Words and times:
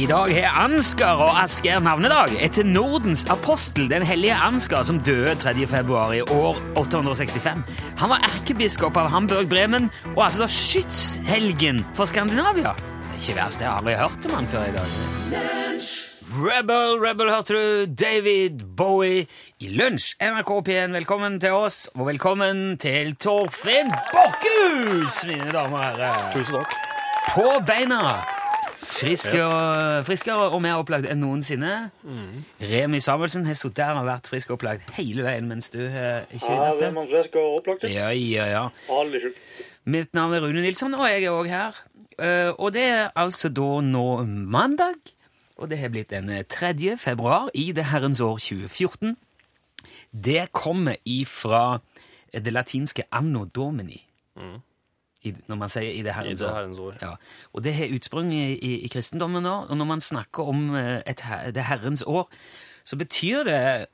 I 0.00 0.06
dag 0.08 0.30
har 0.32 0.56
Ansgar 0.64 1.20
og 1.20 1.36
Asker 1.42 1.80
navnedag 1.82 2.32
etter 2.42 2.64
Nordens 2.66 3.26
apostel, 3.32 3.88
den 3.90 4.04
hellige 4.06 4.34
Ansgar, 4.34 4.82
som 4.86 5.00
døde 5.04 5.34
3. 5.40 5.54
februar 5.68 6.14
i 6.16 6.22
år 6.24 6.58
865. 6.80 7.64
Han 8.00 8.12
var 8.12 8.24
erkebiskop 8.30 8.96
av 9.00 9.10
Hamburg-Bremen 9.12 9.90
og 10.14 10.24
altså 10.26 10.46
da 10.46 10.50
skytshelgen 10.52 11.84
for 11.98 12.10
Skandinavia. 12.10 12.74
Ikke 13.18 13.36
verst, 13.42 13.60
jeg 13.60 13.68
har 13.68 13.82
aldri 13.82 13.98
hørt 14.00 14.30
om 14.30 14.38
han 14.40 14.48
før 14.54 14.70
i 14.70 14.78
dag. 14.78 15.69
Rebel, 16.30 17.00
Rebel, 17.02 17.30
hørte 17.30 17.54
du? 17.54 17.94
David 18.04 18.60
Bowie 18.76 19.26
i 19.58 19.68
Lunsj. 19.74 20.12
NRK 20.22 20.50
P1, 20.68 20.92
velkommen 20.94 21.40
til 21.42 21.56
oss, 21.58 21.88
og 21.94 22.06
velkommen 22.06 22.76
til 22.78 23.16
Torfinn 23.18 23.90
Borchhus, 24.12 25.24
mine 25.26 25.50
damer 25.50 25.80
og 25.80 25.84
herrer. 25.88 26.30
Tusen 26.36 26.60
takk. 26.60 26.76
På 27.32 27.48
beina! 27.66 28.20
Friskere, 28.86 30.04
friskere 30.06 30.46
og 30.54 30.62
mer 30.62 30.78
opplagt 30.78 31.10
enn 31.10 31.18
noensinne. 31.24 31.74
Remi 32.62 33.02
Samuelsen 33.02 33.50
har 33.50 33.58
sittet 33.58 33.82
der 33.82 33.98
og 33.98 34.06
vært 34.06 34.30
frisk 34.30 34.54
og 34.54 34.60
opplagt 34.60 34.94
hele 35.02 35.26
veien 35.26 35.50
mens 35.50 35.74
du 35.74 35.82
har 35.82 36.30
ikke 36.30 36.46
Ja, 36.46 36.72
det 36.78 36.90
er 36.92 36.98
man 37.02 37.10
frisk 37.10 37.38
og 37.42 37.58
opplagt. 37.58 37.90
Ja, 37.90 38.14
ja, 38.14 38.46
ja. 38.54 38.66
Aldri 38.86 39.26
sjuk. 39.26 39.46
Mitt 39.90 40.14
navn 40.14 40.38
er 40.38 40.46
Rune 40.46 40.62
Nilsson, 40.62 40.94
og 40.94 41.08
jeg 41.10 41.24
er 41.26 41.34
òg 41.34 41.50
her. 41.50 41.86
Uh, 42.20 42.52
og 42.54 42.76
det 42.76 42.86
er 42.86 43.08
altså 43.18 43.50
da 43.50 43.80
nå 43.82 44.10
mandag, 44.28 45.16
og 45.60 45.68
det 45.70 45.78
har 45.78 45.88
blitt 45.92 46.10
den 46.10 46.30
3. 46.48 46.96
februar 46.98 47.50
i 47.54 47.70
det 47.76 47.84
herrens 47.90 48.20
år 48.20 48.38
2014. 48.40 49.16
Det 50.12 50.48
kommer 50.56 50.96
ifra 51.04 51.78
det 52.32 52.52
latinske 52.52 53.04
anno 53.12 53.44
domini. 53.44 54.00
I, 55.22 55.34
når 55.50 55.56
man 55.60 55.68
sier 55.68 55.92
i 55.92 56.00
det 56.02 56.14
I 56.14 56.16
herrens 56.16 56.38
det 56.40 56.46
år. 56.48 56.54
herrens 56.56 56.78
år. 56.80 56.94
Ja, 57.02 57.10
og 57.52 57.64
det 57.64 57.74
har 57.76 57.90
utsprung 57.92 58.30
i, 58.32 58.54
i, 58.56 58.70
i 58.86 58.88
kristendommen 58.88 59.42
nå, 59.44 59.52
og 59.68 59.76
når 59.76 59.88
man 59.90 60.00
snakker 60.00 60.48
om 60.48 60.62
eh, 60.78 61.02
et, 61.06 61.20
det 61.54 61.64
herrens 61.68 62.02
år, 62.08 62.24
så 62.84 62.96
betyr 62.96 63.42
det 63.44 63.86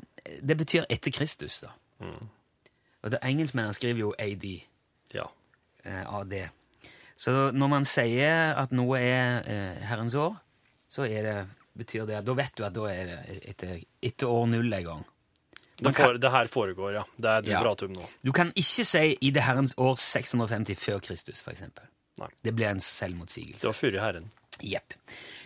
Det 0.43 0.57
betyr 0.59 0.85
etter 0.91 1.11
Kristus, 1.15 1.61
da. 1.63 1.69
Og 3.03 3.11
det 3.11 3.19
engelskmennene 3.23 3.75
skriver 3.75 4.01
jo 4.01 4.15
AD, 4.19 4.47
Ja. 5.15 5.25
eh, 5.85 6.15
AD. 6.21 6.49
Så 7.17 7.51
når 7.55 7.67
man 7.71 7.85
sier 7.85 8.55
at 8.59 8.73
noe 8.73 8.99
er 9.01 9.43
eh, 9.47 9.83
herrens 9.87 10.15
år, 10.15 10.35
så 10.91 11.03
er 11.07 11.23
det, 11.23 11.37
betyr 11.79 12.07
det 12.09 12.25
Da 12.27 12.35
vet 12.35 12.57
du 12.57 12.65
at 12.67 12.75
da 12.75 12.87
er 12.93 13.05
det 13.11 13.19
etter, 13.53 13.77
etter 14.03 14.27
år 14.33 14.47
null 14.53 14.73
en 14.73 14.85
gang. 14.85 15.05
Det, 15.77 15.93
for, 15.93 16.17
det 16.17 16.31
her 16.33 16.47
foregår, 16.49 16.93
ja. 16.95 17.03
Det 17.21 17.31
er 17.31 17.41
du 17.43 17.51
Ja. 17.51 17.75
nå. 17.89 18.07
Du 18.25 18.33
kan 18.33 18.53
ikke 18.57 18.85
si 18.85 19.17
i 19.21 19.31
det 19.31 19.43
herrens 19.43 19.75
år 19.77 19.95
650 19.97 20.75
før 20.75 20.99
Kristus, 21.01 21.43
for 21.43 21.51
eksempel. 21.51 21.85
Nei. 22.19 22.29
Det 22.45 22.55
blir 22.57 22.69
en 22.71 22.81
selvmotsigelse. 22.81 23.61
Det 23.61 23.67
var 23.69 23.75
før 23.77 24.01
Herren. 24.01 24.31
Jepp. 24.65 24.95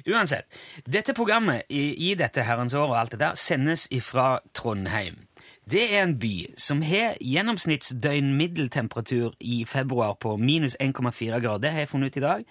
Uansett, 0.07 0.47
dette 0.87 1.13
programmet 1.15 1.63
i, 1.69 2.11
i 2.11 2.15
dette 2.15 2.43
herrens 2.47 2.75
år 2.75 2.89
og 2.93 2.99
alt 2.99 3.11
det 3.11 3.19
der 3.21 3.35
sendes 3.35 3.89
ifra 3.91 4.39
Trondheim. 4.55 5.27
Det 5.71 5.83
er 5.95 6.03
en 6.05 6.19
by 6.19 6.47
som 6.59 6.83
har 6.83 7.15
gjennomsnittsdøgnmiddeltemperatur 7.21 9.35
i 9.41 9.65
februar 9.65 10.15
på 10.15 10.37
minus 10.37 10.77
1,4 10.81 11.41
grader, 11.41 11.71
har 11.71 11.79
jeg 11.85 11.89
funnet 11.89 12.07
ut 12.07 12.17
i 12.17 12.21
dag, 12.25 12.45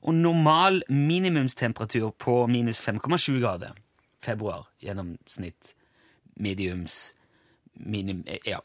og 0.00 0.16
normal 0.16 0.82
minimumstemperatur 0.88 2.10
på 2.18 2.46
minus 2.46 2.80
5,7 2.80 3.40
grader. 3.40 3.76
Februar, 4.24 4.68
gjennomsnitt, 4.80 5.74
mediums, 6.36 7.14
minim... 7.74 8.24
Ja. 8.46 8.60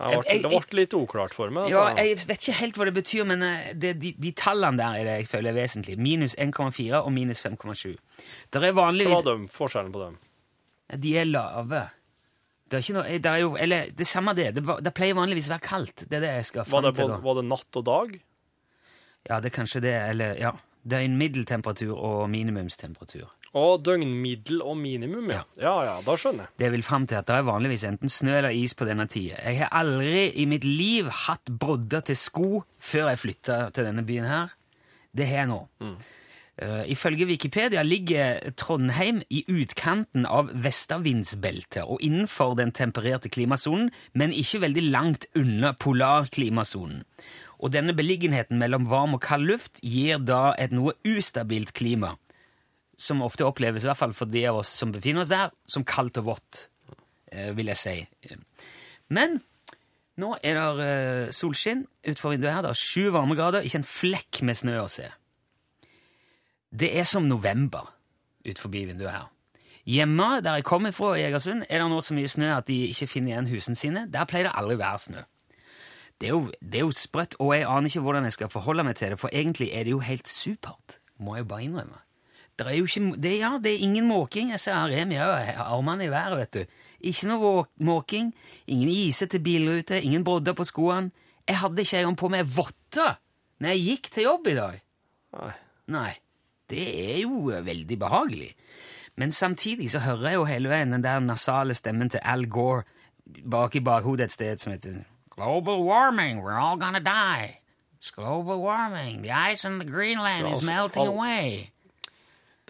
Ja, 0.00 0.22
det, 0.24 0.48
ble, 0.48 0.60
litt 0.80 0.94
uklart 0.96 1.34
for 1.36 1.52
meg. 1.52 1.68
Ja, 1.70 1.90
jeg 2.00 2.22
vet 2.24 2.40
ikke 2.40 2.56
helt 2.62 2.78
hva 2.80 2.86
det 2.88 2.94
betyr, 2.96 3.26
men 3.28 3.44
eh, 3.44 3.72
det, 3.76 3.92
de, 4.00 4.14
de 4.16 4.30
tallene 4.32 4.80
der 4.80 4.96
er 5.02 5.08
det 5.08 5.16
jeg 5.20 5.28
føler 5.34 5.52
er 5.52 5.58
vesentlig. 5.60 5.98
Minus 6.00 6.34
1,4 6.40 7.02
og 7.02 7.10
minus 7.12 7.44
5,7. 7.44 7.92
Det 7.92 8.62
er 8.62 8.64
Hva 8.64 8.86
vanligvis 8.86 9.20
var 9.20 9.36
er 9.36 9.50
forskjellen 9.52 9.92
på 9.92 10.06
dem? 10.06 10.16
De 11.02 11.12
er 11.20 11.28
lave. 11.28 11.84
Det 12.72 12.80
er 12.80 12.96
noe 12.96 13.20
det 13.20 13.28
er 13.28 13.42
jo, 13.44 13.52
Eller 13.60 13.92
det 13.92 14.08
samme 14.08 14.32
det. 14.36 14.48
Det, 14.56 14.64
det 14.80 14.94
pleier 14.96 15.16
vanligvis 15.18 15.50
å 15.50 15.58
være 15.58 15.66
kaldt. 15.68 16.06
Det 16.08 16.18
er 16.18 16.24
det 16.24 16.34
jeg 16.38 16.48
skal 16.54 16.68
fram 16.68 16.88
til. 16.96 17.12
var 17.28 17.38
det 17.38 17.46
natt 17.50 17.80
og 17.80 17.86
dag? 17.88 18.16
Ja, 19.28 19.40
det 19.40 19.52
er 19.52 19.56
kanskje 19.60 19.82
det. 19.84 19.94
Eller 20.10 20.38
ja. 20.40 20.52
Døgnmiddeltemperatur 20.82 21.94
og 21.94 22.24
minimumstemperatur. 22.30 23.28
Og 23.54 23.82
døgnmiddel 23.84 24.62
og 24.64 24.78
minimum, 24.80 25.28
ja. 25.30 25.42
Ja, 25.60 25.74
ja, 25.84 25.98
da 26.06 26.16
skjønner 26.18 26.48
jeg. 26.48 26.56
Det 26.62 26.70
vil 26.72 26.82
fram 26.86 27.04
til 27.06 27.20
at 27.20 27.28
det 27.28 27.36
er 27.36 27.44
vanligvis 27.46 27.84
enten 27.84 28.10
snø 28.10 28.38
eller 28.38 28.56
is 28.56 28.72
på 28.74 28.88
denne 28.88 29.06
tida. 29.12 29.36
Jeg 29.44 29.60
har 29.60 29.70
aldri 29.82 30.30
i 30.40 30.46
mitt 30.48 30.64
liv 30.64 31.10
hatt 31.26 31.52
brodder 31.60 32.02
til 32.08 32.18
sko 32.18 32.48
før 32.80 33.12
jeg 33.12 33.22
flytta 33.26 33.60
til 33.76 33.86
denne 33.90 34.06
byen 34.08 34.26
her. 34.30 34.56
Det 35.12 35.28
har 35.28 35.44
jeg 35.44 35.52
nå. 35.52 35.60
Eh, 36.62 36.90
ifølge 36.92 37.28
Wikipedia 37.28 37.82
ligger 37.84 38.40
Trondheim 38.56 39.20
i 39.28 39.44
utkanten 39.48 40.24
av 40.28 40.50
vestavindsbeltet 40.64 41.84
og 41.84 42.00
innenfor 42.04 42.56
den 42.56 42.72
tempererte 42.72 43.28
klimasonen, 43.32 43.90
men 44.16 44.32
ikke 44.32 44.60
veldig 44.64 44.84
langt 44.92 45.28
unna 45.36 45.72
polarklimasonen. 45.72 47.04
Og 47.62 47.70
denne 47.70 47.94
beliggenheten 47.94 48.58
mellom 48.58 48.88
varm 48.90 49.14
og 49.14 49.22
kald 49.22 49.46
luft 49.46 49.78
gir 49.86 50.18
da 50.18 50.50
et 50.58 50.74
noe 50.74 50.96
ustabilt 51.06 51.70
klima, 51.78 52.16
som 52.98 53.22
ofte 53.22 53.46
oppleves, 53.46 53.84
i 53.84 53.90
hvert 53.90 54.00
fall 54.00 54.14
for 54.18 54.30
de 54.30 54.42
av 54.50 54.58
oss 54.62 54.72
som 54.82 54.92
befinner 54.94 55.22
oss 55.22 55.30
der, 55.32 55.54
som 55.62 55.86
kaldt 55.86 56.18
og 56.18 56.32
vått, 56.32 56.66
eh, 57.30 57.52
vil 57.54 57.70
jeg 57.70 57.78
si. 57.78 57.96
Men 59.14 59.38
nå 60.18 60.34
er 60.42 60.58
det 60.58 60.86
eh, 60.86 61.32
solskinn 61.34 61.86
utenfor 62.04 62.34
vinduet 62.34 62.52
her. 62.52 62.64
Det 62.66 62.74
er 62.74 62.82
sju 62.82 63.10
varmegrader, 63.14 63.64
ikke 63.64 63.80
en 63.80 63.88
flekk 63.88 64.42
med 64.46 64.58
snø 64.58 64.80
å 64.82 64.90
se. 64.90 65.06
Det 66.72 66.90
er 66.98 67.06
som 67.08 67.28
november 67.28 67.92
utenfor 68.42 68.74
vinduet 68.74 69.12
her. 69.12 69.30
Hjemme, 69.88 70.40
der 70.42 70.60
jeg 70.60 70.66
kommer 70.66 70.94
fra, 70.94 71.14
i 71.18 71.24
Egersund, 71.26 71.64
er 71.68 71.82
det 71.82 71.88
nå 71.90 71.98
så 72.04 72.14
mye 72.14 72.30
snø 72.30 72.52
at 72.54 72.68
de 72.68 72.76
ikke 72.92 73.08
finner 73.10 73.32
igjen 73.32 73.50
husene 73.50 73.78
sine. 73.78 74.04
Der 74.10 74.28
pleier 74.30 74.46
det 74.46 74.54
aldri 74.58 74.78
være 74.78 75.02
snø. 75.06 75.24
Det 76.22 76.28
er, 76.28 76.36
jo, 76.36 76.52
det 76.62 76.78
er 76.78 76.84
jo 76.86 76.94
sprøtt, 76.94 77.34
og 77.42 77.48
jeg 77.56 77.66
aner 77.66 77.90
ikke 77.90 78.00
hvordan 78.04 78.26
jeg 78.28 78.34
skal 78.36 78.50
forholde 78.52 78.84
meg 78.86 78.94
til 78.94 79.10
det, 79.10 79.18
for 79.18 79.32
egentlig 79.34 79.72
er 79.74 79.88
det 79.88 79.90
jo 79.90 79.98
helt 80.06 80.30
supert, 80.30 81.00
må 81.18 81.34
jeg 81.34 81.48
bare 81.50 81.64
innrømme. 81.66 81.98
Det 82.58 82.68
er 82.68 82.76
jo 82.76 82.86
ikke, 82.86 83.16
det, 83.24 83.32
ja, 83.40 83.50
det 83.58 83.72
er 83.72 83.82
ingen 83.82 84.06
måking. 84.06 84.52
Jeg 84.52 84.60
ser 84.62 84.92
Remi 84.92 85.18
òg, 85.18 85.50
armene 85.64 86.06
i 86.06 86.12
været, 86.12 86.38
vet 86.38 86.54
du. 86.54 86.78
Ikke 87.10 87.26
noe 87.26 87.64
måking, 87.82 88.30
ingen 88.70 88.92
isete 88.92 89.40
bilrute, 89.42 89.98
ingen 89.98 90.22
brodder 90.22 90.54
på 90.54 90.68
skoene. 90.68 91.10
Jeg 91.48 91.58
hadde 91.58 91.82
ikke 91.82 91.98
engang 92.04 92.18
på 92.20 92.30
meg 92.30 92.46
votter 92.46 93.18
når 93.58 93.74
jeg 93.74 93.84
gikk 93.88 94.10
til 94.14 94.28
jobb 94.28 94.46
i 94.52 94.56
dag. 94.60 94.80
Nei. 95.40 95.52
Nei, 95.90 96.12
det 96.70 96.84
er 96.86 97.18
jo 97.24 97.50
eh, 97.50 97.64
veldig 97.66 97.98
behagelig. 97.98 98.52
Men 99.18 99.34
samtidig 99.34 99.90
så 99.90 100.04
hører 100.06 100.28
jeg 100.28 100.38
jo 100.38 100.44
hele 100.48 100.70
veien 100.70 100.94
den 100.94 101.02
der 101.02 101.18
nasale 101.20 101.74
stemmen 101.74 102.12
til 102.12 102.22
Al 102.22 102.46
Gore 102.46 102.84
bak 103.26 103.74
i 103.76 103.82
bakhodet 103.82 104.28
et 104.30 104.34
sted 104.34 104.62
som 104.62 104.72
heter 104.72 105.02
Global 105.42 105.82
warming, 105.84 106.42
we're 106.42 106.58
all 106.58 106.76
gonna 106.76 107.00
die. 107.00 107.58
It's 107.96 108.10
global 108.10 108.60
warming, 108.60 109.22
the 109.22 109.30
ice 109.32 109.64
on 109.64 109.78
the 109.78 109.84
Greenland 109.84 110.46
is 110.48 110.60
altså, 110.60 110.66
melting 110.66 111.06
away. 111.06 111.70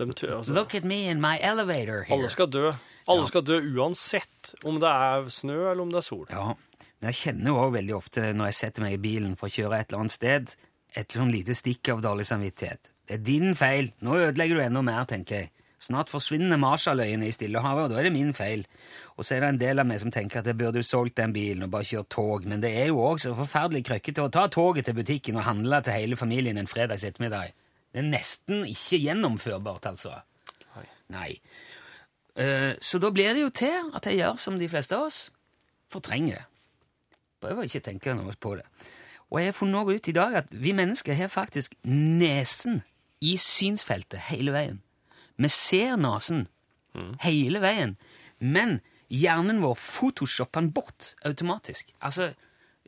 Altså, 0.00 0.53
Look 0.53 0.75
at 0.75 0.84
me 0.84 1.09
in 1.09 1.21
my 1.21 1.38
elevator 1.41 2.03
here. 2.03 2.16
alle 2.19 2.28
skal 2.28 2.47
dø. 2.47 2.72
Alle 3.09 3.21
Ja. 3.21 3.27
skal 3.27 3.43
dø 3.43 3.61
uansett 3.77 4.55
om 4.65 4.81
det 4.81 4.88
er 4.88 5.28
snø 5.28 5.71
eller 5.71 5.82
om 5.82 5.88
det 5.91 5.97
er 5.97 6.00
sol. 6.00 6.27
Ja, 6.31 6.44
men 6.47 7.12
jeg 7.12 7.15
kjenner 7.15 7.47
jo 7.47 7.56
også 7.56 7.72
veldig 7.77 7.94
ofte 7.97 8.21
når 8.32 8.44
jeg 8.44 8.55
setter 8.55 8.82
meg 8.82 8.93
i 8.93 8.97
bilen 9.03 9.37
for 9.37 9.47
å 9.47 9.50
kjøre 9.53 9.81
et 9.81 9.88
eller 9.93 10.00
annet 10.00 10.12
sted, 10.12 10.55
et 10.97 11.09
sånn 11.09 11.31
lite 11.32 11.55
stikk 11.55 11.88
av 11.93 12.00
dårlig 12.03 12.25
samvittighet. 12.27 12.81
Det 13.09 13.15
er 13.21 13.22
din 13.25 13.55
feil. 13.55 13.93
Nå 14.00 14.15
ødelegger 14.16 14.55
du 14.55 14.61
enda 14.62 14.82
mer, 14.82 15.05
tenker 15.05 15.37
jeg. 15.37 15.50
Snart 15.82 16.12
forsvinner 16.12 16.60
Marshalløyene 16.62 17.26
i 17.26 17.34
Stillehavet, 17.34 17.88
og 17.88 17.91
da 17.91 17.98
er 17.98 18.06
det 18.06 18.15
min 18.15 18.31
feil. 18.38 18.62
Og 19.16 19.26
så 19.26 19.34
er 19.34 19.43
det 19.43 19.48
en 19.50 19.60
del 19.60 19.82
av 19.82 19.88
meg 19.88 19.98
som 19.98 20.12
tenker 20.15 20.38
at 20.38 20.47
jeg 20.47 20.59
burde 20.60 20.78
jo 20.78 20.87
solgt 20.87 21.17
den 21.19 21.34
bilen 21.34 21.67
og 21.67 21.73
bare 21.75 21.88
kjørt 21.88 22.11
tog, 22.14 22.46
men 22.46 22.62
det 22.62 22.70
er 22.79 22.93
jo 22.93 23.00
også 23.02 23.34
forferdelig 23.38 23.82
krøkkete 23.88 24.23
å 24.23 24.31
ta 24.32 24.46
toget 24.52 24.87
til 24.87 24.96
butikken 25.00 25.40
og 25.40 25.49
handle 25.49 25.82
til 25.82 25.99
hele 25.99 26.19
familien 26.20 26.61
en 26.61 26.70
fredags 26.70 27.05
ettermiddag. 27.08 27.50
Det 27.93 28.00
er 28.00 28.08
nesten 28.08 28.62
ikke 28.70 29.02
gjennomførbart, 29.02 29.90
altså. 29.90 30.14
Nei. 30.76 30.87
Nei. 31.12 31.31
Eh, 32.38 32.73
så 32.81 33.02
da 33.02 33.11
blir 33.12 33.35
det 33.35 33.43
jo 33.43 33.50
til 33.52 33.90
at 33.93 34.06
jeg 34.08 34.23
gjør 34.23 34.38
som 34.40 34.56
de 34.61 34.70
fleste 34.70 34.96
av 34.96 35.11
oss, 35.11 35.26
fortrenger 35.93 36.38
det. 36.38 36.46
Prøver 37.43 37.67
ikke 37.67 37.82
å 37.82 37.88
tenke 37.90 38.14
noe 38.14 38.37
på 38.38 38.55
det. 38.55 38.64
Og 39.32 39.40
jeg 39.40 39.50
har 39.50 39.56
funnet 39.56 39.90
ut 39.90 40.08
i 40.08 40.14
dag 40.14 40.38
at 40.44 40.55
vi 40.55 40.73
mennesker 40.76 41.17
har 41.19 41.32
faktisk 41.32 41.75
nesen 41.88 42.85
i 43.25 43.35
synsfeltet 43.40 44.28
hele 44.31 44.55
veien. 44.55 44.81
Vi 45.43 45.49
ser 45.50 45.97
nesen 46.00 46.47
hele 47.25 47.61
veien, 47.62 47.97
men 48.39 48.81
hjernen 49.12 49.61
vår 49.62 49.77
photoshopper 49.81 50.61
den 50.62 50.73
bort 50.77 51.12
automatisk. 51.29 51.91
Altså, 52.05 52.31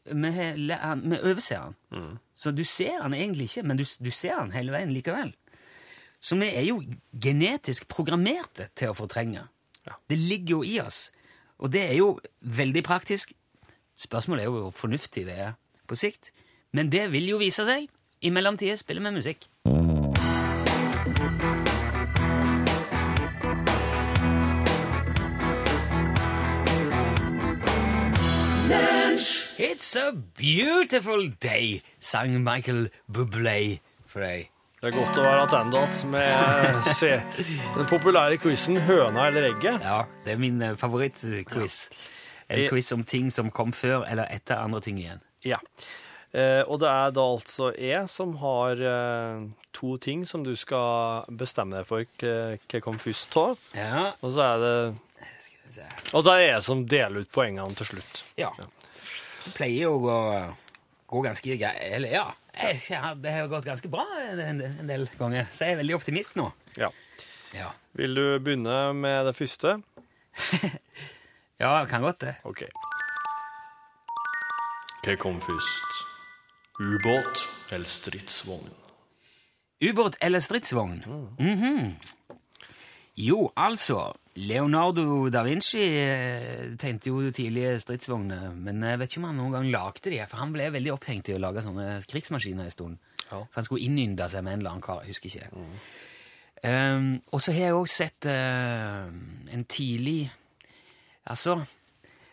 vi, 0.05 0.31
le- 0.61 0.79
vi 1.05 1.19
overser 1.25 1.73
den. 1.91 2.19
Så 2.37 2.53
du 2.53 2.63
ser 2.69 2.99
den 3.03 3.15
egentlig 3.17 3.49
ikke, 3.51 3.65
men 3.67 3.81
du, 3.81 3.85
du 3.85 4.11
ser 4.13 4.37
den 4.43 4.53
hele 4.57 4.75
veien 4.75 4.93
likevel. 4.93 5.33
Så 6.25 6.37
vi 6.41 6.49
er 6.57 6.65
jo 6.69 6.79
genetisk 7.21 7.89
programmerte 7.93 8.71
til 8.77 8.93
å 8.93 8.97
fortrenge. 8.97 9.47
Ja. 9.85 9.97
Det 10.09 10.17
ligger 10.21 10.59
jo 10.59 10.63
i 10.65 10.79
oss. 10.81 11.11
Og 11.61 11.73
det 11.73 11.83
er 11.91 11.99
jo 11.99 12.15
veldig 12.41 12.83
praktisk. 12.87 13.33
Spørsmålet 13.97 14.45
er 14.45 14.49
jo 14.49 14.55
hvor 14.67 14.73
fornuftig 14.85 15.27
det 15.29 15.37
er 15.49 15.53
på 15.89 15.97
sikt. 16.01 16.31
Men 16.73 16.89
det 16.93 17.07
vil 17.13 17.29
jo 17.35 17.41
vise 17.43 17.65
seg. 17.69 17.89
I 18.25 18.33
mellomtida 18.33 18.77
spiller 18.81 19.05
vi 19.05 19.13
musikk. 19.19 19.45
It's 29.75 29.97
a 29.97 30.13
beautiful 30.13 31.29
day, 31.41 31.83
sang 31.99 32.45
Michael 32.45 32.93
Bublé 33.11 33.81
for 34.07 34.23
deg. 34.23 34.45
Det 34.79 34.87
er 34.87 34.95
godt 34.95 35.19
å 35.19 35.25
være 35.25 35.49
tilbake 35.51 36.11
med 36.13 36.91
se, 36.95 37.09
den 37.75 37.89
populære 37.91 38.39
quizen 38.39 38.79
'Høna 38.87 39.25
eller 39.33 39.49
egget'. 39.49 39.83
Ja, 39.83 40.05
det 40.23 40.37
er 40.37 40.39
min 40.39 40.63
eh, 40.63 40.77
favorittquiz. 40.79 41.89
En 42.47 42.69
quiz 42.71 42.93
om 42.95 43.03
ting 43.03 43.33
som 43.35 43.51
kom 43.51 43.75
før 43.75 44.07
eller 44.07 44.31
etter 44.31 44.63
andre 44.63 44.81
ting 44.85 45.03
igjen. 45.03 45.25
Ja. 45.43 45.59
Eh, 46.31 46.63
og 46.63 46.79
det 46.85 46.93
er 46.95 47.11
da 47.19 47.27
altså 47.35 47.73
jeg 47.75 48.07
som 48.15 48.37
har 48.45 48.79
eh, 48.79 49.43
to 49.75 49.97
ting 49.99 50.23
som 50.23 50.47
du 50.47 50.55
skal 50.55 51.27
bestemme 51.35 51.81
deg 51.81 51.91
for 51.91 52.07
hva 52.23 52.39
hva 52.63 52.85
kom 52.87 53.03
først 53.03 53.43
av. 53.43 53.59
Ja, 53.75 54.13
Og 54.23 54.39
så 54.39 54.47
er 54.53 54.63
det. 54.63 54.79
Og 56.15 56.23
det 56.23 56.33
er 56.39 56.47
jeg 56.53 56.63
som 56.63 56.87
deler 56.87 57.27
ut 57.27 57.35
poengene 57.35 57.75
til 57.75 57.97
slutt. 57.97 58.23
Ja. 58.39 58.55
Det 59.45 59.53
pleier 59.57 59.87
jo 59.87 59.97
å 59.97 60.03
gå, 60.03 60.19
gå 61.13 61.23
ganske 61.27 61.57
greit. 61.61 61.81
Eller 61.85 62.15
ja, 62.17 62.25
jeg, 62.55 62.81
det 63.23 63.35
har 63.35 63.51
gått 63.53 63.67
ganske 63.69 63.91
bra 63.93 64.05
en, 64.23 64.63
en, 64.63 64.89
del 64.89 65.09
ganger. 65.19 65.51
Så 65.53 65.67
jeg 65.67 65.77
er 65.77 65.83
veldig 65.83 65.99
optimist 65.99 66.39
nå. 66.41 66.49
Ja. 66.81 66.91
Ja, 67.55 67.71
Vil 67.95 68.17
du 68.19 68.25
begynne 68.43 68.93
med 68.99 69.29
det 69.29 69.37
første? 69.39 69.77
ja 71.63 71.75
det 71.77 71.91
kan 71.93 72.03
godt 72.03 72.25
det. 72.25 72.35
OK. 72.49 72.65
Hva 75.05 75.15
kom 75.21 75.39
først? 75.45 76.01
Ubåt 76.81 77.45
eller 77.71 77.87
stridsvogn? 77.87 78.73
Ubåt 79.85 80.17
eller 80.25 80.43
stridsvogn? 80.43 81.05
Mhm. 81.39 81.95
Jo, 83.15 83.53
altså 83.55 84.15
Leonardo 84.35 85.29
da 85.31 85.45
Vinci 85.47 85.79
eh, 85.79 86.73
tegnte 86.81 87.13
jo 87.13 87.31
tidlige 87.31 87.77
stridsvogner, 87.85 88.49
men 88.59 88.83
jeg 88.83 88.99
vet 88.99 89.13
ikke 89.13 89.21
om 89.23 89.27
han 89.29 89.37
noen 89.39 89.53
gang 89.55 89.69
lagde 89.71 90.11
de, 90.11 90.19
for 90.27 90.43
han 90.43 90.55
ble 90.57 90.67
veldig 90.75 90.91
opphengt 90.97 91.31
i 91.31 91.37
å 91.37 91.43
lage 91.43 91.63
sånne 91.63 92.01
krigsmaskiner 92.11 92.67
en 92.67 92.75
stund. 92.75 92.97
Ja. 93.29 93.39
For 93.45 93.61
han 93.61 93.69
skulle 93.69 93.87
innynde 93.87 94.27
seg 94.33 94.43
med 94.43 94.57
en 94.57 94.65
eller 94.65 94.73
annen 94.75 94.83
kar, 94.85 95.05
jeg 95.05 95.15
husker 95.15 95.31
ikke 95.31 95.47
det. 95.47 95.65
Um, 96.65 97.07
og 97.31 97.43
så 97.45 97.53
har 97.55 97.69
jeg 97.69 97.77
også 97.79 97.99
sett 98.07 98.27
uh, 98.31 99.11
en 99.53 99.65
tidlig 99.69 100.31
Altså, 101.29 101.59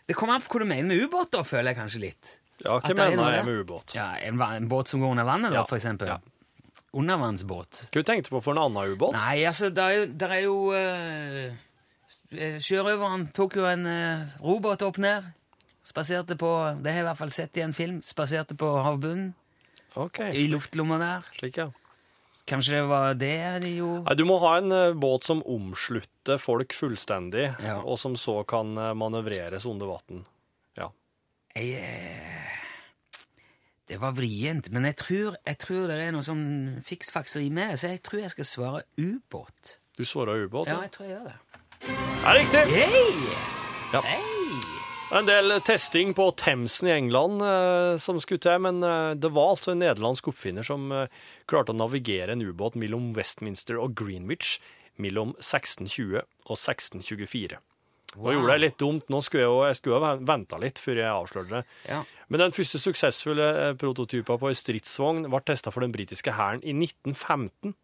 det 0.08 0.16
kommer 0.20 0.36
an 0.38 0.44
på 0.44 0.52
hva 0.56 0.64
du 0.64 0.68
mener 0.68 0.88
med 0.90 1.06
ubåt, 1.06 1.30
da, 1.32 1.46
føler 1.48 1.72
jeg 1.72 1.78
kanskje 1.78 2.02
litt. 2.04 2.32
Ja, 2.60 2.76
hva 2.76 2.90
er 2.92 2.98
mener 2.98 3.36
jeg 3.38 3.46
med 3.48 3.62
ubåt? 3.64 3.94
Ja, 3.96 4.10
En, 4.20 4.42
en 4.42 4.68
båt 4.72 4.90
som 4.92 5.00
går 5.04 5.14
under 5.16 5.28
vannet, 5.28 5.54
da, 5.54 5.62
Ja, 5.62 5.68
for 5.70 5.78
eksempel. 5.80 6.12
ja. 6.12 6.18
Undervannsbåt. 6.92 7.86
Hva 7.94 8.04
tenkte 8.04 8.28
du 8.28 8.34
på 8.36 8.42
for 8.44 8.58
en 8.58 8.66
annen 8.66 8.96
ubåt? 8.98 9.16
Nei, 9.16 9.46
altså, 9.48 9.70
det 9.72 9.84
er 9.86 9.96
jo, 9.96 10.08
der 10.20 10.34
er 10.36 10.42
jo 10.44 10.56
eh, 10.76 11.54
Sjørøveren 12.32 13.26
tok 13.36 13.58
jo 13.60 13.66
en 13.68 13.86
eh, 13.90 14.28
robåt 14.40 14.82
opp 14.88 14.98
ned. 15.04 15.26
Spaserte 15.84 16.38
på 16.40 16.50
Det 16.80 16.92
har 16.94 17.00
jeg 17.02 17.04
i 17.04 17.08
hvert 17.10 17.20
fall 17.20 17.34
sett 17.34 17.58
i 17.60 17.64
en 17.66 17.74
film. 17.76 18.02
Spaserte 18.06 18.56
på 18.58 18.70
havbunnen, 18.86 19.34
Okay. 20.00 20.32
i 20.40 20.46
luftlomma 20.48 20.98
der. 21.02 21.26
slik, 21.36 21.58
ja. 21.60 21.66
Kanskje 22.48 22.78
det 22.78 22.84
var 22.88 23.14
det 23.20 23.62
de 23.66 23.74
gjorde? 23.76 24.06
Nei, 24.06 24.16
Du 24.16 24.24
må 24.24 24.38
ha 24.40 24.54
en 24.62 24.72
eh, 24.72 24.94
båt 24.96 25.26
som 25.28 25.42
omslutter 25.44 26.40
folk 26.40 26.72
fullstendig, 26.72 27.50
Ja. 27.60 27.82
og 27.84 28.00
som 28.00 28.16
så 28.16 28.46
kan 28.48 28.72
eh, 28.78 28.94
manøvreres 28.96 29.66
under 29.68 29.88
vann. 29.92 30.24
Ja. 30.80 30.88
Jeg, 31.54 31.74
eh, 31.84 32.48
det 33.92 34.00
var 34.00 34.14
vrient, 34.16 34.72
men 34.72 34.86
jeg 34.88 34.96
tror, 34.96 35.36
jeg 35.46 35.58
tror 35.60 35.88
det 35.92 36.00
er 36.00 36.12
noe 36.16 36.24
sånn 36.24 36.80
fiksfakseri 36.88 37.52
med 37.52 37.74
det, 37.74 37.80
så 37.82 37.90
jeg 37.92 38.02
tror 38.08 38.22
jeg 38.24 38.32
skal 38.32 38.46
svare 38.48 38.84
ubåt. 38.98 39.76
Du 40.00 40.06
svarer 40.08 40.46
ubåt? 40.48 40.68
Ja, 40.72 40.78
Ja, 40.80 40.82
jeg 40.88 40.92
tror 40.96 41.08
jeg 41.10 41.18
gjør 41.18 41.26
det. 41.34 41.36
Det 41.82 42.28
er 42.28 42.38
riktig! 42.38 42.66
Hey. 42.70 43.16
Ja. 43.94 44.02
En 45.18 45.28
del 45.28 45.58
testing 45.68 46.14
på 46.16 46.30
Themsen 46.40 46.88
i 46.88 46.94
England 46.94 47.42
eh, 47.44 47.96
som 48.00 48.20
skulle 48.24 48.40
til, 48.44 48.62
men 48.64 48.80
eh, 48.86 49.16
det 49.20 49.34
var 49.36 49.56
altså 49.56 49.74
en 49.74 49.82
nederlandsk 49.84 50.30
oppfinner 50.32 50.64
som 50.64 50.86
eh, 50.96 51.10
klarte 51.52 51.74
å 51.74 51.80
navigere 51.80 52.38
en 52.38 52.46
ubåt 52.46 52.78
mellom 52.80 53.12
Westminster 53.18 53.82
og 53.82 53.98
Greenwich 54.00 54.60
mellom 55.02 55.34
1620 55.42 56.22
og 56.22 56.56
1624. 56.56 57.60
Nå 58.20 58.34
gjorde 58.36 58.56
jeg 58.56 58.64
litt 58.66 58.80
dumt. 58.82 59.08
Nå 59.12 59.22
skulle 59.24 59.46
jeg 59.46 59.70
jeg 59.72 59.80
skulle 59.80 60.02
ha 60.04 60.16
venta 60.20 60.60
litt 60.60 60.80
før 60.82 61.00
jeg 61.00 61.12
avslørte 61.12 61.62
det. 61.62 61.62
Ja. 61.88 62.02
Men 62.32 62.44
den 62.46 62.56
første 62.56 62.80
suksessfulle 62.82 63.48
eh, 63.62 63.76
prototypen 63.80 64.40
på 64.40 64.52
ei 64.52 64.58
stridsvogn 64.58 65.30
ble 65.30 65.44
testa 65.48 65.72
for 65.72 65.86
den 65.86 65.94
britiske 65.96 66.36
hæren 66.36 66.64
i 66.64 66.76
1915. 66.76 67.76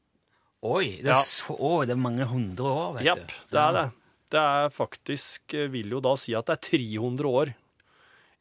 Oi, 0.65 0.98
det 1.04 1.12
er, 1.12 1.13
Ja. 1.13 1.21
så, 1.21 1.86
det 1.86 1.94
er 1.94 2.01
mange 2.01 2.25
hundre 2.25 2.65
år, 2.65 2.94
vet 2.98 3.06
Jepp, 3.12 3.27
du. 3.27 3.33
det 3.54 3.62
er 3.62 3.74
det. 3.77 3.86
Det 4.33 4.39
er 4.42 4.69
faktisk, 4.74 5.54
eh, 5.54 5.68
vil 5.71 5.94
jo 5.94 6.00
da 6.04 6.15
si 6.19 6.33
at 6.36 6.48
det 6.50 6.57
er 6.57 6.63
300 6.77 7.30
år 7.30 7.54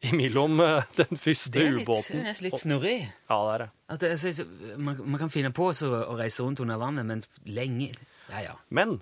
imellom 0.07 0.61
eh, 0.65 0.89
den 0.97 1.21
første 1.21 1.63
litt, 1.63 1.85
ubåten. 1.87 2.25
det 2.25 2.33
er 2.33 2.43
litt 2.49 2.59
snurrig. 2.61 2.97
Ja, 3.31 3.39
det 3.47 3.53
er 3.55 3.65
det. 3.65 3.71
Det, 4.03 4.11
så, 4.21 4.33
så, 4.35 4.47
man, 4.79 4.99
man 5.05 5.21
kan 5.23 5.31
finne 5.33 5.53
på 5.55 5.69
å 5.71 6.17
reise 6.19 6.43
rundt 6.43 6.61
under 6.65 6.81
vannet, 6.81 7.07
men 7.07 7.23
lenge 7.47 7.93
Ja, 8.33 8.41
ja. 8.43 8.55
Men 8.75 8.97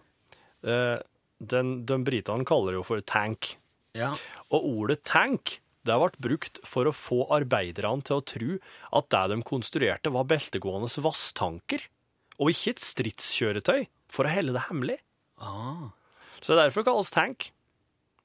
uh, 0.67 0.99
den, 1.41 1.79
den 1.89 2.05
britene 2.05 2.45
kaller 2.45 2.75
det 2.75 2.83
jo 2.83 2.87
for 2.87 3.01
tank. 3.01 3.55
ja. 3.97 4.13
Og 4.53 4.67
ordet 4.69 5.01
tank 5.09 5.59
det 5.85 5.97
ble 6.01 6.11
brukt 6.25 6.61
for 6.65 6.89
å 6.89 6.93
få 6.97 7.25
arbeiderne 7.35 8.05
til 8.07 8.21
å 8.21 8.25
tro 8.25 8.55
at 8.97 9.09
det 9.13 9.23
de 9.35 9.41
konstruerte, 9.45 10.13
var 10.13 10.25
beltegående 10.31 10.89
vasstanker, 11.05 11.83
og 12.41 12.51
ikke 12.51 12.75
et 12.75 12.83
stridskjøretøy, 12.83 13.85
for 14.11 14.27
å 14.27 14.33
helle 14.33 14.55
det 14.55 14.67
hemmelig. 14.69 14.99
Ah, 15.39 15.91
Så 16.41 16.53
det 16.53 16.59
er 16.59 16.69
derfor 16.69 16.83
det 16.85 16.91
kalles 16.91 17.11
tank. 17.15 17.51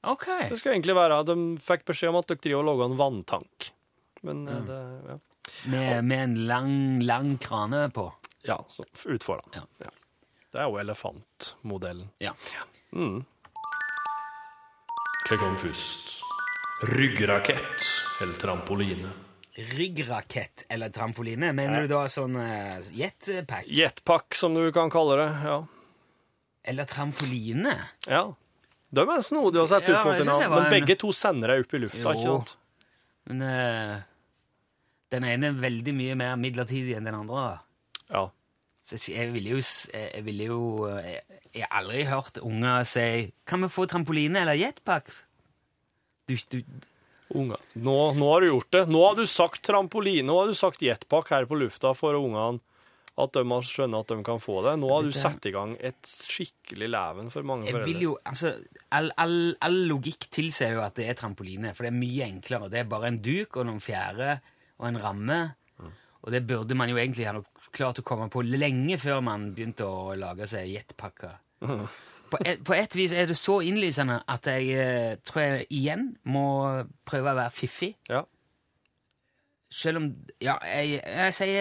ok. 0.02 0.26
Det 0.50 0.58
skulle 0.58 0.74
egentlig 0.76 0.94
være 0.96 1.24
De 1.28 1.36
fikk 1.60 1.84
beskjed 1.90 2.10
om 2.12 2.16
at 2.20 2.28
dere 2.30 2.40
driver 2.44 2.62
og 2.62 2.68
lager 2.70 2.84
en 2.90 2.98
vanntank. 3.00 3.70
Men 4.22 4.44
mm. 4.46 4.66
det 4.68 4.80
ja. 5.10 5.18
Med, 5.66 6.04
med 6.04 6.22
en 6.24 6.34
lang, 6.46 7.00
lang 7.02 7.38
krane 7.38 7.90
på. 7.90 8.12
ja, 8.46 8.58
så 8.68 8.84
ut 9.06 9.24
foran. 9.24 9.50
Ja. 9.54 9.62
Ja. 9.82 9.90
Det 10.52 10.58
er 10.60 10.66
jo 10.70 10.78
elefantmodellen. 10.82 12.08
Ja. 12.18 12.32
Hva 15.28 15.36
kom 15.38 15.56
først? 15.60 16.16
Ryggrakett 16.96 17.84
eller 18.22 18.34
trampoline? 18.40 19.10
Ryggrakett 19.76 20.64
eller 20.68 20.88
trampoline? 20.94 21.52
Mener 21.56 21.82
du 21.82 21.88
da 21.92 22.04
sånn 22.08 22.36
uh, 22.36 22.78
jetpack? 22.96 23.66
Jetpack, 23.66 24.34
som 24.38 24.54
du 24.54 24.70
kan 24.72 24.90
kalle 24.92 25.16
det. 25.20 25.28
Ja. 25.44 25.58
Eller 26.64 26.84
trampoline? 26.90 27.76
ja. 28.08 28.26
De 28.90 29.04
er 29.06 29.20
snodige 29.22 29.62
å 29.62 29.68
sette 29.70 29.92
Ja, 29.92 30.00
ut 30.00 30.02
på 30.08 30.12
jeg 30.16 30.24
synes 30.24 30.40
jeg 30.42 30.50
var 30.50 30.64
men 30.64 30.66
en- 30.66 30.72
begge 30.80 30.96
to 30.98 31.12
sender 31.14 31.52
deg 31.52 31.60
opp 31.62 31.74
i 31.74 31.78
lufta. 31.78 32.00
Jo. 32.02 32.10
ikke 32.10 32.24
sant? 32.26 32.56
Men 33.30 33.42
eh, 33.46 34.00
den 35.14 35.26
ene 35.30 35.46
er 35.52 35.60
veldig 35.62 35.94
mye 35.94 36.16
mer 36.18 36.32
midlertidig 36.36 36.96
enn 36.98 37.06
den 37.06 37.14
andre. 37.14 37.44
da. 37.44 38.08
Ja. 38.10 38.22
Så 38.82 38.98
jeg- 38.98 39.14
jeg 39.20 39.32
ville 39.32 39.50
jo, 39.54 39.58
s- 39.62 39.88
jeg 39.94 40.24
ville 40.26 40.44
jo 40.50 40.88
jeg 41.54 41.62
har 41.62 41.82
aldri 41.84 42.02
hørt 42.10 42.38
unger 42.42 42.82
si 42.84 43.32
'Kan 43.46 43.60
vi 43.62 43.68
få 43.68 43.86
trampoline 43.86 44.36
eller 44.42 44.54
jetpack?' 44.58 45.12
Du, 46.26 46.34
du. 46.50 46.62
Nå, 47.74 47.98
nå 48.16 48.32
har 48.32 48.42
du 48.42 48.50
gjort 48.50 48.70
det. 48.74 48.82
Nå 48.90 49.04
har 49.04 49.14
du 49.18 49.24
sagt 49.30 49.62
trampoline, 49.66 50.26
nå 50.26 50.38
har 50.40 50.50
du 50.50 50.56
sagt 50.58 50.82
jetpack 50.82 51.30
her 51.34 51.46
på 51.50 51.58
lufta 51.60 51.94
for 51.96 52.18
ungene. 52.18 52.60
At 53.20 53.34
de 53.34 53.42
har 53.44 53.64
skjønner 53.66 54.00
at 54.00 54.12
de 54.12 54.22
kan 54.24 54.38
få 54.40 54.60
det. 54.64 54.76
Nå 54.80 54.88
har 54.88 55.04
du 55.04 55.12
satt 55.12 55.44
i 55.44 55.52
gang 55.52 55.74
et 55.84 56.08
skikkelig 56.08 56.88
leven 56.88 57.28
for 57.32 57.44
mange 57.44 57.66
jeg 57.68 57.74
foreldre. 57.74 57.90
vil 57.90 58.04
jo 58.06 58.12
Altså, 58.30 58.52
all, 58.96 59.10
all, 59.20 59.34
all 59.66 59.76
logikk 59.90 60.28
tilsier 60.32 60.78
jo 60.78 60.84
at 60.84 60.96
det 60.96 61.08
er 61.10 61.18
trampoline, 61.18 61.74
for 61.76 61.84
det 61.84 61.90
er 61.92 61.98
mye 61.98 62.28
enklere. 62.30 62.70
Det 62.72 62.80
er 62.80 62.88
bare 62.88 63.10
en 63.10 63.18
duk 63.20 63.58
og 63.60 63.66
noen 63.68 63.82
fjære 63.84 64.38
og 64.80 64.86
en 64.88 65.00
ramme. 65.02 65.40
Og 66.20 66.32
det 66.32 66.42
burde 66.48 66.76
man 66.76 66.88
jo 66.92 66.98
egentlig 67.00 67.28
ha 67.28 67.36
klart 67.72 68.00
å 68.00 68.06
komme 68.06 68.26
på 68.32 68.42
lenge 68.46 68.96
før 69.00 69.20
man 69.24 69.50
begynte 69.56 69.86
å 69.88 70.14
lage 70.18 70.48
seg 70.50 70.70
jetpakker. 70.72 71.36
På 72.30 72.36
et, 72.44 72.64
på 72.66 72.74
et 72.76 72.96
vis 72.96 73.12
er 73.16 73.26
det 73.30 73.36
så 73.38 73.60
innlysende 73.66 74.16
at 74.30 74.46
jeg 74.50 74.64
eh, 74.78 75.14
tror 75.26 75.40
jeg 75.42 75.66
igjen 75.74 76.04
må 76.30 76.46
prøve 77.08 77.28
å 77.32 77.38
være 77.38 77.50
fiffig. 77.54 77.92
Ja. 78.10 78.22
Selv 79.70 79.96
om 80.00 80.06
Ja, 80.42 80.56
jeg, 80.66 81.00
jeg 81.04 81.32
sier 81.36 81.60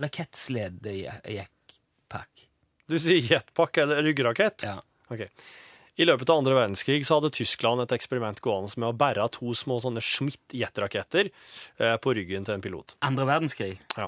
rakettslede-jekkpack. 0.00 2.46
Du 2.90 2.96
sier 2.98 3.20
jetpack 3.22 3.76
eller 3.84 4.02
ryggrakett? 4.04 4.58
Ja. 4.66 4.76
Ok. 5.10 5.22
I 6.00 6.04
løpet 6.06 6.30
av 6.32 6.38
andre 6.40 6.54
verdenskrig 6.56 7.02
så 7.04 7.14
hadde 7.18 7.34
Tyskland 7.36 7.82
et 7.82 7.92
eksperiment 7.92 8.38
gående 8.44 8.72
med 8.80 8.88
å 8.88 8.96
bære 8.96 9.26
to 9.36 9.48
små 9.58 9.74
sånne 9.84 10.00
Schmidt-jetraketter 10.04 11.24
eh, 11.28 11.96
på 12.00 12.08
ryggen 12.16 12.44
til 12.46 12.54
en 12.56 12.64
pilot. 12.64 12.88
Andre 13.04 13.24
verdenskrig. 13.28 13.74
Ja. 13.98 14.06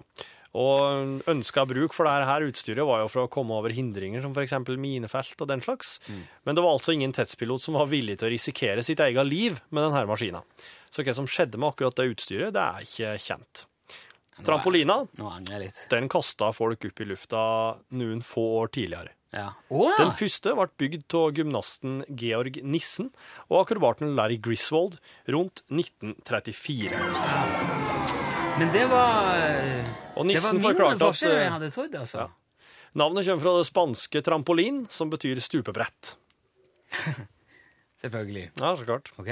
Og 0.58 1.22
ønska 1.32 1.64
bruk 1.68 1.94
for 1.96 2.04
dette 2.04 2.28
her 2.28 2.44
utstyret 2.44 2.84
var 2.84 3.00
jo 3.00 3.08
for 3.08 3.24
å 3.24 3.30
komme 3.32 3.56
over 3.56 3.72
hindringer 3.72 4.20
som 4.24 4.34
f.eks. 4.36 4.52
minefelt 4.76 5.40
og 5.40 5.48
den 5.48 5.64
slags. 5.64 5.96
Men 6.44 6.58
det 6.58 6.64
var 6.64 6.76
altså 6.76 6.92
ingen 6.92 7.14
tetspilot 7.16 7.64
som 7.64 7.80
var 7.80 7.88
villig 7.88 8.18
til 8.20 8.28
å 8.28 8.34
risikere 8.34 8.84
sitt 8.84 9.00
eget 9.00 9.28
liv 9.28 9.56
med 9.70 9.88
denne 9.88 10.04
maskina. 10.10 10.44
Så 10.92 11.06
hva 11.06 11.16
som 11.16 11.30
skjedde 11.30 11.56
med 11.56 11.72
akkurat 11.72 11.96
det 11.96 12.10
utstyret, 12.12 12.52
det 12.52 12.60
er 12.60 12.84
ikke 12.84 13.16
kjent. 13.24 13.64
Trampolina 14.42 15.04
den 15.92 16.08
kasta 16.10 16.50
folk 16.56 16.84
opp 16.88 17.00
i 17.00 17.08
lufta 17.08 17.42
noen 17.96 18.22
få 18.24 18.44
år 18.62 18.68
tidligere. 18.74 19.12
Ja. 19.32 19.54
Oh, 19.72 19.88
ja! 19.88 19.96
Den 19.96 20.12
første 20.12 20.52
ble 20.56 20.66
bygd 20.80 21.14
av 21.16 21.32
gymnasten 21.38 22.02
Georg 22.20 22.58
Nissen 22.64 23.08
og 23.48 23.62
akrobaten 23.62 24.12
Larry 24.18 24.36
Griswold 24.42 24.98
rundt 25.32 25.64
1934. 25.72 28.21
Men 28.58 28.68
det 28.72 28.84
var 28.90 29.38
Og 30.16 30.26
nissen 30.28 30.58
Det 30.58 30.62
var 30.62 30.74
forklarte 30.74 31.06
oss 31.08 31.22
jeg 31.24 31.38
eh, 31.40 31.52
hadde 31.52 31.70
trodd, 31.72 31.94
altså. 31.96 32.26
Ja. 32.26 32.28
navnet 33.00 33.24
kommer 33.26 33.44
fra 33.46 33.54
det 33.58 33.68
spanske 33.68 34.22
trampolin, 34.26 34.82
som 34.92 35.10
betyr 35.12 35.40
stupebrett. 35.40 36.16
Selvfølgelig. 38.02 38.50
Ja, 38.60 38.74
så 38.76 38.84
klart. 38.84 39.08
Ok? 39.16 39.30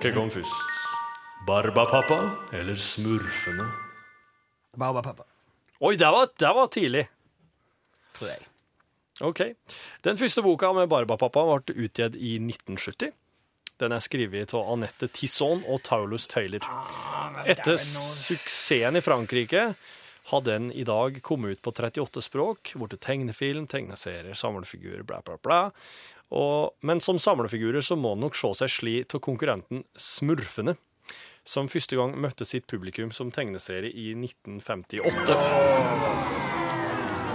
Hva 0.00 0.12
kom 0.16 0.32
først? 0.32 0.72
Barbapappa 1.44 2.18
eller 2.56 2.80
Smurfene? 2.80 3.66
Barbapappa, 4.80 5.26
Oi, 5.84 5.96
det 6.00 6.08
var, 6.08 6.30
det 6.40 6.50
var 6.56 6.70
tidlig. 6.72 7.04
tror 8.16 8.30
jeg. 8.30 8.46
Ok. 9.20 9.40
Den 10.02 10.16
første 10.16 10.42
boka 10.42 10.72
med 10.72 10.88
Barbapappa 10.88 11.44
ble 11.50 11.76
utgitt 11.84 12.16
i 12.16 12.38
1970. 12.40 13.12
Den 13.82 13.90
er 13.90 14.02
skrevet 14.04 14.54
av 14.54 14.68
Anette 14.70 15.08
Tisson 15.10 15.64
og 15.66 15.80
Taulus 15.82 16.28
Taylor. 16.30 16.62
Etter 17.42 17.74
suksessen 17.80 19.00
i 19.00 19.02
Frankrike 19.02 19.72
har 20.30 20.44
den 20.46 20.70
i 20.72 20.84
dag 20.86 21.18
kommet 21.22 21.58
ut 21.58 21.62
på 21.62 21.72
38 21.74 22.22
språk, 22.22 22.72
blitt 22.78 23.00
tegnefilm, 23.02 23.66
tegneserier, 23.66 24.32
samlefigurer, 24.38 25.02
bla, 25.02 25.18
bla, 25.26 25.36
bla. 25.42 25.58
Og, 26.34 26.76
men 26.86 27.02
som 27.04 27.18
samlefigurer 27.18 27.84
så 27.84 27.98
må 27.98 28.14
den 28.14 28.24
nok 28.24 28.38
se 28.38 28.52
seg 28.62 28.72
sli 28.72 28.94
av 29.04 29.20
konkurrenten 29.26 29.82
Smurfene, 29.98 30.76
som 31.44 31.68
første 31.68 31.98
gang 31.98 32.14
møtte 32.16 32.46
sitt 32.48 32.70
publikum 32.70 33.10
som 33.12 33.34
tegneserie 33.34 33.90
i 33.90 34.14
1958. 34.16 35.36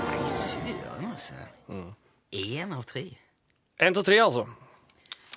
Nei, 0.07 0.23
søren, 0.25 1.11
altså. 1.11 1.45
Mm. 1.67 1.91
Én 2.39 2.73
av 2.73 2.87
tre. 2.89 3.05
Én 3.79 3.93
av 3.93 4.07
tre, 4.07 4.17
altså. 4.23 4.47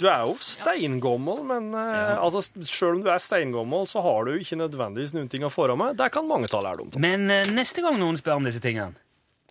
Du 0.03 0.09
er 0.11 0.25
jo 0.27 0.33
steingommel, 0.43 1.45
men 1.47 1.69
eh, 1.79 2.17
altså, 2.19 2.41
selv 2.67 2.97
om 2.97 3.03
du 3.05 3.11
er 3.13 3.23
steingommel, 3.23 3.87
så 3.87 4.03
har 4.03 4.27
du 4.27 4.35
ikke 4.35 4.59
nødvendigvis 4.59 5.15
noen 5.15 5.29
ting 5.31 5.47
å 5.47 5.51
få 5.53 5.69
med. 5.79 5.95
Der 6.01 6.11
kan 6.11 6.27
mange 6.27 6.51
ta 6.51 6.59
lærdom 6.65 6.91
av. 6.91 6.99
Men 7.03 7.31
uh, 7.31 7.47
neste 7.55 7.85
gang 7.85 8.01
noen 8.01 8.19
spør 8.19 8.41
om 8.41 8.49
disse 8.49 8.59
tingene, 8.65 8.99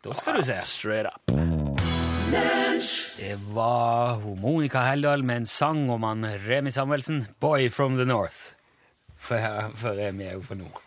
da 0.03 0.11
skal 0.17 0.41
du 0.41 0.43
se. 0.43 0.57
Straight 0.67 1.07
up. 1.07 1.31
Det 3.15 3.37
var 3.55 4.19
Monica 4.43 4.83
Heldal 4.89 5.23
med 5.23 5.43
en 5.43 5.47
sang 5.47 5.85
om 5.93 6.03
han 6.03 6.27
Remi 6.43 6.71
Samuelsen, 6.75 7.29
'Boy 7.39 7.71
from 7.71 7.95
the 7.95 8.07
North'. 8.09 8.51
For, 9.15 9.39
for 9.79 9.95
Remi 9.95 10.27
er 10.27 10.35
jo 10.35 10.43
fra 10.43 10.59
nord. 10.59 10.83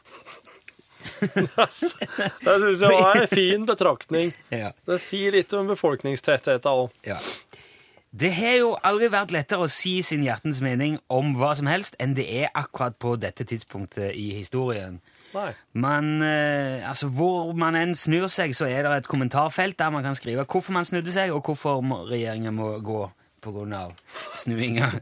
Det 1.25 1.67
syns 1.73 2.81
jeg 2.85 2.91
var 2.91 3.21
en 3.21 3.29
fin 3.29 3.67
betraktning. 3.69 4.33
Ja. 4.65 4.73
Det 4.85 5.01
sier 5.01 5.33
litt 5.37 5.53
om 5.57 5.73
befolkningstettheten 5.73 6.85
òg. 6.85 6.93
Ja. 7.07 7.17
Det 8.15 8.31
har 8.31 8.61
jo 8.61 8.69
aldri 8.87 9.09
vært 9.11 9.33
lettere 9.35 9.67
å 9.67 9.71
si 9.71 9.97
sin 10.07 10.23
hjertens 10.23 10.61
mening 10.63 11.01
om 11.11 11.33
hva 11.35 11.51
som 11.59 11.67
helst 11.67 11.97
enn 11.99 12.13
det 12.15 12.29
er 12.31 12.53
akkurat 12.55 12.95
på 13.03 13.17
dette 13.19 13.43
tidspunktet 13.51 14.15
i 14.15 14.29
historien. 14.37 15.01
Nei. 15.35 15.49
Man, 15.73 16.23
eh, 16.23 16.87
altså 16.87 17.09
Hvor 17.11 17.51
man 17.59 17.75
enn 17.75 17.95
snur 17.99 18.29
seg, 18.31 18.55
så 18.55 18.69
er 18.71 18.87
det 18.87 18.93
et 19.01 19.11
kommentarfelt 19.11 19.79
der 19.79 19.91
man 19.91 20.07
kan 20.07 20.15
skrive 20.15 20.47
hvorfor 20.47 20.77
man 20.77 20.87
snudde 20.87 21.11
seg, 21.11 21.35
og 21.35 21.43
hvorfor 21.43 21.83
regjeringen 22.07 22.55
må 22.55 22.79
gå 22.79 23.03
pga. 23.43 23.83
snuinga. 24.37 24.93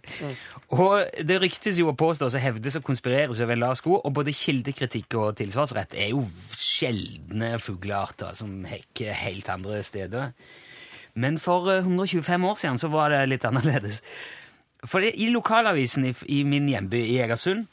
Og 0.73 1.05
det 1.23 1.39
ryktes 1.43 1.79
jo 1.79 1.93
å 1.93 1.97
påstås 1.99 2.35
og 2.35 2.43
hevdes 2.43 2.81
og 2.81 2.85
konspireres 2.87 3.41
over 3.45 3.53
en 3.53 3.61
lav 3.63 3.77
sko, 3.77 4.01
og 4.01 4.15
både 4.17 4.33
kildekritikk 4.33 5.15
og 5.21 5.37
tilsvarsrett 5.37 5.95
er 5.95 6.15
jo 6.15 6.25
sjeldne 6.57 7.59
fuglearter 7.61 8.33
som 8.35 8.65
hekker 8.65 9.13
helt 9.13 9.53
andre 9.53 9.83
steder. 9.85 10.33
Men 11.15 11.39
for 11.39 11.69
eh, 11.71 11.85
125 11.85 12.45
år 12.45 12.55
siden 12.61 12.79
så 12.79 12.89
var 12.93 13.13
det 13.13 13.27
litt 13.29 13.45
annerledes. 13.45 14.01
For 14.89 15.05
i 15.05 15.29
lokalavisen 15.31 16.09
i, 16.09 16.15
i 16.27 16.43
min 16.49 16.69
hjemby 16.71 16.99
i 17.13 17.21
Egersund, 17.23 17.69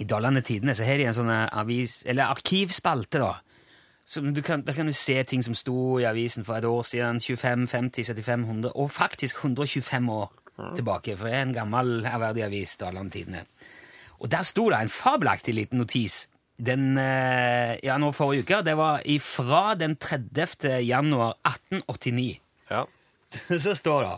i 0.00 0.04
Dalane 0.04 0.42
Tidene, 0.42 0.74
så 0.74 0.84
har 0.84 0.98
de 0.98 1.08
en 1.08 1.16
sånn 1.16 1.32
eh, 1.32 1.46
avis, 1.60 2.02
eller 2.06 2.34
arkivspalte, 2.34 3.22
da. 3.22 3.34
Som 4.04 4.34
du 4.36 4.42
kan, 4.44 4.60
der 4.66 4.76
kan 4.76 4.90
du 4.90 4.92
se 4.92 5.16
ting 5.24 5.40
som 5.40 5.54
sto 5.56 5.96
i 5.96 6.04
avisen 6.04 6.44
for 6.44 6.58
et 6.58 6.66
år 6.68 6.82
siden, 6.84 7.22
25, 7.24 7.64
50, 7.70 8.10
75, 8.10 8.44
100, 8.50 8.74
og 8.76 8.90
faktisk 8.92 9.40
125 9.40 10.10
år 10.12 10.28
tilbake, 10.76 11.16
for 11.16 11.26
det 11.26 11.38
er 11.38 11.46
en 11.46 11.56
gammel, 11.56 12.04
ærverdig 12.06 12.44
avis, 12.44 12.76
Dalane 12.82 13.10
Tidene. 13.10 13.46
Og 14.20 14.28
der 14.30 14.44
sto 14.46 14.68
det 14.70 14.82
en 14.82 14.92
fabelaktig 14.92 15.54
liten 15.56 15.80
notis 15.80 16.26
den, 16.56 16.98
eh, 16.98 17.78
ja, 17.82 17.96
nå 17.98 18.12
forrige 18.14 18.44
uke. 18.44 18.62
Det 18.62 18.76
var 18.78 19.02
ifra 19.04 19.74
den 19.74 19.96
30. 19.96 20.80
januar 20.86 21.34
1889 21.42 22.43
Ja. 22.70 22.84
så 23.64 23.74
står 23.74 24.02
det 24.02 24.14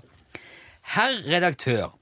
Herr 0.87 1.17
redaktør, 1.27 1.97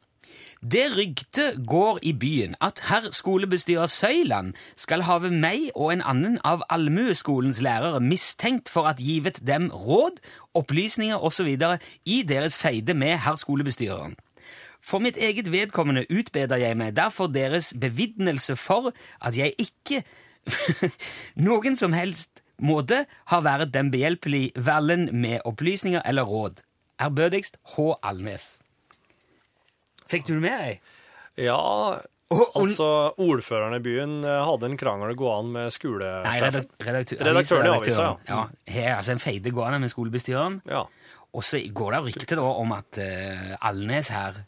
det 0.73 0.97
rykte 0.97 1.65
går 1.67 1.99
i 2.03 2.13
byen 2.13 2.55
at 2.61 2.81
herr 2.89 3.11
skolebestyrer 3.13 3.87
Søyland 3.87 4.55
skal 4.77 5.03
have 5.05 5.31
meg 5.31 5.71
og 5.75 5.93
en 5.93 6.03
annen 6.05 6.39
av 6.45 6.63
allmueskolens 6.73 7.61
lærere 7.61 8.01
mistenkt 8.01 8.69
for 8.73 8.89
at 8.89 9.01
givet 9.01 9.43
dem 9.47 9.69
råd, 9.71 10.21
opplysninger 10.55 11.17
osv. 11.17 11.57
i 12.05 12.23
deres 12.29 12.57
feide 12.59 12.95
med 12.95 13.19
herr 13.19 13.37
skolebestyreren. 13.37 14.17
For 14.81 14.99
mitt 14.99 15.17
eget 15.17 15.53
vedkommende 15.53 16.07
utbeder 16.11 16.57
jeg 16.57 16.77
meg 16.77 16.97
derfor 16.97 17.27
deres 17.27 17.75
bevidnelse 17.81 18.57
for 18.57 18.93
at 19.21 19.37
jeg 19.37 19.53
ikke 19.59 20.03
noen 21.49 21.77
som 21.77 21.93
helst 21.93 22.44
måte 22.63 23.05
har 23.31 23.45
vært 23.45 23.73
dem 23.75 23.91
behjelpelig 23.91 24.53
Vallen 24.57 25.09
med 25.13 25.41
opplysninger 25.49 26.03
eller 26.07 26.29
råd. 26.29 26.63
Ærbødigst 27.03 27.57
H. 27.75 27.95
Alnes. 28.03 28.59
Fikk 30.07 30.27
du 30.29 30.35
det 30.37 30.43
med 30.45 30.61
deg? 30.61 30.83
ja, 31.41 31.57
altså 32.55 32.87
ordføreren 33.21 33.75
i 33.79 33.83
byen 33.83 34.13
eh, 34.25 34.41
hadde 34.47 34.69
en 34.71 34.77
krangel 34.79 35.15
gående 35.19 35.57
med 35.57 35.73
skolesjefen. 35.75 36.29
Nei, 36.29 36.37
redaktør, 36.87 37.25
Redaktøren 37.27 37.67
i 37.67 37.73
avisa, 37.75 38.05
ja. 38.05 38.15
ja. 38.29 38.43
Her, 38.71 38.91
altså 39.01 39.15
en 39.17 39.23
feide 39.23 39.51
gående 39.55 39.81
med 39.83 39.91
skolebestyreren. 39.93 40.61
Ja. 40.71 40.85
Og 41.35 41.43
så 41.43 41.59
går 41.75 41.97
det 41.97 42.03
rykte 42.07 42.39
da 42.39 42.47
om 42.47 42.75
at 42.77 43.01
uh, 43.03 43.55
Alnes 43.67 44.13
her 44.15 44.45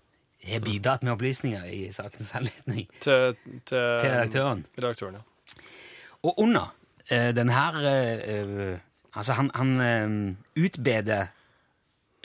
har 0.46 0.62
bidratt 0.62 1.02
med 1.02 1.16
opplysninger 1.16 1.64
i 1.74 1.80
sakens 1.90 2.30
anledning 2.38 2.84
Til, 3.02 3.34
til, 3.42 3.64
til 3.66 4.10
redaktøren. 4.12 4.62
redaktøren, 4.78 5.18
ja. 5.18 5.64
Og 6.22 6.38
under 6.44 6.70
den 7.10 7.48
her 7.54 7.76
eh, 7.86 8.28
eh, 8.34 8.78
Altså, 9.16 9.32
han, 9.32 9.50
han 9.54 9.80
eh, 9.80 10.64
utbeder 10.64 11.26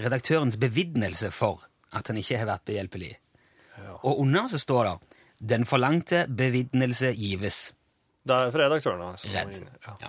redaktørens 0.01 0.57
bevidnelse 0.57 1.31
for 1.31 1.63
at 1.95 2.07
han 2.07 2.17
ikke 2.19 2.39
har 2.41 2.49
vært 2.49 2.65
behjelpelig. 2.67 3.13
Og 4.01 4.19
under 4.19 4.47
så 4.47 4.57
står 4.57 4.83
det 4.83 4.97
'Den 5.49 5.65
forlangte 5.65 6.27
bevidnelse 6.37 7.11
gives'. 7.11 7.73
Det 8.27 8.35
er 8.35 8.51
fra 8.51 8.65
redaktøren. 8.65 8.99
da, 8.99 9.39
Redd. 9.39 9.55
Ja. 9.87 9.93
Ja. 10.01 10.07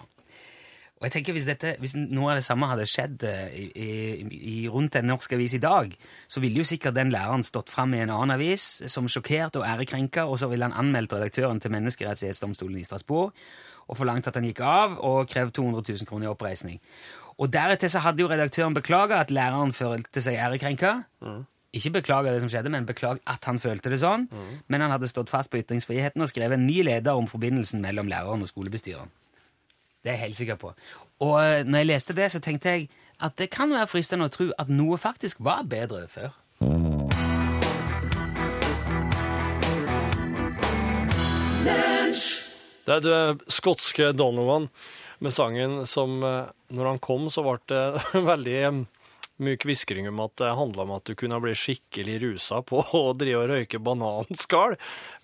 Og 1.02 1.06
jeg 1.06 1.12
tenker 1.12 1.32
Hvis, 1.32 1.44
dette, 1.44 1.76
hvis 1.78 1.94
noe 1.96 2.30
av 2.30 2.36
det 2.36 2.44
samme 2.44 2.66
hadde 2.66 2.86
skjedd 2.86 3.22
eh, 3.22 3.54
i, 3.54 3.64
i, 3.74 4.38
i, 4.62 4.68
rundt 4.68 4.96
en 4.96 5.04
norsk 5.04 5.32
avis 5.32 5.54
i 5.54 5.58
dag, 5.58 5.96
så 6.28 6.40
ville 6.40 6.62
jo 6.62 6.64
sikkert 6.64 6.94
den 6.94 7.10
læreren 7.10 7.42
stått 7.42 7.70
fram 7.70 7.94
i 7.94 7.98
en 7.98 8.10
annen 8.10 8.30
avis 8.30 8.82
som 8.86 9.08
sjokkert 9.08 9.56
og 9.56 9.66
ærekrenka, 9.66 10.24
og 10.24 10.38
så 10.38 10.46
ville 10.46 10.64
han 10.64 10.76
anmeldt 10.78 11.12
redaktøren 11.12 11.60
til 11.60 11.70
Menneskerettighetsdomstolen 11.70 12.78
i 12.78 12.84
Strasbourg 12.84 13.32
og 13.92 13.98
forlangt 14.00 14.28
at 14.30 14.38
han 14.38 14.46
gikk 14.48 14.62
av, 14.64 14.96
og 15.04 15.28
krevde 15.30 15.52
200 15.60 15.84
000 16.00 16.08
kroner 16.08 16.30
i 16.30 16.32
oppreisning. 16.32 16.80
Og 17.40 17.50
deretter 17.52 17.90
så 17.92 18.02
hadde 18.04 18.24
jo 18.24 18.28
redaktøren 18.30 18.74
beklaga 18.76 19.20
at 19.20 19.32
læreren 19.32 19.72
følte 19.76 20.22
seg 20.24 20.36
ærekrenka. 20.40 20.96
Ikke 21.72 21.94
beklaga 21.94 22.32
det 22.34 22.42
som 22.42 22.50
skjedde, 22.52 22.68
men 22.72 22.84
beklag 22.88 23.22
at 23.26 23.46
han 23.48 23.60
følte 23.60 23.88
det 23.92 24.02
sånn. 24.02 24.26
Men 24.68 24.84
han 24.84 24.92
hadde 24.92 25.08
stått 25.08 25.32
fast 25.32 25.48
på 25.52 25.60
ytringsfriheten 25.62 26.20
og 26.20 26.28
skrevet 26.28 26.58
en 26.58 26.66
ny 26.68 26.82
leder 26.84 27.16
om 27.16 27.28
forbindelsen 27.30 27.80
mellom 27.80 28.10
læreren 28.12 28.44
og 28.44 28.50
skolebestyreren. 28.50 29.08
Det 30.02 30.10
er 30.10 30.18
jeg 30.18 30.24
helt 30.26 30.36
sikker 30.36 30.58
på. 30.60 30.74
Og 31.22 31.34
eh, 31.40 31.62
når 31.64 31.78
jeg 31.78 31.88
leste 31.88 32.16
det, 32.18 32.28
så 32.34 32.40
tenkte 32.42 32.74
jeg 32.74 32.88
at 33.22 33.36
det 33.38 33.48
kan 33.54 33.70
være 33.70 33.86
fristende 33.88 34.26
å 34.26 34.32
tro 34.34 34.50
at 34.58 34.68
noe 34.72 34.98
faktisk 34.98 35.40
var 35.46 35.62
bedre 35.70 36.08
før. 36.10 36.34
Det 42.86 42.96
er 42.98 43.04
det 43.04 43.52
skotske 43.52 44.10
Donovan 44.16 44.68
med 45.22 45.30
sangen 45.34 45.84
som 45.86 46.16
eh, 46.26 46.48
Når 46.74 46.88
han 46.88 46.98
kom, 47.04 47.28
så 47.30 47.44
ble 47.46 47.58
det 47.70 47.82
veldig 48.32 48.56
eh, 48.66 48.80
mye 49.42 49.58
kviskring 49.58 50.06
om 50.10 50.20
at 50.22 50.34
det 50.38 50.50
handla 50.58 50.84
om 50.84 50.90
at 50.96 51.06
du 51.08 51.14
kunne 51.18 51.38
bli 51.42 51.54
skikkelig 51.58 52.16
rusa 52.22 52.60
på 52.66 52.82
å 52.94 53.04
drive 53.18 53.40
og 53.44 53.48
røyke 53.50 53.80
bananskall, 53.82 54.76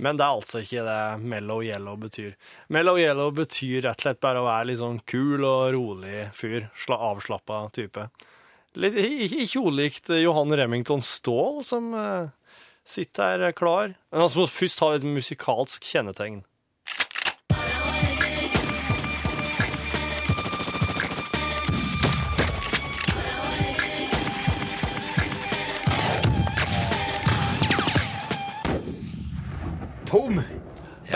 men 0.03 0.19
det 0.19 0.25
er 0.27 0.39
altså 0.41 0.63
ikke 0.65 0.83
det 0.87 0.97
mellow 1.23 1.61
yellow 1.63 1.99
betyr. 2.01 2.33
Mellow 2.75 2.99
yellow 2.99 3.31
betyr 3.37 3.85
rett 3.85 4.01
og 4.01 4.07
slett 4.09 4.23
bare 4.25 4.43
å 4.43 4.49
være 4.49 4.71
litt 4.73 4.81
sånn 4.81 4.99
kul 5.07 5.45
og 5.47 5.69
rolig 5.77 6.25
fyr, 6.35 6.67
sla- 6.79 6.99
avslappa 7.13 7.61
type. 7.77 8.09
Litt, 8.79 8.99
ikke, 9.29 9.63
ulikt 9.69 10.11
Johan 10.19 10.55
Remington 10.59 11.05
Ståhl, 11.05 11.63
som 11.67 11.93
eh, 11.95 12.59
sitter 12.89 13.47
her 13.47 13.55
klar. 13.55 13.95
Men 14.11 14.25
han 14.25 14.35
må 14.35 14.49
først 14.51 14.83
ha 14.83 14.95
et 14.97 15.07
musikalsk 15.07 15.87
kjennetegn. 15.87 16.43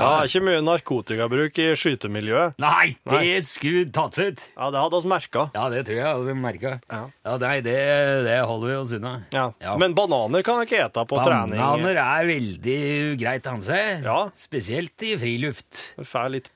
Ja, 0.02 0.26
ikke 0.26 0.42
mye 0.44 0.60
narkotikabruk 0.66 1.58
i 1.62 1.68
skytemiljøet. 1.78 2.58
Nei, 2.62 2.94
det 3.08 3.38
skulle 3.46 3.86
tatt 3.94 4.18
seg 4.18 4.32
ut. 4.32 4.44
Ja, 4.56 4.70
det 4.74 4.82
hadde 4.82 4.98
oss 4.98 5.06
merka. 5.08 5.46
Ja, 5.54 5.68
det 5.72 5.84
tror 5.88 6.00
jeg 6.00 6.26
vi 6.28 6.34
merka. 6.42 6.74
Ja. 6.90 7.02
Ja, 7.24 7.36
nei, 7.42 7.54
det, 7.64 7.76
det 8.26 8.36
holder 8.48 8.72
vi 8.72 8.76
oss 8.80 8.94
unna. 8.98 9.14
Ja. 9.34 9.46
Ja. 9.62 9.76
Men 9.80 9.94
bananer 9.98 10.44
kan 10.46 10.60
jeg 10.62 10.70
ikke 10.70 10.82
ete 10.88 11.06
på 11.08 11.20
trening. 11.22 11.56
Bananer 11.60 12.00
er 12.02 12.28
veldig 12.32 12.78
greit 13.22 13.46
å 13.46 13.54
ha 13.54 13.60
med 13.60 13.68
seg. 13.68 14.06
Ja. 14.06 14.18
Spesielt 14.38 15.06
i 15.06 15.14
friluft. 15.20 15.82
Du 15.98 16.04
får 16.08 16.32
litt 16.36 16.50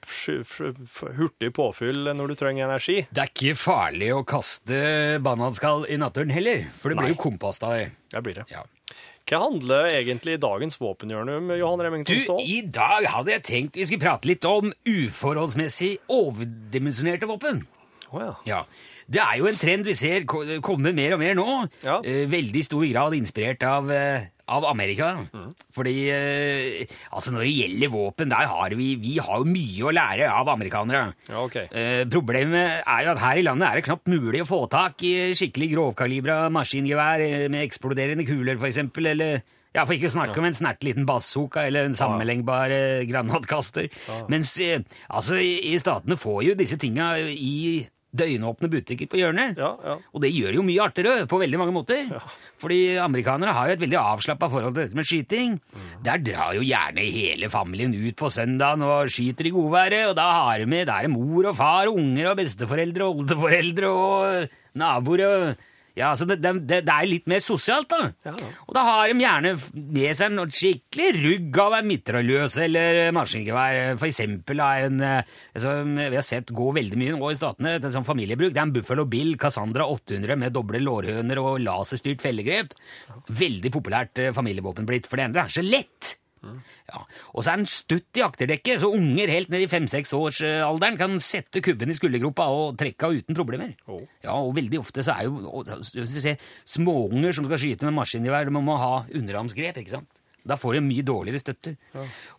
hurtig 1.17 1.53
påfyll 1.57 2.12
når 2.17 2.33
du 2.33 2.38
trenger 2.38 2.67
energi. 2.69 3.00
Det 3.11 3.23
er 3.25 3.33
ikke 3.33 3.57
farlig 3.59 4.12
å 4.17 4.23
kaste 4.26 4.81
bananskall 5.25 5.87
i 5.93 5.99
naturen 6.00 6.33
heller, 6.35 6.67
for 6.76 6.91
det 6.93 6.99
Nei. 6.99 7.07
blir 7.07 7.15
jo 7.17 7.23
kompost 7.29 7.65
av 7.67 7.76
det. 7.76 7.91
Det 8.12 8.23
blir 8.25 8.41
det. 8.41 8.47
Ja. 8.53 8.65
Hva 9.26 9.40
handler 9.42 9.88
egentlig 9.90 10.37
dagens 10.38 10.76
våpenhjørne 10.78 11.40
om, 11.40 11.49
Johan 11.59 11.80
Remington 11.83 12.21
Ståhl? 12.23 12.45
i 12.47 12.61
dag 12.71 13.09
hadde 13.11 13.33
jeg 13.35 13.42
tenkt 13.49 13.78
vi 13.80 13.87
skulle 13.88 14.04
prate 14.04 14.28
litt 14.30 14.47
om 14.47 14.71
uforholdsmessig 14.87 15.97
overdimensjonerte 16.14 17.26
våpen. 17.26 17.64
Oh, 18.12 18.21
ja. 18.23 18.35
Ja. 18.47 18.61
Det 19.11 19.18
er 19.18 19.40
jo 19.40 19.49
en 19.50 19.59
trend 19.59 19.87
vi 19.87 19.97
ser 19.99 20.23
komme 20.62 20.92
mer 20.95 21.16
og 21.16 21.23
mer 21.25 21.35
nå. 21.35 21.49
Ja. 21.83 21.99
Eh, 22.06 22.23
veldig 22.30 22.62
stor 22.68 22.87
grad 22.87 23.16
inspirert 23.18 23.66
av, 23.66 23.90
eh, 23.90 24.28
av 24.47 24.67
Amerika. 24.69 25.11
Mm. 25.33 25.50
Fordi 25.75 25.95
eh, 26.12 26.95
altså 27.11 27.35
når 27.35 27.47
det 27.47 27.55
gjelder 27.57 27.93
våpen, 27.93 28.31
der 28.31 28.50
har 28.50 28.76
vi, 28.79 28.93
vi 29.03 29.17
har 29.23 29.43
jo 29.43 29.49
mye 29.50 29.88
å 29.88 29.95
lære 29.95 30.31
av 30.31 30.53
amerikanere. 30.53 31.03
Ja, 31.29 31.43
okay. 31.43 31.67
Eh, 31.71 32.05
problemet 32.12 32.83
er 32.83 33.05
jo 33.07 33.12
at 33.15 33.23
her 33.25 33.43
i 33.43 33.47
landet 33.47 33.69
er 33.69 33.81
det 33.81 33.87
knapt 33.88 34.11
mulig 34.12 34.45
å 34.45 34.49
få 34.49 34.62
tak 34.73 35.03
i 35.07 35.15
skikkelig 35.37 35.73
grovkalibra 35.75 36.41
maskingevær 36.55 37.26
eh, 37.26 37.47
med 37.53 37.67
eksploderende 37.67 38.26
kuler, 38.29 38.59
eksempel, 38.67 39.12
eller 39.15 39.43
ja, 39.76 39.83
for 39.85 39.93
ikke 39.97 40.09
å 40.09 40.15
snakke 40.15 40.41
om 40.41 40.47
en 40.49 40.57
snert 40.57 40.85
liten 40.87 41.05
bazooka 41.09 41.67
eller 41.69 41.88
en 41.88 41.97
sammenlengbar 41.97 42.73
eh, 42.73 43.03
granatkaster. 43.09 43.91
Mens 44.33 44.55
eh, 44.65 44.81
altså, 45.11 45.37
i, 45.37 45.59
i 45.73 45.76
statene 45.83 46.17
får 46.21 46.41
jo 46.47 46.57
disse 46.57 46.79
tinga 46.81 47.12
i 47.21 47.85
døgnåpne 48.19 48.71
butikker 48.73 49.11
på 49.13 49.21
hjørnet. 49.21 49.61
Ja, 49.61 49.71
ja. 49.85 49.97
Og 50.13 50.23
det 50.25 50.33
gjør 50.35 50.53
det 50.53 50.61
jo 50.61 50.65
mye 50.67 50.87
artigere 50.87 51.29
på 51.31 51.41
veldig 51.43 51.61
mange 51.61 51.75
måter. 51.77 52.11
Fordi 52.63 52.81
amerikanere 53.03 53.55
har 53.57 53.71
jo 53.71 53.77
et 53.77 53.85
veldig 53.85 54.01
avslappa 54.01 54.49
forhold 54.53 54.75
til 54.75 54.83
dette 54.87 54.99
med 54.99 55.09
skyting. 55.09 55.57
Der 56.07 56.23
drar 56.25 56.57
jo 56.57 56.65
gjerne 56.67 57.05
hele 57.05 57.51
familien 57.53 57.95
ut 57.95 58.17
på 58.19 58.33
søndagen 58.33 58.85
og 58.87 59.13
skyter 59.13 59.51
i 59.51 59.55
godværet, 59.55 60.11
og 60.11 60.17
da 60.19 60.27
har 60.41 60.61
de 60.63 60.69
med, 60.71 60.87
der 60.89 61.07
er 61.07 61.13
mor 61.13 61.53
og 61.53 61.57
far 61.59 61.91
og 61.91 62.01
unger 62.01 62.33
og 62.33 62.39
besteforeldre 62.41 63.07
og 63.07 63.23
oldeforeldre 63.23 63.93
og 63.93 64.53
naboer 64.77 65.27
og 65.27 65.67
ja, 65.97 66.11
altså 66.11 66.26
det, 66.29 66.37
det, 66.45 66.83
det 66.85 66.93
er 66.93 67.09
litt 67.09 67.25
mer 67.31 67.41
sosialt, 67.41 67.88
da. 67.88 68.11
Ja, 68.26 68.35
da. 68.37 68.49
Og 68.67 68.75
da 68.76 68.83
har 68.85 69.09
de 69.09 69.23
gjerne 69.23 69.53
med 69.73 70.19
seg 70.19 70.35
noe 70.35 70.53
skikkelig 70.53 71.23
rugg 71.23 71.61
av 71.62 71.79
en 71.79 71.88
mitraljøs 71.88 72.59
eller 72.67 73.00
maskingevær. 73.17 73.97
For 73.97 74.11
eksempel 74.11 74.61
av 74.61 74.91
en 74.91 75.00
eh, 75.07 75.38
som 75.62 75.97
vi 75.97 76.19
har 76.19 76.26
sett 76.26 76.53
gå 76.57 76.69
veldig 76.76 77.00
mye 77.00 77.17
nå 77.17 77.33
i 77.33 77.38
statene, 77.41 77.79
et 77.79 77.88
sånt 77.95 78.09
familiebruk. 78.09 78.53
Det 78.53 78.61
er 78.61 78.69
en 78.69 78.76
Buffalo 78.76 79.07
Bill 79.09 79.38
Cassandra 79.41 79.88
800 79.95 80.37
med 80.45 80.53
doble 80.57 80.83
lårhøner 80.85 81.41
og 81.41 81.65
laserstyrt 81.65 82.21
fellegrep. 82.25 82.76
Veldig 83.33 83.73
populært 83.73 84.21
eh, 84.21 84.35
familievåpen 84.37 84.88
blitt, 84.88 85.09
for 85.09 85.17
det 85.17 85.31
ene 85.31 85.38
det 85.38 85.47
er 85.47 85.57
så 85.57 85.65
lett. 85.65 86.12
Ja. 86.91 87.03
Og 87.35 87.43
så 87.43 87.53
er 87.53 87.59
han 87.59 87.69
stutt 87.71 88.21
i 88.21 88.25
akterdekket, 88.26 88.83
så 88.83 88.91
unger 88.95 89.33
helt 89.33 89.50
ned 89.53 89.65
i 89.65 89.71
fem-seksårsalderen 89.71 90.99
kan 91.00 91.17
sette 91.23 91.63
kubben 91.65 91.93
i 91.93 91.97
skuldergropa 91.99 92.49
og 92.52 92.76
trekke 92.80 93.09
av 93.09 93.17
uten 93.21 93.39
problemer. 93.39 93.75
Oh. 93.91 94.02
Ja, 94.25 94.37
og 94.37 94.54
veldig 94.59 94.80
ofte 94.82 95.04
så 95.06 95.17
er 95.17 95.28
jo 95.28 95.43
og, 95.50 95.71
småunger 96.76 97.37
som 97.37 97.49
skal 97.49 97.63
skyte 97.63 97.89
med 97.89 97.99
maskingevær, 97.99 98.49
de 98.49 98.54
må 98.56 98.78
ha 98.80 98.95
underarmsgrep, 99.06 99.82
ikke 99.82 99.99
sant? 99.99 100.23
Da 100.47 100.59
får 100.61 100.78
de 100.78 100.85
mye 100.87 101.06
dårligere 101.06 101.43
støtter. 101.43 101.76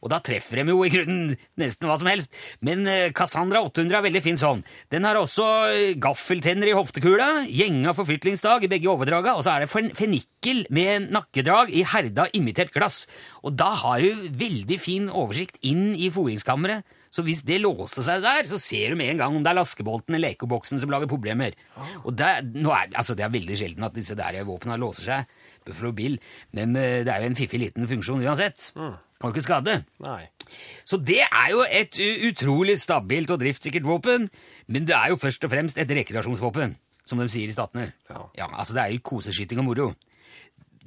Og 0.02 0.12
da 0.14 0.22
treffer 0.24 0.62
de 0.62 0.74
jo 0.74 0.82
i 0.86 0.92
grunnen 0.94 1.36
nesten 1.60 1.90
hva 1.90 1.98
som 2.00 2.10
helst. 2.12 2.34
Men 2.66 2.88
eh, 2.90 3.12
Cassandra 3.16 3.62
800 3.68 4.00
er 4.00 4.08
veldig 4.08 4.24
fin 4.26 4.40
sånn. 4.40 4.64
Den 4.94 5.08
har 5.08 5.20
også 5.20 5.48
eh, 5.74 5.94
gaffeltenner 6.02 6.72
i 6.72 6.78
hoftekula, 6.78 7.30
gjenga 7.52 7.96
forflytlingsdag 7.98 8.68
i 8.68 8.72
begge 8.72 8.92
overdraga, 8.92 9.38
og 9.38 9.46
så 9.46 9.56
er 9.56 9.66
det 9.66 9.72
fennikel 9.74 10.38
fenikkel 10.48 10.68
med 10.74 11.12
nakkedrag 11.12 11.72
i 11.72 11.84
herda 11.84 12.28
imitert 12.34 12.74
glass. 12.74 13.08
Og 13.44 13.56
da 13.56 13.74
har 13.84 14.02
du 14.02 14.30
veldig 14.38 14.80
fin 14.80 15.10
oversikt 15.10 15.58
inn 15.62 15.96
i 15.96 16.10
foringskammeret. 16.10 16.84
Så 17.10 17.24
hvis 17.24 17.42
det 17.48 17.62
låser 17.64 18.04
seg 18.04 18.22
der, 18.22 18.44
så 18.46 18.60
ser 18.60 18.92
du 18.92 18.98
med 19.00 19.10
en 19.10 19.18
gang 19.18 19.36
om 19.36 19.44
det 19.44 19.50
er 19.50 19.58
laskebolten 19.58 20.14
eller 20.14 20.34
lekeboksen 20.34 20.80
som 20.80 20.92
lager 20.92 21.08
problemer. 21.08 21.56
Og 22.04 22.14
det, 22.14 22.28
er, 22.28 22.44
altså 22.94 23.16
det 23.16 23.24
er 23.26 23.32
veldig 23.34 23.58
sjelden 23.58 23.88
at 23.88 23.96
disse 23.96 24.16
der 24.16 24.44
våpnene 24.46 24.78
låser 24.78 25.08
seg, 25.08 25.38
Buffalo 25.68 25.92
Bill, 25.98 26.18
men 26.58 26.76
eh, 26.80 27.04
det 27.06 27.14
er 27.14 27.24
jo 27.24 27.30
en 27.32 27.38
fiffig 27.40 27.60
liten 27.62 27.88
funksjon 27.90 28.24
uansett. 28.26 28.72
Kan 28.76 29.30
jo 29.30 29.34
ikke 29.36 29.46
skade. 29.46 29.78
Nei. 30.06 30.24
Så 30.88 31.00
det 31.04 31.22
er 31.26 31.54
jo 31.54 31.64
et 31.68 31.98
utrolig 32.30 32.78
stabilt 32.82 33.32
og 33.34 33.42
driftssikkert 33.44 33.88
våpen, 33.88 34.28
men 34.72 34.88
det 34.88 34.96
er 34.96 35.12
jo 35.14 35.20
først 35.20 35.44
og 35.48 35.52
fremst 35.54 35.80
et 35.82 35.92
rekreasjonsvåpen, 36.00 36.76
som 37.08 37.20
de 37.22 37.30
sier 37.32 37.50
i 37.50 37.56
statene. 37.56 37.92
Ja. 38.10 38.50
altså 38.52 38.78
Det 38.78 38.84
er 38.86 38.94
jo 38.96 39.04
koseskyting 39.12 39.60
og 39.64 39.70
moro. 39.70 39.90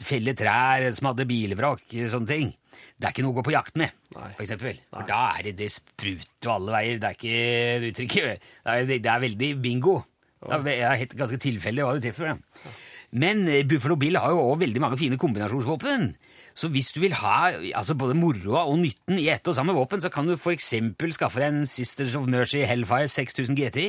Felle 0.00 0.32
trær, 0.32 0.86
smadre 0.96 1.26
bilvrak, 1.28 1.82
sånne 2.08 2.28
ting. 2.30 2.54
Det 2.96 3.08
er 3.08 3.12
ikke 3.12 3.24
noe 3.24 3.34
å 3.34 3.38
gå 3.40 3.44
på 3.50 3.52
jakt 3.52 3.76
med, 3.80 3.92
Nei. 4.14 4.30
for 4.36 4.44
eksempel. 4.44 4.78
For 4.92 5.08
da 5.08 5.18
er 5.34 5.48
det 5.50 5.56
det 5.58 5.68
spruter 5.74 6.52
alle 6.54 6.72
veier. 6.72 7.00
Det 7.00 7.08
er 7.10 7.18
ikke 7.18 7.90
uttrykket. 7.90 8.46
Det 8.64 8.76
er, 8.76 8.88
det 8.92 9.10
er 9.12 9.22
veldig 9.26 9.50
bingo. 9.60 9.98
Det 10.40 10.56
er, 10.56 10.62
det 10.64 10.76
er 10.88 11.18
ganske 11.20 11.40
tilfeldig 11.44 11.84
hva 11.84 11.96
du 11.98 12.04
treffer. 12.06 12.30
Da. 12.32 12.72
Men 13.12 13.46
eh, 13.48 13.64
Buffalo 13.66 13.96
Bill 13.98 14.18
har 14.20 14.34
jo 14.34 14.42
også 14.42 14.62
veldig 14.64 14.82
mange 14.82 14.98
fine 15.00 15.18
kombinasjonsvåpen. 15.18 16.12
Så 16.54 16.68
hvis 16.70 16.90
du 16.94 17.00
vil 17.02 17.14
ha 17.20 17.52
altså 17.78 17.94
både 17.98 18.18
moroa 18.18 18.66
og 18.68 18.80
nytten 18.82 19.18
i 19.18 19.28
ett 19.32 19.46
og 19.48 19.56
samme 19.56 19.74
våpen, 19.74 20.02
så 20.02 20.10
kan 20.12 20.26
du 20.26 20.36
f.eks. 20.36 20.74
skaffe 21.14 21.40
deg 21.40 21.48
en 21.48 21.66
Sisters 21.66 22.16
of 22.18 22.28
Mercy 22.30 22.62
Hellfire 22.66 23.08
6000 23.10 23.58
GTI. 23.58 23.88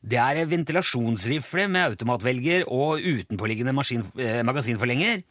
Det 0.00 0.16
er 0.16 0.40
en 0.40 0.50
ventilasjonsrifle 0.50 1.66
med 1.68 1.92
automatvelger 1.92 2.64
og 2.72 3.04
utenpåliggende 3.04 3.74
maskin, 3.76 4.06
eh, 4.18 4.40
magasinforlenger. 4.44 5.24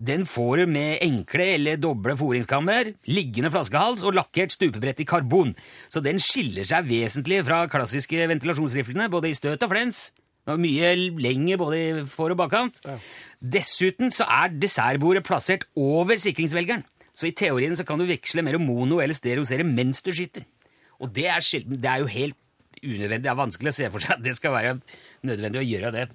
Den 0.00 0.24
får 0.24 0.62
du 0.62 0.66
med 0.72 1.02
enkle 1.04 1.44
eller 1.58 1.76
doble 1.76 2.14
foringskammer, 2.16 2.94
liggende 3.04 3.50
flaskehals 3.52 4.04
og 4.08 4.14
lakkert 4.16 4.54
stupebrett 4.54 5.00
i 5.00 5.08
karbon. 5.08 5.52
Så 5.92 6.00
den 6.00 6.16
skiller 6.16 6.64
seg 6.64 6.88
vesentlig 6.88 7.42
fra 7.44 7.66
klassiske 7.68 8.28
ventilasjonsriflene, 8.30 9.10
både 9.12 9.28
i 9.28 9.36
støt 9.36 9.60
og 9.60 9.72
flens. 9.74 10.08
Den 10.46 10.54
var 10.54 10.62
mye 10.62 10.92
lenger 11.20 11.60
både 11.60 11.80
i 11.80 12.04
for- 12.10 12.32
og 12.34 12.38
bakkant. 12.40 12.80
Dessuten 13.40 14.10
så 14.12 14.24
er 14.28 14.54
dessertbordet 14.60 15.24
plassert 15.26 15.66
over 15.76 16.16
sikringsvelgeren. 16.20 16.84
Så 17.14 17.28
i 17.28 17.34
teorien 17.36 17.76
så 17.76 17.84
kan 17.84 18.00
du 18.00 18.06
veksle 18.08 18.42
mellom 18.46 18.64
mono 18.64 19.00
eller 19.00 19.14
stereosere 19.16 19.66
mens 19.66 20.00
du 20.02 20.10
skyter. 20.12 20.46
Og 21.00 21.12
det 21.16 21.26
er, 21.28 21.40
sjelden, 21.44 21.78
det 21.80 21.88
er 21.90 22.00
jo 22.02 22.08
helt 22.12 22.36
unødvendig. 22.80 23.22
Det 23.26 23.30
er 23.32 23.38
vanskelig 23.42 23.72
å 23.72 23.76
se 23.76 23.90
for 23.92 24.00
seg 24.04 24.16
at 24.16 24.24
det 24.24 24.34
skal 24.38 24.52
være 24.56 24.74
nødvendig 25.28 25.60
å 25.60 25.68
gjøre 25.68 25.92
det 25.96 26.06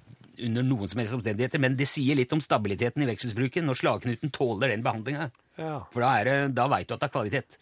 under 0.46 0.66
noen 0.66 0.90
som 0.90 1.00
helst 1.00 1.14
omstendigheter, 1.16 1.60
men 1.62 1.76
det 1.78 1.86
sier 1.88 2.18
litt 2.18 2.32
om 2.36 2.42
stabiliteten 2.44 3.00
i 3.00 3.06
vekselsbruken 3.08 3.64
når 3.64 3.78
slagknuten 3.78 4.32
tåler 4.34 4.68
den 4.74 4.82
behandlinga. 4.84 5.30
Ja. 5.56 5.78
For 5.94 6.04
da, 6.04 6.10
er 6.20 6.28
det, 6.28 6.34
da 6.58 6.66
veit 6.68 6.90
du 6.90 6.92
at 6.96 7.00
det 7.00 7.08
er 7.08 7.14
kvalitet. 7.14 7.56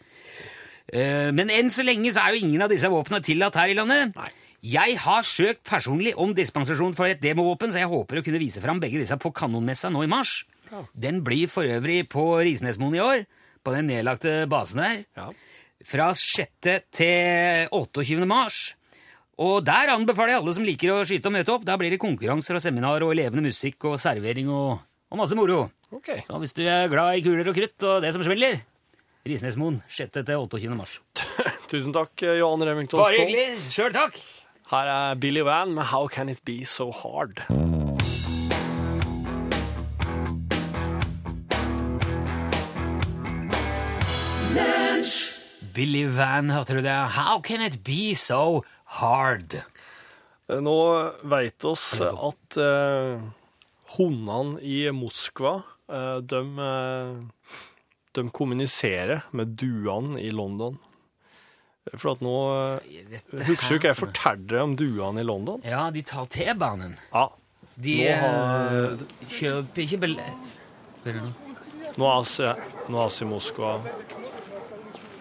Eh, 0.91 1.29
Men 1.31 1.49
enn 1.53 1.69
så 1.71 1.85
lenge 1.87 2.11
så 2.11 2.25
er 2.25 2.35
jo 2.35 2.43
ingen 2.45 2.65
av 2.65 2.73
disse 2.73 2.89
våpnene 2.91 3.23
tillatt 3.23 3.55
her 3.61 3.71
i 3.71 3.77
landet. 3.77 4.11
Nei. 4.17 4.31
Jeg 4.65 4.95
har 4.97 5.25
søkt 5.27 5.61
personlig 5.67 6.15
om 6.17 6.31
dispensasjon 6.33 6.95
for 6.97 7.05
et 7.05 7.19
demovåpen, 7.21 7.69
så 7.69 7.83
jeg 7.83 7.89
håper 7.91 8.17
å 8.17 8.23
kunne 8.25 8.39
vise 8.41 8.61
fram 8.63 8.79
begge 8.81 8.97
disse 8.97 9.13
på 9.21 9.29
Kanonmessa 9.35 9.91
nå 9.93 10.01
i 10.01 10.09
mars. 10.09 10.39
Den 10.97 11.19
blir 11.25 11.51
for 11.53 11.69
øvrig 11.69 12.07
på 12.09 12.23
Risnesmoen 12.41 12.95
i 12.97 13.03
år, 13.03 13.25
på 13.61 13.73
den 13.75 13.91
nedlagte 13.91 14.47
basen 14.49 14.81
der. 14.81 15.03
Ja. 15.19 15.27
Fra 15.85 16.07
6. 16.17 16.71
til 16.97 17.69
28. 17.77 18.25
mars. 18.25 18.73
Og 19.37 19.59
der 19.67 19.91
anbefaler 19.93 20.33
jeg 20.33 20.41
alle 20.41 20.55
som 20.57 20.65
liker 20.65 20.95
å 20.95 21.03
skyte 21.05 21.29
og 21.29 21.35
møte 21.35 21.53
opp. 21.53 21.67
Da 21.67 21.75
blir 21.77 21.93
det 21.93 21.99
konkurranser 22.01 22.57
og 22.57 22.63
seminar 22.63 23.05
og 23.05 23.13
levende 23.19 23.45
musikk 23.45 23.85
og 23.91 23.99
servering 24.01 24.49
og, 24.49 24.79
og 25.11 25.19
masse 25.19 25.37
moro. 25.37 25.67
Ok. 25.93 26.09
Så 26.25 26.39
hvis 26.41 26.55
du 26.57 26.63
er 26.63 26.87
glad 26.89 27.19
i 27.19 27.25
kuler 27.25 27.51
og 27.51 27.59
krutt 27.59 27.85
og 27.85 27.99
det 28.01 28.15
som 28.15 28.25
smeller, 28.25 28.63
Risnesmoen 29.29 29.77
6. 29.93 30.23
til 30.23 30.41
28. 30.41 30.73
mars. 30.73 30.97
Tusen 31.69 31.93
takk, 31.93 32.25
Johan 32.39 32.65
Remington 32.65 33.03
Bare 33.03 33.21
hyggelig. 33.21 33.61
Sjøl 33.73 33.93
takk. 33.93 34.17
Her 34.65 34.87
er 34.89 35.15
Billy 35.15 35.43
Van 35.45 35.73
med 35.73 35.83
'How 35.83 36.07
Can 36.07 36.29
It 36.29 36.41
Be 36.45 36.65
So 36.65 36.91
Hard'. 36.91 37.45
Billy 45.75 46.05
Van, 46.07 46.49
hørte 46.49 46.73
du 46.73 46.81
det? 46.81 46.95
How 47.13 47.41
can 47.41 47.61
it 47.61 47.83
be 47.83 48.15
so 48.15 48.63
hard? 48.85 49.57
Eh, 50.49 50.61
nå 50.63 50.75
veit 51.27 51.65
oss 51.67 51.99
at 52.01 52.57
eh, 52.57 53.19
hundene 53.97 54.61
i 54.63 54.89
Moskva, 54.95 55.57
eh, 55.91 56.17
de, 56.23 56.41
eh, 56.69 57.59
de 58.15 58.29
kommuniserer 58.31 59.27
med 59.31 59.57
duene 59.59 60.21
i 60.23 60.31
London. 60.31 60.79
For 61.93 62.11
at 62.15 62.21
nå 62.25 62.31
eh, 62.81 63.19
Husker 63.45 63.75
du 63.75 63.79
ikke 63.79 63.91
jeg 63.91 63.99
fortalte 63.99 64.61
om 64.63 64.71
duene 64.79 65.21
i 65.21 65.25
London? 65.27 65.61
Ja, 65.63 65.83
de 65.93 66.01
tar 66.01 66.25
T-banen. 66.33 66.95
Ja. 67.13 67.27
De 67.75 67.95
Nå 68.01 68.15
har- 68.21 68.95
eh, 68.95 68.99
kjøper 69.29 69.81
ikke 69.83 69.99
bel... 70.05 70.15
Nå? 70.15 70.21
Er 71.05 71.11
vi 71.13 71.19
i 73.21 73.25
Moskva. 73.29 73.75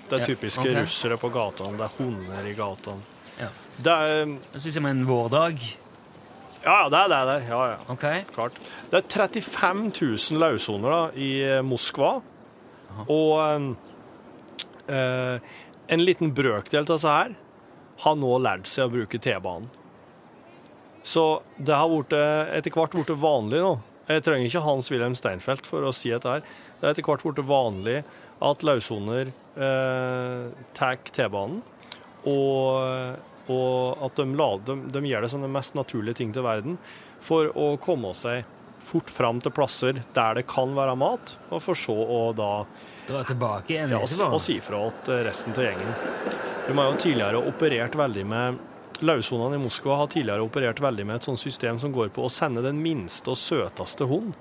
Det 0.08 0.16
er 0.16 0.20
Ja, 0.22 0.26
typiske 0.28 0.60
ok. 0.64 0.76
russere 0.80 1.16
på 1.20 1.28
gatene. 1.32 1.76
Det 1.78 1.84
er 1.86 1.92
hunder 1.98 2.44
i 2.48 2.54
gatene. 2.56 3.02
Ja. 3.40 3.48
Det 3.76 3.92
er 3.92 4.24
Det 4.52 4.60
synes 4.62 4.74
det 4.74 4.84
er 4.84 4.88
en 4.90 5.06
vårdag. 5.08 5.58
Ja, 6.64 6.82
ja, 6.82 6.88
det 6.88 6.98
er 6.98 7.08
det 7.12 7.26
der. 7.28 7.40
Ja, 7.48 7.64
ja. 7.72 7.76
Okay. 7.92 8.22
Klart. 8.34 8.52
Det 8.90 9.04
er 9.04 9.08
35 9.28 9.92
000 10.00 10.40
løshunder 10.40 11.10
i 11.16 11.60
Moskva. 11.62 11.62
Moskva. 11.62 12.22
Og 13.08 13.76
eh, 14.88 14.94
eh, 14.94 15.40
en 15.86 16.04
liten 16.04 16.32
brøkdel 16.34 16.84
av 16.84 16.92
disse 16.94 17.14
her 17.16 17.34
har 18.04 18.18
nå 18.18 18.36
lært 18.42 18.68
seg 18.70 18.88
å 18.88 18.94
bruke 18.94 19.20
T-banen. 19.22 19.68
Så 21.04 21.42
det 21.60 21.76
har 21.76 21.90
vært, 21.92 22.14
etter 22.56 22.72
hvert 22.72 22.94
blitt 22.96 23.12
vanlig 23.20 23.60
nå. 23.60 23.74
Jeg 24.08 24.24
trenger 24.24 24.48
ikke 24.48 24.64
Hans-Wilhelm 24.64 25.14
Steinfeld 25.16 25.68
for 25.68 25.84
å 25.84 25.92
si 25.96 26.10
dette 26.12 26.28
her. 26.28 26.42
Det 26.80 26.86
er 26.86 26.94
etter 26.94 27.06
hvert 27.06 27.24
blitt 27.24 27.44
vanlig 27.48 27.98
at 28.44 28.64
løshunder 28.66 29.30
eh, 29.30 30.64
tar 30.76 30.98
T-banen, 31.12 31.60
og, 32.24 33.20
og 33.52 34.04
at 34.04 34.20
de, 34.20 34.26
de, 34.64 34.76
de 34.96 35.04
gjør 35.10 35.24
det 35.24 35.30
som 35.32 35.44
den 35.44 35.52
mest 35.52 35.76
naturlige 35.76 36.20
ting 36.22 36.32
til 36.32 36.44
verden 36.46 36.78
for 37.24 37.52
å 37.52 37.74
komme 37.80 38.12
seg 38.16 38.48
fort 38.84 39.12
fram 39.12 39.40
til 39.40 39.52
plasser 39.54 40.02
der 40.16 40.40
det 40.40 40.48
kan 40.48 40.74
være 40.76 40.96
mat, 41.00 41.36
og 41.50 41.62
for 41.64 41.78
så 41.78 41.94
å 41.94 42.20
da 42.36 42.52
Dra 43.08 43.24
tilbake 43.28 43.74
igjen. 43.74 43.90
ja, 43.92 43.98
og, 44.00 44.34
og 44.34 44.40
si 44.42 44.58
fra 44.64 44.84
til 45.04 45.24
resten 45.26 45.52
av 45.56 45.66
gjengen. 45.66 45.90
De 46.64 46.76
har 46.78 46.86
jo 46.88 47.00
tidligere 47.02 47.42
operert 47.50 47.98
veldig 48.00 48.24
med 48.30 48.62
Løshundene 49.04 49.58
i 49.58 49.60
Moskva 49.60 49.96
har 49.98 50.10
tidligere 50.12 50.44
operert 50.46 50.78
veldig 50.80 51.04
med 51.08 51.18
et 51.18 51.26
sånt 51.26 51.40
system 51.42 51.80
som 51.82 51.92
går 51.92 52.12
på 52.14 52.24
å 52.24 52.30
sende 52.32 52.62
den 52.64 52.78
minste 52.80 53.32
og 53.32 53.36
søteste 53.40 54.06
hund 54.08 54.36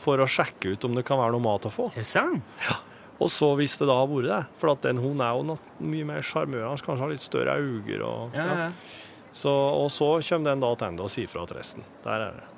for 0.00 0.18
å 0.18 0.26
sjekke 0.26 0.72
ut 0.72 0.86
om 0.88 0.96
det 0.96 1.04
kan 1.06 1.20
være 1.20 1.36
noe 1.36 1.44
mat 1.44 1.68
å 1.68 1.70
få. 1.70 1.90
Er 1.92 2.00
det 2.00 2.08
sant? 2.08 2.56
Og 3.22 3.30
så 3.30 3.52
hvis 3.60 3.76
det 3.78 3.86
da 3.86 4.00
har 4.00 4.08
vært 4.10 4.30
det, 4.30 4.40
for 4.58 4.72
at 4.72 4.82
den 4.88 4.98
hunden 4.98 5.22
er 5.22 5.36
jo 5.36 5.58
mye 5.92 6.08
mer 6.08 6.24
sjarmørende, 6.26 6.82
kanskje 6.82 7.04
har 7.04 7.12
litt 7.12 7.26
større 7.26 7.58
øyne 7.60 8.00
og 8.08 8.34
Ja, 8.34 8.46
ja. 8.64 8.70
Så, 9.32 9.52
Og 9.52 9.88
så 9.92 10.08
kommer 10.28 10.50
den 10.50 10.60
da 10.64 10.72
tilbake 10.76 11.04
og 11.06 11.12
sier 11.12 11.28
fra 11.30 11.44
til 11.48 11.56
resten. 11.56 11.86
Der 12.04 12.26
er 12.26 12.34
det. 12.40 12.48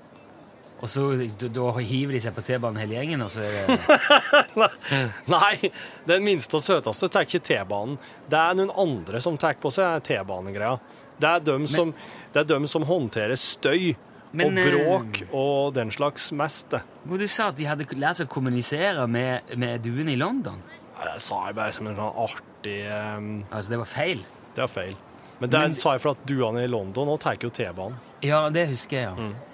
Og 0.84 0.90
så 0.92 1.04
da, 1.40 1.68
hiver 1.80 2.12
de 2.12 2.20
seg 2.20 2.34
på 2.36 2.42
T-banen 2.44 2.76
hele 2.82 2.98
gjengen, 2.98 3.22
og 3.24 3.30
så 3.32 3.40
er 3.40 3.54
det 3.70 4.66
Nei, 5.32 5.70
den 6.04 6.26
minste 6.26 6.58
og 6.58 6.64
søteste 6.66 7.08
tar 7.08 7.24
ikke 7.24 7.40
T-banen. 7.46 7.94
Det 8.28 8.36
er 8.40 8.58
noen 8.58 8.72
andre 8.84 9.22
som 9.24 9.38
tar 9.40 9.56
på 9.62 9.72
seg 9.72 10.02
T-banegreia. 10.04 10.74
Det 11.16 11.30
er 11.30 11.46
dem 11.46 11.64
som, 11.70 11.94
det 12.34 12.42
er 12.42 12.50
dem 12.50 12.66
som 12.68 12.84
håndterer 12.84 13.38
støy 13.38 13.94
Men, 14.34 14.50
og 14.50 14.60
eh, 14.60 14.68
bråk 14.74 15.20
og 15.30 15.72
den 15.78 15.92
slags 15.94 16.28
mest. 16.36 16.76
Hvor 17.06 17.22
du 17.22 17.26
sa 17.30 17.48
at 17.52 17.58
de 17.60 17.68
hadde 17.70 17.86
lært 17.96 18.20
seg 18.20 18.28
å 18.28 18.34
kommunisere 18.34 19.06
med, 19.08 19.54
med 19.56 19.80
duene 19.86 20.12
i 20.12 20.20
London. 20.20 20.60
Ja, 20.98 21.14
Det 21.14 21.24
sa 21.24 21.40
jeg 21.48 21.56
bare 21.62 21.74
som 21.78 21.88
en 21.88 21.96
sånn 21.96 22.22
artig 22.26 22.76
um... 22.90 23.32
Altså, 23.48 23.72
det 23.72 23.80
var 23.86 23.92
feil. 23.94 24.24
Det 24.52 24.66
var 24.66 24.72
feil. 24.74 24.94
Men 25.40 25.50
det 25.50 25.64
Men- 25.64 25.80
sa 25.80 25.96
jeg 25.96 26.04
for 26.04 26.18
at 26.18 26.28
duene 26.28 26.66
i 26.66 26.70
London 26.70 27.08
nå 27.08 27.16
tar 27.22 27.40
jo 27.40 27.48
T-banen. 27.54 27.96
Ja, 28.24 28.44
det 28.52 28.68
husker 28.74 29.00
jeg, 29.00 29.08
ja. 29.08 29.16
Mm. 29.32 29.53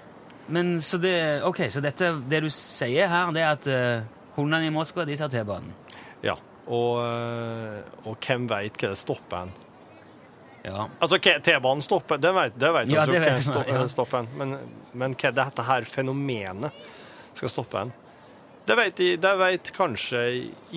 Men 0.51 0.75
så 0.83 0.97
det 1.01 1.15
Ok, 1.47 1.61
så 1.71 1.81
dette, 1.83 2.11
det 2.29 2.41
du 2.43 2.49
sier 2.51 3.07
her, 3.11 3.31
det 3.35 3.41
er 3.43 3.51
at 3.55 3.67
uh, 3.71 4.07
hundene 4.37 4.67
i 4.67 4.73
Moskva, 4.73 5.05
de 5.07 5.15
tar 5.19 5.31
T-banen. 5.33 5.71
Ja. 6.25 6.35
Og, 6.71 6.99
eh, 7.03 7.79
og 8.07 8.19
hvem 8.21 8.45
veit 8.51 8.77
hva 8.79 8.91
det 8.93 8.99
stopper 8.99 9.41
hen? 9.45 9.53
Ja. 10.63 10.83
Altså, 11.01 11.17
T-banen 11.17 11.81
stopper, 11.83 12.19
det 12.21 12.31
vet, 12.37 12.59
det 12.61 12.69
vet 12.75 12.91
Ja, 12.93 13.05
det 13.09 13.19
vet 13.23 13.47
ja. 13.67 13.87
stopper 13.89 14.19
en. 14.21 14.29
Men, 14.37 14.53
men 14.93 15.15
hva 15.17 15.31
dette 15.33 15.65
her 15.67 15.87
fenomenet 15.89 16.71
skal 17.33 17.49
stoppe 17.51 17.81
en? 17.81 17.91
det 18.69 18.75
vet, 18.77 18.95
de- 19.01 19.17
det 19.17 19.31
vet 19.41 19.71
kanskje 19.73 20.21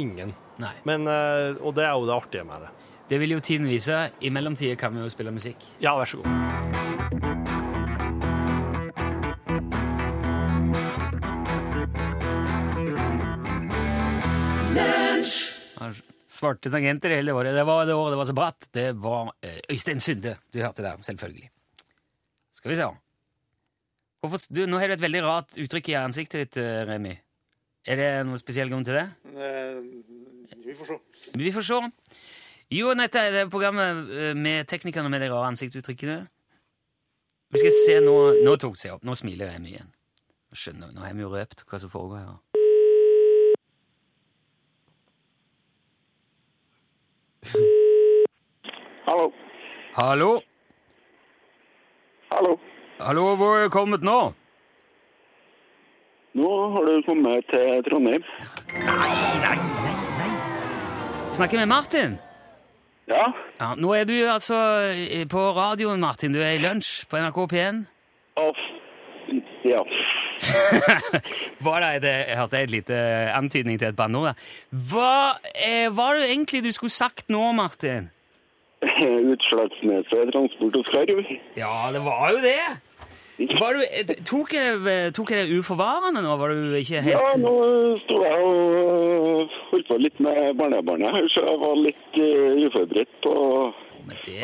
ingen. 0.01 0.33
Nei. 0.59 0.73
Men, 0.89 1.05
eh, 1.07 1.53
og 1.61 1.75
det 1.77 1.85
er 1.85 1.93
jo 1.93 2.07
det 2.09 2.15
artige 2.17 2.47
med 2.49 2.65
det. 2.65 2.73
Det 3.13 3.19
vil 3.21 3.37
jo 3.37 3.41
tiden 3.45 3.69
vise. 3.69 3.99
I 4.25 4.31
mellomtida 4.33 4.75
kan 4.81 4.95
vi 4.97 5.05
jo 5.05 5.13
spille 5.13 5.31
musikk. 5.37 5.69
Ja, 5.85 5.93
vær 6.01 6.09
så 6.09 6.23
god. 6.25 7.74
Svarte 16.35 16.71
tangenter 16.73 17.15
hele 17.15 17.35
året. 17.37 17.55
Det 17.55 17.65
var 17.67 17.85
det 17.87 17.95
året 17.95 18.15
det 18.15 18.19
var 18.19 18.29
så 18.29 18.37
bratt. 18.37 18.69
Det 18.75 18.87
var 18.99 19.31
eh, 19.45 19.61
Øystein 19.71 20.03
Sunde 20.03 20.37
du 20.51 20.61
hørte 20.63 20.83
der, 20.83 20.99
selvfølgelig. 21.07 21.51
Skal 22.55 22.73
vi 22.73 22.79
se. 22.81 22.89
Hvorfor, 24.25 24.41
du, 24.57 24.65
nå 24.67 24.81
har 24.81 24.91
du 24.91 24.97
et 24.97 25.05
veldig 25.05 25.23
rart 25.23 25.59
uttrykk 25.61 25.93
i 25.93 25.99
ansiktet 26.01 26.47
ditt, 26.47 26.61
eh, 26.63 26.83
Remi. 26.89 27.15
Er 27.85 28.01
det 28.01 28.09
noen 28.25 28.41
spesiell 28.41 28.71
grunn 28.73 28.87
til 28.87 28.97
det? 28.97 29.07
Vi 30.65 30.75
får 30.79 30.95
se. 30.95 30.99
Vi 31.37 31.53
får 31.53 31.67
se. 31.69 31.81
Jo, 32.73 32.95
dette 32.97 33.21
er 33.21 33.35
det 33.35 33.51
programmet 33.53 34.09
eh, 34.11 34.33
med 34.35 34.67
teknikerne 34.71 35.13
med 35.13 35.23
de 35.23 35.29
rare 35.31 35.53
ansiktsuttrykkene. 35.53 36.23
Vi 37.55 37.61
skal 37.61 37.77
se 37.85 38.01
nå 38.03 38.17
Nå 38.43 38.57
tok 38.59 38.75
det 38.75 38.83
seg 38.87 38.97
opp. 38.97 39.05
Nå 39.07 39.15
smiler 39.19 39.53
Remi 39.53 39.77
igjen. 39.77 39.93
Skjønner. 40.55 40.91
Nå 40.95 41.05
har 41.05 41.15
vi 41.15 41.23
jo 41.23 41.31
røpt 41.31 41.67
hva 41.69 41.79
som 41.83 41.93
foregår 41.93 42.25
her. 42.25 42.64
Hallo. 49.07 49.33
Hallo? 49.97 50.41
Hallo. 52.33 52.59
Hallo, 53.01 53.25
hvor 53.37 53.57
er 53.59 53.65
du 53.65 53.71
kommet 53.75 54.03
nå? 54.03 54.19
Nå 56.35 56.53
har 56.75 56.87
du 56.89 56.95
kommet 57.07 57.45
til 57.53 57.83
Trondheim. 57.89 58.25
Nei, 58.75 58.85
nei, 58.91 59.35
nei, 59.45 59.57
nei. 60.19 60.31
Snakker 61.37 61.59
med 61.63 61.67
Martin? 61.71 62.17
Ja, 63.09 63.27
Ja, 63.61 63.75
nå 63.77 63.93
er 63.95 64.05
du 64.09 64.15
altså 64.33 64.57
på 65.31 65.43
radioen, 65.57 66.01
Martin. 66.01 66.33
Du 66.33 66.41
er 66.41 66.57
i 66.57 66.63
lunsj 66.63 67.05
på 67.11 67.21
NRK 67.21 67.39
P1. 67.53 67.83
off. 68.41 68.63
Ja. 69.65 69.83
Var 71.67 71.85
det 71.85 71.91
et, 71.99 72.09
jeg 72.11 72.39
hørte 72.39 72.63
en 72.63 72.73
liten 72.73 73.31
antydning 73.35 73.79
til 73.81 73.91
et 73.91 73.99
band 73.99 74.17
nå. 74.17 74.25
Hva 74.91 75.37
eh, 75.55 75.89
var 75.95 76.19
det 76.19 76.31
egentlig 76.31 76.65
du 76.65 76.73
skulle 76.75 76.95
sagt 76.95 77.31
nå, 77.33 77.45
Martin? 77.57 78.11
Utslagsneset 79.35 80.35
transport 80.35 80.81
og 80.81 80.91
skarv. 80.91 81.23
Ja, 81.57 81.77
det 81.95 82.03
var 82.05 82.35
jo 82.35 82.43
det! 82.45 82.59
Var 83.35 83.75
du, 83.75 83.81
eh, 83.83 84.11
tok, 84.23 84.53
jeg, 84.55 85.13
tok 85.15 85.31
jeg 85.35 85.49
det 85.49 85.59
uforvarende 85.59 86.23
nå? 86.23 86.37
Var 86.39 86.53
du 86.55 86.77
ikke 86.79 87.03
helt 87.03 87.17
Ja, 87.17 87.33
nå 87.43 87.55
sto 88.05 88.21
jeg 88.23 88.45
og 88.45 89.57
holdt 89.73 89.89
på 89.89 89.99
litt 89.99 90.21
med 90.23 90.53
barnebarnet 90.61 91.33
så 91.35 91.43
jeg 91.43 91.59
var 91.65 91.81
litt 91.83 92.19
uh, 92.21 92.63
uforberedt 92.63 93.17
på 93.25 93.35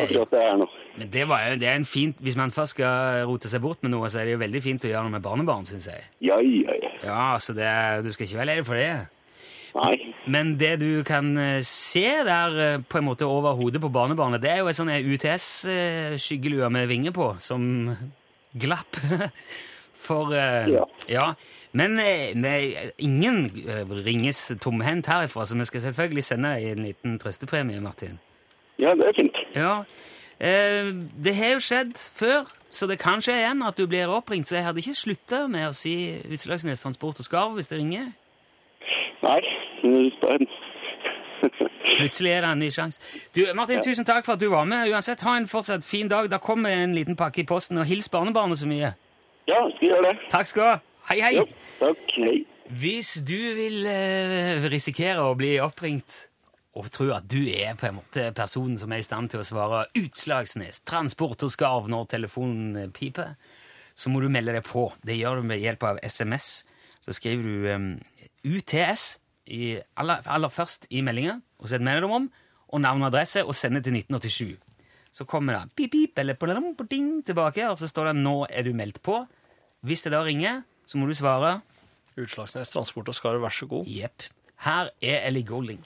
akkurat 0.03 0.35
det 0.35 0.43
her 0.43 0.59
nå. 0.65 0.67
Men 0.99 1.11
det, 1.13 1.29
var 1.29 1.55
det 1.61 1.69
er 1.69 1.77
en 1.79 1.85
fint, 1.85 2.19
Hvis 2.21 2.37
man 2.37 2.51
først 2.51 2.75
skal 2.77 3.25
rote 3.29 3.49
seg 3.49 3.61
bort 3.63 3.83
med 3.83 3.91
noe, 3.95 4.09
så 4.11 4.21
er 4.21 4.25
det 4.29 4.33
jo 4.35 4.41
veldig 4.43 4.63
fint 4.65 4.85
å 4.85 4.91
gjøre 4.91 5.05
noe 5.07 5.15
med 5.19 5.23
barnebarn, 5.25 5.65
syns 5.69 5.87
jeg. 5.89 6.03
Ja, 6.21 6.41
ja, 6.43 6.75
ja. 6.83 6.91
Ja, 7.05 7.39
så 7.41 7.55
det, 7.57 7.65
er- 7.65 8.03
Du 8.03 8.11
skal 8.13 8.27
ikke 8.27 8.37
være 8.43 8.47
lei 8.51 8.57
deg 8.61 8.67
for 8.67 8.75
det. 8.81 8.91
Nei. 9.71 10.15
Men 10.27 10.57
det 10.59 10.73
du 10.81 11.05
kan 11.07 11.29
eh, 11.39 11.61
se 11.63 12.03
der 12.27 12.57
eh, 12.59 12.79
på 12.83 12.99
en 12.99 13.05
måte 13.07 13.23
over 13.31 13.55
hodet 13.55 13.81
på 13.81 13.89
barnebarnet, 13.95 14.43
det 14.43 14.51
er 14.51 14.59
jo 14.65 14.67
ei 14.67 14.75
sånn 14.75 14.91
UTS-skyggelue 14.91 16.71
med 16.75 16.89
vinger 16.91 17.15
på, 17.15 17.29
som 17.43 17.69
glapp. 18.59 18.99
For 20.01 20.33
eh, 20.35 20.67
Ja. 20.75 20.85
ja. 21.09 21.27
Men 21.73 21.99
eh, 22.03 22.33
nei, 22.35 22.73
ingen 22.99 23.45
eh, 23.63 23.85
ringes 24.03 24.41
tomhendt 24.59 25.07
herifra, 25.07 25.45
så 25.47 25.55
vi 25.55 25.67
skal 25.69 25.85
selvfølgelig 25.85 26.25
sende 26.27 26.51
deg 26.57 26.73
en 26.73 26.85
liten 26.89 27.19
trøstepremie, 27.23 27.79
Martin. 27.85 28.17
Ja, 28.81 28.97
det 28.99 29.07
er 29.07 29.15
fint. 29.21 29.37
Ja. 29.55 29.77
Eh, 30.41 30.93
det 31.25 31.35
har 31.37 31.55
jo 31.59 31.61
skjedd 31.61 31.93
før, 32.17 32.49
så 32.73 32.87
det 32.89 32.99
kan 33.03 33.21
skje 33.21 33.35
igjen 33.43 33.61
at 33.67 33.77
du 33.77 33.85
blir 33.91 34.09
oppringt, 34.09 34.49
så 34.49 34.57
jeg 34.57 34.65
hadde 34.65 34.81
ikke 34.81 34.97
slutta 34.97 35.45
med 35.53 35.69
å 35.69 35.77
si 35.77 35.95
Utslagsnes 36.33 36.81
Transport 36.81 37.21
og 37.21 37.27
Skarv 37.27 37.59
hvis 37.59 37.69
det 37.69 37.81
ringer. 37.83 38.07
Nei, 39.21 39.41
Plutselig 41.91 42.31
er 42.33 42.45
det 42.45 42.51
en 42.51 42.63
ny 42.63 42.71
sjanse. 42.73 43.01
Martin, 43.35 43.57
Martin, 43.57 43.83
tusen 43.85 44.07
takk 44.09 44.25
for 44.25 44.37
at 44.37 44.41
du 44.41 44.49
var 44.53 44.65
med. 44.69 44.89
Uansett, 44.93 45.21
ha 45.27 45.37
en 45.37 45.49
fortsatt 45.51 45.85
fin 45.85 46.09
dag. 46.09 46.31
Da 46.33 46.39
kommer 46.41 46.73
en 46.73 46.95
liten 46.97 47.17
pakke 47.19 47.43
i 47.43 47.49
posten, 47.49 47.81
og 47.81 47.89
hils 47.89 48.09
barnebarnet 48.13 48.61
så 48.61 48.69
mye. 48.71 48.95
Ja, 49.51 49.61
skal 49.77 49.89
gjøre 49.89 50.07
det. 50.07 50.15
Takk 50.33 50.49
skal 50.49 50.63
du 50.63 50.69
ha. 50.69 50.79
Hei, 51.11 51.19
hei. 51.25 51.33
Jo, 51.41 51.47
takk. 51.81 52.17
Hei. 52.17 52.37
Hvis 52.81 53.17
du 53.27 53.39
vil 53.59 53.87
eh, 53.91 54.69
risikere 54.71 55.25
å 55.27 55.35
bli 55.37 55.57
oppringt 55.61 56.30
og 56.81 56.91
tror 56.95 57.15
at 57.19 57.29
du 57.31 57.39
er 57.49 57.77
på 57.79 57.89
en 57.89 57.99
måte 58.01 58.31
personen 58.37 58.79
som 58.81 58.93
er 58.93 59.03
i 59.03 59.07
stand 59.07 59.33
til 59.33 59.43
å 59.43 59.47
svare 59.47 59.87
Utslagsnes, 59.99 60.83
transport 60.89 61.45
og 61.47 61.53
skarv 61.53 61.89
når 61.93 62.09
telefonen 62.15 62.93
piper, 62.97 63.35
så 63.95 64.13
må 64.13 64.23
du 64.23 64.31
melde 64.33 64.55
deg 64.57 64.65
på. 64.65 64.89
Det 65.05 65.19
gjør 65.19 65.41
du 65.41 65.51
med 65.51 65.61
hjelp 65.61 65.85
av 65.85 66.01
SMS. 66.01 66.63
Så 67.05 67.17
skriver 67.17 67.45
du 67.45 67.69
um, 67.75 67.91
UTS 68.47 69.19
i 69.51 69.75
aller, 70.01 70.25
aller 70.25 70.53
først 70.53 70.87
i 70.95 71.03
meldingen, 71.05 71.43
og 71.61 71.69
setter 71.69 72.07
om, 72.07 72.31
og 72.71 72.81
navn 72.81 73.03
og 73.03 73.11
adresse, 73.11 73.43
og 73.45 73.57
sender 73.59 73.85
til 73.85 73.99
1987. 73.99 74.57
Så 75.13 75.27
kommer 75.27 75.59
det 75.59 75.75
pip, 75.77 75.91
pip, 75.93 76.19
eller 76.23 76.39
podam, 76.39 76.71
ding, 76.89 77.19
tilbake, 77.27 77.67
og 77.69 77.79
så 77.79 77.89
står 77.91 78.13
det 78.13 78.23
'Nå 78.23 78.47
er 78.49 78.63
du 78.63 78.73
meldt 78.73 79.03
på'. 79.03 79.27
Hvis 79.83 80.03
det 80.03 80.13
da 80.13 80.23
ringer, 80.23 80.63
så 80.87 80.99
må 80.99 81.07
du 81.07 81.15
svare 81.15 81.61
Utslagsnes 82.17 82.69
Transport 82.69 83.09
og 83.09 83.15
Skarv, 83.15 83.41
vær 83.43 83.49
så 83.49 83.67
god. 83.67 83.87
Jepp. 83.87 84.23
Her 84.61 84.91
er 85.03 85.27
Ellie 85.27 85.43
Golding. 85.43 85.81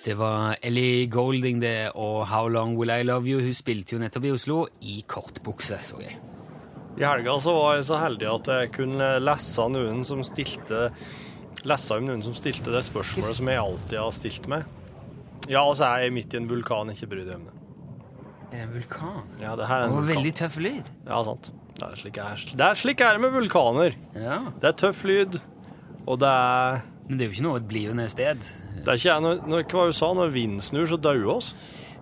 Det 0.00 0.14
var 0.18 0.56
Ellie 0.62 1.06
Golding 1.06 1.60
det, 1.62 1.90
og 1.94 2.26
How 2.26 2.48
Long 2.48 2.76
Will 2.78 2.90
I 2.90 3.02
Love 3.04 3.28
You. 3.28 3.40
Hun 3.44 3.54
spilte 3.54 3.94
jo 3.94 4.00
nettopp 4.02 4.24
i 4.26 4.32
Oslo 4.34 4.66
i 4.80 5.04
kortbukse, 5.06 5.78
så 5.84 6.00
jeg. 6.02 6.16
I 6.98 7.04
helga 7.06 7.36
så 7.40 7.52
var 7.54 7.76
jeg 7.76 7.86
så 7.88 8.00
heldig 8.02 8.28
at 8.28 8.50
jeg 8.50 8.72
kunne 8.74 9.12
lese 9.22 9.68
noen 9.70 10.02
som 10.04 10.24
stilte 10.26 10.88
lese 11.68 11.96
om 11.96 12.08
noen 12.08 12.24
som 12.24 12.34
stilte 12.36 12.72
det 12.72 12.82
spørsmålet 12.86 13.38
som 13.38 13.52
jeg 13.52 13.60
alltid 13.62 13.98
har 14.00 14.12
stilt 14.16 14.50
meg. 14.50 14.66
Ja, 15.48 15.62
altså, 15.62 15.84
jeg 15.84 16.08
er 16.10 16.14
midt 16.14 16.34
i 16.34 16.40
en 16.40 16.48
vulkan, 16.50 16.92
ikke 16.92 17.10
bry 17.10 17.24
deg 17.26 17.36
om 17.36 17.48
det. 17.48 17.59
Er 18.50 18.56
det 18.56 18.62
en 18.66 18.72
vulkan? 18.74 19.24
Ja, 19.40 19.54
det 19.56 19.66
her 19.70 19.76
er 19.76 19.86
Det 19.86 19.90
en 19.90 19.94
var 19.94 20.02
vulkan. 20.02 20.16
veldig 20.16 20.34
tøff 20.40 20.56
lyd. 20.58 20.88
Ja, 21.06 21.22
sant. 21.24 21.50
Det 21.80 21.86
er 21.86 21.96
slik 21.96 22.16
er, 22.20 22.46
det 22.58 22.66
er 22.66 22.74
slik 22.76 23.00
er 23.00 23.18
med 23.22 23.32
vulkaner. 23.32 23.94
Ja. 24.14 24.38
Det 24.60 24.68
er 24.68 24.72
tøff 24.82 25.04
lyd, 25.08 25.40
og 26.06 26.18
det 26.20 26.28
er 26.28 26.82
Men 27.08 27.18
det 27.18 27.24
er 27.24 27.30
jo 27.30 27.34
ikke 27.34 27.42
noe 27.48 27.56
et 27.58 27.68
blivende 27.68 28.04
sted. 28.08 28.44
Det 28.84 28.86
er 28.86 28.98
ikke 29.00 29.14
når, 29.24 29.40
når, 29.50 29.62
Hva 29.70 29.86
du 29.88 29.92
sa? 29.92 30.12
Når 30.14 30.28
vinden 30.30 30.60
snur, 30.62 30.84
så 30.86 30.96
dauer 31.02 31.26
oss. 31.32 31.54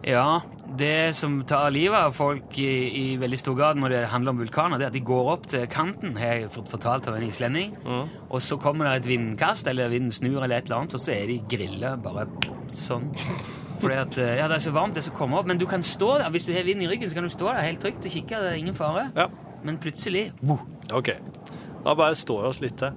Ja, 0.05 0.41
det 0.79 1.15
som 1.17 1.41
tar 1.49 1.71
livet 1.75 1.97
av 1.97 2.13
folk 2.15 2.59
i, 2.61 2.67
i 2.95 3.17
veldig 3.19 3.39
stor 3.41 3.57
grad 3.59 3.81
når 3.81 3.89
det 3.95 4.03
handler 4.13 4.31
om 4.31 4.39
vulkaner, 4.45 4.79
det 4.79 4.85
er 4.85 4.93
at 4.93 4.99
de 4.99 5.01
går 5.09 5.31
opp 5.33 5.47
til 5.51 5.65
kanten, 5.67 6.13
har 6.21 6.37
jeg 6.39 6.51
fått 6.55 6.69
fortalt 6.71 7.09
av 7.11 7.17
en 7.19 7.25
islending, 7.27 7.73
og 8.29 8.39
så 8.45 8.61
kommer 8.63 8.87
det 8.87 8.93
et 9.01 9.09
vindkast, 9.11 9.67
eller 9.67 9.89
vinden 9.91 10.13
snur, 10.15 10.39
eller 10.45 10.59
et 10.61 10.69
eller 10.69 10.85
annet, 10.85 10.95
og 10.95 11.01
så 11.03 11.17
er 11.17 11.27
de 11.33 11.41
grilla 11.51 11.97
bare 11.97 12.29
sånn. 12.71 13.09
Fordi 13.79 13.95
at, 13.95 14.19
eh, 14.19 14.37
ja, 14.41 14.49
det 14.51 14.59
er 14.59 14.65
så 14.65 14.75
varmt, 14.75 14.97
det 14.99 15.05
som 15.07 15.15
kommer 15.15 15.41
opp, 15.41 15.47
men 15.47 15.59
du 15.59 15.67
kan 15.71 15.83
stå 15.83 16.17
der, 16.19 16.31
hvis 16.35 16.49
du 16.49 16.53
har 16.55 16.67
vind 16.67 16.83
i 16.83 16.89
ryggen, 16.91 17.09
så 17.09 17.15
kan 17.15 17.27
du 17.27 17.31
stå 17.31 17.53
der 17.53 17.63
helt 17.63 17.81
trygt 17.83 18.05
og 18.05 18.11
kikke, 18.11 18.41
det 18.43 18.53
er 18.53 18.59
ingen 18.59 18.75
fare. 18.75 19.09
Ja. 19.17 19.29
Men 19.63 19.79
plutselig, 19.79 20.33
wow, 20.43 20.61
OK. 20.95 21.13
Da 21.85 21.95
bare 21.95 22.19
står 22.19 22.43
vi 22.43 22.49
oss 22.49 22.61
litt 22.63 22.79
til. 22.81 22.95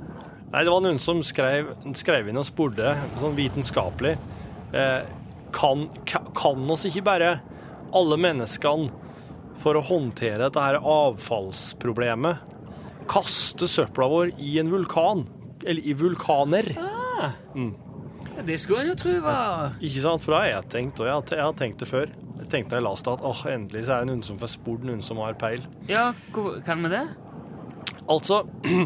Nei, 0.51 0.63
det 0.65 0.73
var 0.73 0.81
noen 0.83 0.99
som 0.99 1.21
skrev, 1.23 1.69
skrev 1.95 2.27
inn 2.27 2.39
og 2.41 2.47
spurte, 2.47 2.95
sånn 3.21 3.37
vitenskapelig 3.37 4.17
eh, 4.75 5.03
kan, 5.55 5.85
kan 6.35 6.65
oss 6.71 6.87
ikke 6.89 7.05
bare, 7.07 7.35
alle 7.95 8.17
menneskene, 8.19 8.89
for 9.61 9.77
å 9.77 9.83
håndtere 9.85 10.47
dette 10.47 10.63
her 10.63 10.79
avfallsproblemet, 10.79 12.47
kaste 13.11 13.67
søpla 13.69 14.07
vår 14.09 14.33
i 14.41 14.55
en 14.61 14.71
vulkan? 14.73 15.25
Eller 15.61 15.85
i 15.85 15.93
vulkaner? 15.93 16.71
ja, 16.73 17.33
det 18.45 18.57
skulle 18.61 18.81
en 18.85 18.91
jo 18.91 18.95
tro 18.99 19.13
var... 19.23 19.73
Ikke 19.83 20.01
sant? 20.03 20.21
For 20.23 20.29
det 20.33 20.39
har 20.39 20.49
jeg 20.49 20.63
tenkt, 20.73 20.99
og 21.01 21.05
jeg 21.07 21.15
har, 21.41 21.53
tenkt 21.59 21.79
det 21.81 21.87
før. 21.89 22.07
Jeg 22.41 22.47
tenkte 22.51 22.71
da 22.73 22.77
jeg 22.79 22.87
leste 22.87 23.07
at 23.13 23.21
åh, 23.27 23.41
endelig 23.51 23.83
så 23.87 23.91
er 23.95 23.99
det 24.03 24.09
noen 24.11 24.23
som 24.25 24.37
får 24.41 24.51
spurt 24.55 24.83
noen 24.87 25.03
som 25.05 25.15
har 25.23 25.33
peil. 25.39 25.61
Ja, 25.89 26.05
hva 26.35 26.43
kan 26.65 26.77
vi 26.85 26.89
det? 26.93 27.05
Altså, 28.11 28.35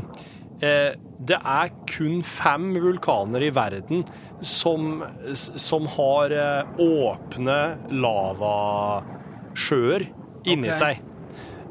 eh, 0.65 0.91
det 1.25 1.39
er 1.39 1.67
kun 1.89 2.23
fem 2.27 2.65
vulkaner 2.84 3.41
i 3.45 3.53
verden 3.55 4.03
som, 4.45 5.03
som 5.34 5.88
har 5.95 6.31
eh, 6.36 6.63
åpne 6.81 7.60
lavasjøer 8.05 10.01
inni 10.45 10.69
okay. 10.69 10.79
seg. 10.81 10.95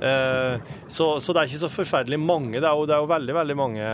Eh, 0.04 0.54
så, 0.88 1.20
så 1.20 1.32
det 1.32 1.40
er 1.40 1.46
ikke 1.50 1.66
så 1.66 1.70
forferdelig 1.72 2.20
mange. 2.20 2.60
Det 2.60 2.68
er 2.68 2.74
jo, 2.74 2.86
det 2.88 2.94
er 2.96 3.00
jo 3.04 3.12
veldig, 3.12 3.34
veldig 3.40 3.56
mange 3.58 3.84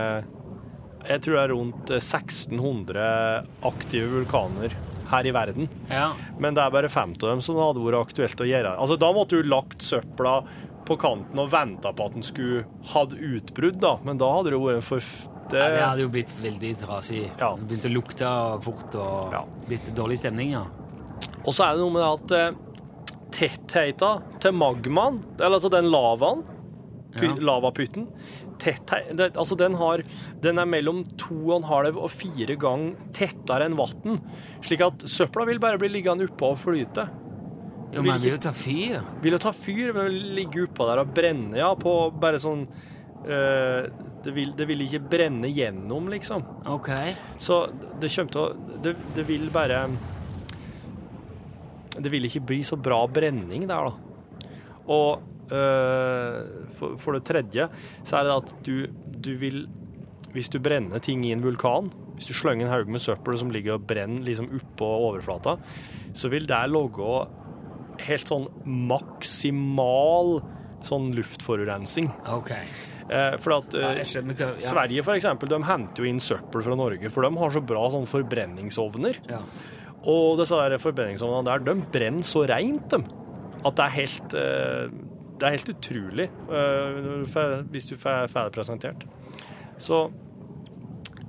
Jeg 1.07 1.21
tror 1.25 1.35
det 1.37 1.43
er 1.43 1.53
rundt 1.55 1.91
eh, 1.91 2.01
1600 2.01 3.05
aktive 3.67 4.09
vulkaner 4.19 4.73
her 5.11 5.27
i 5.27 5.31
verden. 5.35 5.67
Ja. 5.91 6.11
Men 6.39 6.55
det 6.55 6.63
er 6.63 6.71
bare 6.71 6.89
fem 6.89 7.11
av 7.17 7.29
dem 7.33 7.41
som 7.43 7.57
det 7.57 7.63
hadde 7.65 7.83
vært 7.83 8.05
aktuelt 8.07 8.43
å 8.43 8.47
gjøre. 8.47 8.75
Altså, 8.79 8.95
da 9.01 9.09
måtte 9.15 9.41
du 9.41 9.49
lagt 9.49 9.83
søpla 9.83 10.37
på 10.87 10.95
kanten 10.99 11.37
og 11.39 11.49
venta 11.51 11.91
på 11.93 12.05
at 12.07 12.15
den 12.15 12.23
skulle 12.25 12.63
hatt 12.93 13.13
utbrudd, 13.13 13.77
da. 13.83 13.97
Men 14.07 14.17
da 14.21 14.29
hadde 14.37 14.51
det 14.53 14.57
jo 14.57 14.65
vært 14.69 14.87
for... 14.87 15.03
Det, 15.51 15.59
ja, 15.59 15.67
det 15.75 15.81
hadde 15.83 16.05
jo 16.05 16.11
blitt 16.13 16.31
veldig 16.39 16.71
trasig. 16.79 17.25
Ja. 17.41 17.49
Det 17.59 17.67
Begynte 17.67 17.89
å 17.91 17.95
lukte 17.97 18.31
fort 18.63 18.95
og 18.95 19.33
Ja. 19.35 19.41
blitt 19.67 19.91
dårlig 19.97 20.21
stemning, 20.21 20.53
ja. 20.55 20.63
Og 21.43 21.51
så 21.53 21.65
er 21.67 21.75
det 21.75 21.83
noe 21.83 21.91
med 21.91 22.07
at 22.07 22.33
eh, 22.37 22.51
tettheita 23.35 24.13
til 24.43 24.55
magmaen, 24.55 25.19
eller 25.39 25.57
altså 25.59 25.71
den 25.73 25.89
lavaen, 25.91 26.43
Ja. 27.19 27.33
lavapytten, 27.35 28.07
det, 28.61 29.31
altså 29.35 29.57
den, 29.59 29.75
har, 29.79 30.03
den 30.43 30.61
er 30.61 30.69
mellom 30.69 31.01
to 31.19 31.37
og 31.49 31.55
en 31.59 31.67
halv 31.69 31.97
og 31.97 32.11
fire 32.13 32.55
gang 32.59 32.91
tettere 33.15 33.67
enn 33.67 33.77
vann, 33.79 34.21
slik 34.65 34.83
at 34.85 35.07
søpla 35.09 35.47
vil 35.49 35.61
bare 35.63 35.81
bli 35.81 35.89
liggende 35.97 36.29
oppå 36.29 36.53
og 36.53 36.61
flyte. 36.61 37.07
Jo, 37.91 38.03
men 38.05 38.21
vil 38.23 38.37
jo 38.37 38.39
ta 38.39 38.53
fyr. 38.55 39.01
Vil 39.23 39.35
jo 39.35 39.41
ta 39.41 39.51
fyr, 39.55 39.91
men 39.95 40.07
vil 40.07 40.31
ligge 40.37 40.63
oppå 40.67 40.87
der 40.87 41.01
og 41.03 41.11
brenne, 41.15 41.57
ja, 41.59 41.73
på 41.75 41.95
bare 42.21 42.39
sånn 42.39 42.63
øh, 43.25 43.89
det, 44.23 44.31
vil, 44.35 44.53
det 44.55 44.67
vil 44.69 44.85
ikke 44.85 45.01
brenne 45.11 45.49
gjennom, 45.51 46.07
liksom. 46.13 46.45
Ok. 46.71 46.93
Så 47.41 47.65
det 47.99 48.11
kommer 48.13 48.35
til 48.35 48.43
å 48.45 48.77
det, 48.81 48.95
det 49.15 49.25
vil 49.27 49.43
bare 49.53 49.83
Det 52.01 52.09
vil 52.09 52.25
ikke 52.25 52.45
bli 52.53 52.61
så 52.65 52.77
bra 52.79 53.03
brenning 53.11 53.67
der, 53.69 53.89
da. 53.91 54.47
Og 54.91 55.30
for, 56.79 56.95
for 57.01 57.17
det 57.17 57.23
tredje 57.27 57.67
så 58.07 58.17
er 58.21 58.27
det 58.29 58.35
at 58.39 58.51
du, 58.65 58.75
du 59.21 59.31
vil 59.41 59.63
Hvis 60.31 60.47
du 60.53 60.59
brenner 60.63 61.01
ting 61.03 61.25
i 61.27 61.33
en 61.35 61.41
vulkan, 61.43 61.89
hvis 62.15 62.29
du 62.29 62.33
slenger 62.37 62.65
en 62.69 62.71
haug 62.71 62.87
med 62.93 63.01
søppel 63.03 63.35
som 63.37 63.49
ligger 63.51 63.75
og 63.75 63.83
brenner 63.89 64.23
liksom 64.23 64.47
oppå 64.55 64.87
overflata, 65.09 65.57
så 66.15 66.29
vil 66.31 66.45
det 66.47 66.61
logge 66.71 67.25
helt 68.05 68.31
sånn 68.31 68.47
maksimal 68.65 70.37
sånn 70.87 71.11
luftforurensning. 71.13 72.07
Ok. 72.31 72.53
Eh, 73.11 73.35
for 73.43 73.57
at 73.59 73.75
eh, 73.75 73.99
Ja, 73.99 74.05
skjønner 74.07 74.39
hva- 74.39 74.53
ja. 74.55 74.63
Sverige 74.71 75.03
for 75.05 75.19
eksempel, 75.19 75.51
de 75.51 75.59
henter 75.67 76.01
jo 76.05 76.09
inn 76.09 76.23
søppel 76.23 76.63
fra 76.65 76.77
Norge, 76.79 77.11
for 77.11 77.27
de 77.27 77.35
har 77.37 77.51
så 77.53 77.61
bra 77.61 77.83
sånn 77.93 78.07
forbrenningsovner. 78.09 79.19
Ja. 79.29 79.41
Og 80.07 80.39
disse 80.39 80.55
der 80.57 80.79
forbrenningsovnene 80.81 81.43
der, 81.51 81.59
de 81.67 81.75
brenner 81.93 82.25
så 82.25 82.47
rent, 82.49 82.87
de, 82.95 83.03
at 83.67 83.75
det 83.77 83.85
er 83.85 83.97
helt 83.99 84.33
eh, 84.39 84.95
Det 85.41 85.47
er 85.47 85.55
helt 85.57 85.71
utrolig 85.73 86.27
får- 87.33 87.63
hvis 87.73 87.87
du 87.89 87.95
får 87.97 88.27
ferdig 88.29 88.53
presentert. 88.53 89.01
Så 89.81 90.03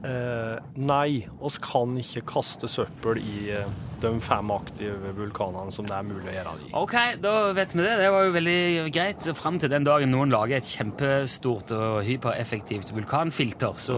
uh, 0.05 0.57
nei, 0.77 1.25
oss 1.41 1.57
kan 1.63 1.97
ikke 1.97 2.21
kaste 2.35 2.69
søppel 2.69 3.17
i 3.23 3.47
uh, 3.57 3.65
de 4.03 4.11
fem 4.21 4.51
aktive 4.53 5.13
vulkanene 5.17 5.73
som 5.73 5.87
det 5.89 5.95
er 5.97 6.05
mulig 6.05 6.29
å 6.29 6.35
gjøre 6.37 6.53
det 6.59 6.67
i. 6.69 6.73
Ok, 6.83 6.97
da 7.25 7.35
vet 7.57 7.73
vi 7.77 7.81
det. 7.87 7.95
Det 8.03 8.11
var 8.13 8.27
jo 8.27 8.35
veldig 8.37 8.61
greit. 8.93 9.29
Fram 9.39 9.57
til 9.63 9.71
den 9.73 9.87
dagen 9.89 10.13
noen 10.13 10.35
lager 10.35 10.59
et 10.59 10.69
kjempestort 10.69 11.73
og 11.79 12.03
hypereffektivt 12.05 12.93
vulkanfilter, 12.99 13.79
så 13.81 13.97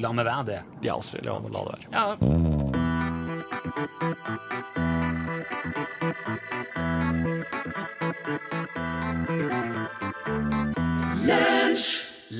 lar 0.00 0.12
vi 0.16 0.24
være 0.30 0.46
det. 0.48 0.60
Ja, 0.86 0.96
altså, 0.96 1.20
la 1.26 1.36
det 1.44 1.52
være. 1.52 1.84
Ja. 1.92 2.06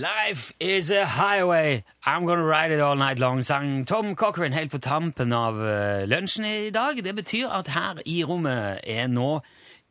Life 0.03 0.53
is 0.59 0.91
a 0.91 1.07
highway, 1.07 1.85
I'm 2.05 2.27
gonna 2.27 2.43
ride 2.43 2.73
it 2.73 2.81
all 2.81 2.97
night 2.97 3.21
long, 3.21 3.41
sang 3.41 3.85
Tom 3.85 4.17
Cochran 4.17 4.53
helt 4.53 4.73
på 4.73 4.79
tampen 4.79 5.33
av 5.33 5.61
eh, 5.63 6.07
lunsjen 6.07 6.45
i 6.45 6.71
dag. 6.71 7.05
Det 7.05 7.15
betyr 7.15 7.47
at 7.47 7.69
her 7.71 8.01
i 8.05 8.25
rommet 8.27 8.81
er 8.83 9.07
nå 9.07 9.45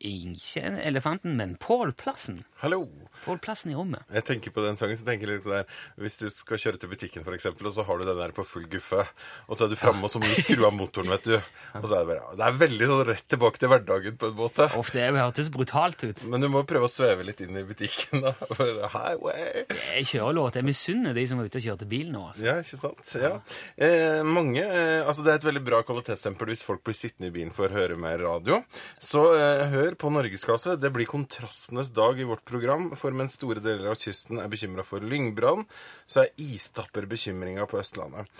ikke 0.04 0.74
elefanten, 0.84 1.36
men 1.36 1.56
Pål 1.56 1.94
Plassen. 1.96 2.44
Hallo. 2.60 2.82
Pål 3.24 3.40
Plassen 3.44 3.72
i 3.72 3.76
rommet. 3.78 4.02
Jeg 4.12 4.26
tenker 4.28 4.54
på 4.54 4.64
den 4.64 4.78
sangen, 4.80 4.98
så 4.98 5.06
tenker 5.06 5.28
jeg 5.28 5.38
litt 5.40 5.46
sånn 5.46 5.58
der 5.60 6.02
Hvis 6.02 6.18
du 6.20 6.26
skal 6.32 6.60
kjøre 6.60 6.80
til 6.82 6.92
butikken, 6.92 7.26
eksempel, 7.32 7.68
og 7.70 7.74
så 7.76 7.84
har 7.86 7.98
du 8.00 8.06
den 8.08 8.18
der 8.18 8.34
på 8.36 8.44
full 8.46 8.66
guffe, 8.70 9.04
og 9.48 9.56
så 9.56 9.66
er 9.66 9.72
du 9.72 9.76
framme, 9.80 10.04
og 10.04 10.12
så 10.12 10.20
må 10.20 10.28
du 10.28 10.36
skru 10.40 10.66
av 10.66 10.74
motoren, 10.76 11.12
vet 11.14 11.28
du. 11.30 11.36
Og 11.80 11.86
så 11.88 11.96
er 11.96 12.04
det 12.04 12.10
bare 12.12 12.36
Det 12.38 12.46
er 12.48 12.58
veldig 12.62 12.88
sånn 12.90 13.04
rett 13.08 13.26
tilbake 13.32 13.62
til 13.62 13.72
hverdagen, 13.72 14.16
på 14.20 14.30
en 14.32 14.38
måte. 14.38 14.68
Uff, 14.78 14.92
det 14.94 15.06
hørtes 15.16 15.50
brutalt 15.54 16.02
ut. 16.04 16.24
Men 16.28 16.44
du 16.44 16.48
må 16.52 16.64
prøve 16.68 16.88
å 16.88 16.92
sveve 16.92 17.24
litt 17.26 17.40
inn 17.44 17.56
i 17.58 17.64
butikken, 17.66 18.24
da. 18.26 18.34
Highway. 18.96 19.64
Jeg 19.96 20.08
kjører 20.12 20.36
låt. 20.38 20.58
Jeg 20.60 20.66
misunner 20.66 21.16
de 21.16 21.24
som 21.28 21.40
er 21.40 21.48
ute 21.48 21.60
og 21.60 21.66
kjørte 21.66 21.88
bil 21.90 22.10
nå. 22.12 22.26
altså. 22.30 22.44
Ja, 22.46 22.56
ikke 22.62 22.80
sant? 22.80 23.14
Ja. 23.22 23.32
Eh, 23.76 24.20
mange 24.26 24.62
eh, 24.64 25.02
Altså, 25.02 25.24
det 25.24 25.32
er 25.32 25.40
et 25.40 25.46
veldig 25.46 25.62
bra 25.66 25.82
kvalitetsstempel 25.86 26.52
hvis 26.52 26.64
folk 26.66 26.82
blir 26.86 26.96
sittende 26.96 27.30
i 27.30 27.34
bilen 27.34 27.52
for 27.54 27.68
å 27.68 27.76
høre 27.76 27.96
mer 28.00 28.20
radio. 28.22 28.60
Så 29.02 29.24
eh, 29.36 29.64
hør 29.72 29.96
på 29.98 30.12
norgesklasse. 30.14 30.76
Det 30.80 30.92
blir 30.94 31.08
kontrastenes 31.10 31.92
dag 31.94 32.20
i 32.20 32.26
vårt 32.28 32.44
program, 32.48 32.90
for 32.98 33.11
mens 33.16 33.36
store 33.38 33.62
deler 33.64 33.90
av 33.92 33.98
kysten 34.00 34.40
er 34.42 34.50
bekymra 34.52 34.84
for 34.86 35.04
lyngbrann, 35.04 35.66
så 36.06 36.24
er 36.24 36.32
istapper 36.40 37.08
bekymringa 37.10 37.68
på 37.70 37.80
Østlandet. 37.82 38.30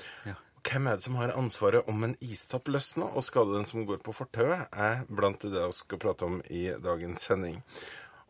Hvem 0.63 0.87
er 0.87 0.99
det 0.99 1.07
som 1.09 1.17
har 1.19 1.33
ansvaret 1.35 1.89
om 1.91 2.05
en 2.07 2.15
istapp 2.23 2.69
løsner 2.71 3.11
og 3.19 3.25
skader 3.27 3.59
den 3.59 3.67
som 3.67 3.83
går 3.87 3.99
på 4.07 4.15
fortauet, 4.15 4.69
er 4.71 5.03
blant 5.11 5.43
det 5.43 5.59
vi 5.59 5.75
skal 5.75 6.01
prate 6.03 6.29
om 6.29 6.39
i 6.47 6.69
dagens 6.79 7.27
sending. 7.27 7.59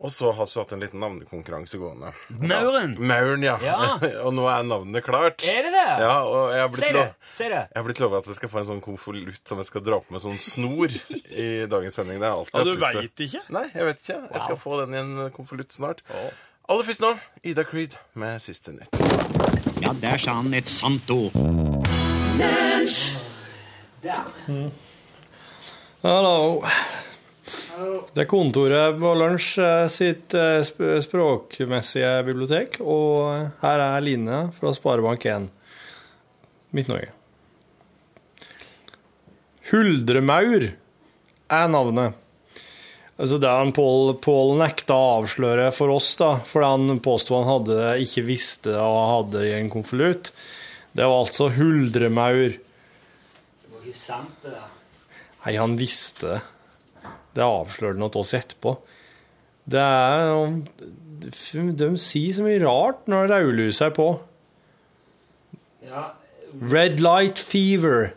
Og 0.03 0.11
så 0.11 0.33
har 0.35 0.47
vi 0.51 0.59
hatt 0.59 0.73
en 0.75 0.81
liten 0.83 0.99
navnekonkurranse 0.99 1.79
gående. 1.79 2.11
Mauren! 2.29 2.97
Mauren, 2.99 3.45
ja. 3.47 3.55
Ja. 3.63 3.77
og 4.27 4.33
nå 4.35 4.49
er 4.51 4.65
navnet 4.67 5.05
klart. 5.07 5.45
Er 5.47 5.63
det 5.63 5.71
det? 5.71 5.85
Ja, 6.03 6.17
og 6.27 6.51
jeg 6.51 6.65
har 6.65 6.73
blitt, 6.75 6.87
det! 6.89 6.95
lov, 6.97 7.37
jeg 7.39 7.79
har 7.79 7.87
blitt 7.87 8.03
lova 8.03 8.19
at 8.19 8.31
jeg 8.33 8.39
skal 8.41 8.51
få 8.51 8.63
en 8.65 8.69
sånn 8.73 8.83
konvolutt 8.83 9.43
som 9.47 9.63
jeg 9.63 9.71
skal 9.71 9.85
dra 9.87 10.01
på 10.03 10.17
med 10.17 10.25
sånn 10.25 10.41
snor 10.43 10.91
i 11.31 11.47
dagens 11.71 12.01
sending. 12.01 12.19
Det 12.19 12.27
er 12.27 12.35
alltid 12.35 12.59
Og 12.59 12.67
du 12.67 12.83
veit 12.83 13.23
ikke? 13.29 13.45
Nei, 13.55 13.69
jeg 13.71 13.87
vet 13.93 14.03
ikke. 14.03 14.19
Jeg 14.27 14.45
skal 14.49 14.59
få 14.65 14.81
den 14.83 14.97
i 14.97 15.03
en 15.05 15.15
konvolutt 15.37 15.79
snart. 15.79 16.03
Aller 16.67 16.87
først 16.91 17.03
nå, 17.03 17.15
Ida 17.47 17.63
Creed 17.69 17.95
med 18.19 18.43
Siste 18.43 18.75
nett. 18.75 18.99
Ja, 19.83 19.95
der 20.03 20.19
sa 20.19 20.35
han 20.41 20.51
et 20.59 20.71
sant 20.71 21.11
ord. 21.15 21.39
Hallo. 26.03 26.63
Det 28.13 28.25
er 28.25 28.29
kontoret 28.29 28.99
på 29.01 29.13
lunsj 29.17 29.57
eh, 29.63 29.87
sitt 29.93 30.35
eh, 30.37 30.61
språkmessige 31.05 32.13
bibliotek, 32.27 32.79
og 32.85 33.49
her 33.63 33.85
er 33.87 34.05
Line 34.05 34.45
fra 34.57 34.73
Sparebank1 34.77 35.49
Midt-Norge. 36.77 37.13
Huldremaur 39.73 40.69
er 41.53 41.73
navnet. 41.73 42.19
Altså 43.23 43.39
det 43.39 43.51
han 43.53 43.71
Pål 43.77 44.17
Pål 44.25 44.57
nekta 44.61 44.97
å 44.97 45.11
avsløre 45.21 45.69
for 45.77 45.93
oss, 45.95 46.11
da, 46.21 46.35
fordi 46.49 46.71
han 46.75 47.03
påsto 47.05 47.37
han 47.39 47.49
hadde, 47.49 47.79
ikke 48.05 48.27
visste 48.27 48.75
og 48.77 49.01
hadde 49.13 49.47
i 49.49 49.55
en 49.57 49.71
konvolutt. 49.73 50.33
Det 50.93 51.07
var 51.07 51.23
altså 51.23 51.49
huldremaur. 51.55 52.57
Det 52.57 53.73
var 53.73 53.85
ikke 53.85 54.01
sant, 54.01 54.35
det 54.45 54.57
der. 54.57 54.71
Nei, 55.43 55.55
han 55.59 55.79
visste 55.81 56.35
det. 56.35 56.41
Det 57.35 57.45
avslører 57.45 57.97
noe 58.01 58.13
til 58.13 58.21
oss 58.25 58.35
etterpå. 58.37 58.75
Det 59.73 59.81
er 59.81 60.33
De 61.79 61.89
sier 62.03 62.35
så 62.35 62.43
mye 62.45 62.59
rart 62.65 63.07
når 63.11 63.31
rødlyset 63.31 63.87
er 63.89 63.95
på. 63.97 64.09
Ja, 65.87 66.11
Red 66.73 67.01
light 67.01 67.39
fever. 67.41 68.11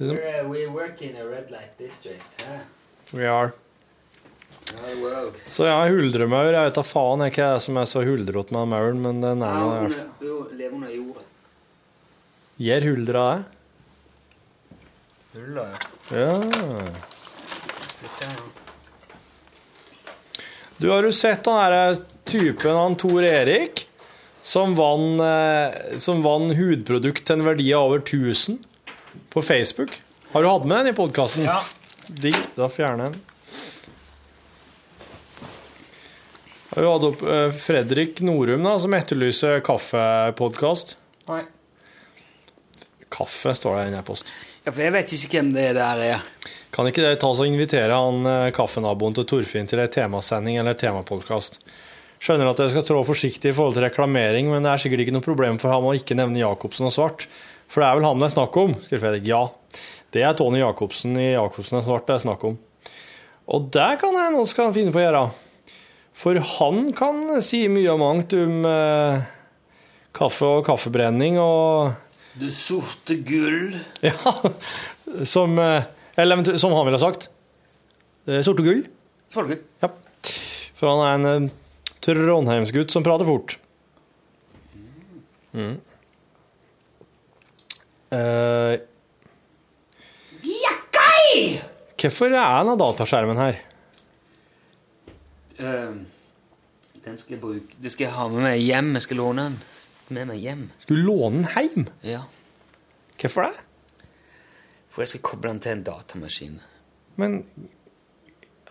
Er 0.00 0.06
we're, 0.08 0.46
we 0.48 0.66
work 0.72 1.02
in 1.04 1.16
a 1.20 1.24
red 1.28 1.50
light 1.52 1.76
district. 1.78 2.24
Huh? 2.46 2.62
we 3.12 3.26
are. 3.28 3.52
World. 5.02 5.36
Så 5.52 5.66
ja, 5.68 5.76
huldremaur. 5.90 6.48
Jeg 6.54 6.64
vet 6.70 6.78
da 6.78 6.82
faen 6.86 7.20
jeg 7.26 7.34
ikke 7.34 7.44
jeg 7.50 7.60
som 7.66 7.76
er 7.82 7.88
så 7.90 8.00
huldrete 8.06 8.54
med 8.56 8.70
mauren, 8.72 9.02
men 9.04 9.20
den 9.20 9.42
er 9.44 9.52
Ja, 9.52 9.58
nå 9.60 9.66
der. 9.92 10.06
hun 10.22 10.56
lever 10.56 10.76
under 10.78 10.94
jorda. 10.96 11.24
Gjør 12.62 12.86
huldra 12.88 13.24
det? 13.28 13.44
Hulla, 15.36 15.66
ja. 15.68 15.76
Ja. 16.16 17.10
Du, 20.82 20.88
har 20.90 21.06
jo 21.06 21.12
sett 21.14 21.44
den 21.46 21.54
derre 21.54 21.94
typen 22.26 22.74
han 22.74 22.96
Tor 22.98 23.22
Erik 23.22 23.84
som 24.42 24.72
vann, 24.74 25.20
eh, 25.22 25.98
som 26.02 26.24
vann 26.24 26.50
hudprodukt 26.58 27.22
til 27.22 27.38
en 27.38 27.44
verdi 27.46 27.68
av 27.70 27.86
over 27.86 28.00
1000 28.02 28.56
på 29.30 29.42
Facebook? 29.46 29.94
Har 30.32 30.42
du 30.42 30.48
hatt 30.50 30.66
med 30.66 30.82
den 30.82 30.90
i 30.90 30.96
podkasten? 30.96 31.44
Ja. 31.46 31.60
Digg. 32.08 32.34
Da 32.56 32.66
fjerner 32.66 33.04
jeg 33.04 33.14
den. 33.14 33.20
Har 36.72 36.82
du 36.82 36.88
hatt 36.88 37.06
opp 37.12 37.22
eh, 37.30 37.54
Fredrik 37.62 38.18
Norum, 38.26 38.66
da, 38.66 38.74
som 38.82 38.98
etterlyser 38.98 39.62
kaffepodkast? 39.62 40.96
Nei. 41.30 41.44
Kaffe, 43.12 43.54
står 43.54 43.78
det 43.78 43.86
i 43.86 43.92
en 43.92 44.00
e-post. 44.00 44.34
Ja, 44.64 44.72
for 44.72 44.82
jeg 44.82 44.96
vet 44.98 45.14
jo 45.14 45.22
ikke 45.22 45.38
hvem 45.38 45.54
det 45.54 45.68
der 45.78 46.04
er. 46.08 46.26
Kan 46.72 46.88
ikke 46.88 47.04
dere 47.04 47.18
ta 47.20 47.28
oss 47.28 47.40
og 47.42 47.50
invitere 47.50 47.92
han 47.92 48.26
eh, 48.28 48.50
kaffenaboen 48.56 49.16
til 49.16 49.26
Torfinn 49.28 49.68
til 49.68 49.82
en 49.82 49.92
temasending 49.92 50.56
eller 50.60 50.76
temapodkast? 50.80 51.58
Skjønner 52.22 52.48
at 52.48 52.60
dere 52.60 52.72
skal 52.72 52.86
trå 52.86 53.02
forsiktig 53.04 53.50
i 53.50 53.56
forhold 53.56 53.76
til 53.76 53.84
reklamering, 53.84 54.48
men 54.48 54.64
det 54.64 54.70
er 54.72 54.80
sikkert 54.84 55.02
ikke 55.04 55.16
noe 55.16 55.26
problem 55.26 55.58
for 55.60 55.74
ham 55.74 55.88
å 55.90 55.94
ikke 55.98 56.16
nevne 56.16 56.40
Jacobsen 56.40 56.88
og 56.88 56.94
Svart. 56.94 57.26
For 57.68 57.82
det 57.82 57.88
er 57.88 57.98
vel 57.98 58.06
ham 58.06 58.20
det 58.22 58.28
er 58.28 58.34
snakk 58.36 58.56
om? 58.62 58.76
skriver 58.84 59.04
Fredrik. 59.04 59.28
Ja. 59.28 59.42
Det 60.12 60.24
er 60.24 60.36
Tony 60.38 60.60
Jacobsen 60.60 61.16
i 61.18 61.32
Jacobsen 61.32 61.80
og 61.80 61.86
Svart 61.86 62.08
det 62.08 62.16
er 62.16 62.24
snakk 62.26 62.44
om. 62.48 62.58
Og 63.52 63.70
det 63.74 63.88
kan 64.00 64.16
jeg 64.16 64.32
nå 64.32 64.42
skal 64.48 64.74
finne 64.76 64.92
på 64.94 65.00
å 65.00 65.06
gjøre. 65.06 65.22
For 66.22 66.38
han 66.58 66.84
kan 66.96 67.24
si 67.44 67.64
mye 67.72 67.94
og 67.94 68.00
mangt 68.00 68.36
om 68.36 68.68
eh, 68.68 69.24
kaffe 70.16 70.50
og 70.58 70.66
kaffebrenning 70.68 71.40
og 71.40 71.96
Det 72.38 72.52
sorte 72.54 73.18
gull. 73.26 73.74
Ja, 74.08 74.36
som 75.28 75.58
eh, 75.60 75.88
Eller 76.16 76.56
som 76.60 76.72
han 76.72 76.86
ville 76.86 77.00
sagt. 77.00 77.28
sort 78.26 78.44
Sorte 78.44 78.66
gull. 78.66 78.84
Sorte 79.32 79.54
gull. 79.54 79.62
Ja. 79.82 79.90
For 80.76 80.90
han 80.90 81.02
er 81.06 81.16
en 81.16 81.48
eh, 81.48 81.52
trondheimsgutt 82.02 82.92
som 82.92 83.04
prater 83.06 83.28
fort. 83.28 83.56
Mm. 85.52 85.76
Uh, 88.12 88.76
hvorfor 92.00 92.32
er 92.32 92.32
den 92.34 92.72
av 92.72 92.80
dataskjermen 92.80 93.40
her? 93.40 93.60
Uh, 95.60 96.02
den 97.02 97.18
skal 97.20 97.36
jeg 97.36 97.40
bruke 97.40 97.76
Det 97.80 97.92
skal 97.92 98.08
jeg 98.08 98.14
ha 98.16 98.26
med 98.32 98.44
meg 98.44 98.60
hjem. 98.60 98.92
Jeg 98.98 99.06
skal 99.06 99.20
låne 99.22 99.48
den 99.48 99.60
med 100.12 100.32
meg 100.32 100.42
hjem. 100.42 100.64
Skal 100.82 100.98
du 100.98 101.04
låne 101.06 101.44
den 101.44 101.52
hjem? 101.54 101.86
Ja. 102.04 102.24
Hvorfor 103.20 103.48
det? 103.48 103.68
For 104.92 105.04
jeg 105.04 105.14
skal 105.14 105.24
koble 105.24 105.52
den 105.54 105.62
til 105.64 105.76
en 105.76 105.84
datamaskin. 105.86 106.58
Men 107.20 107.38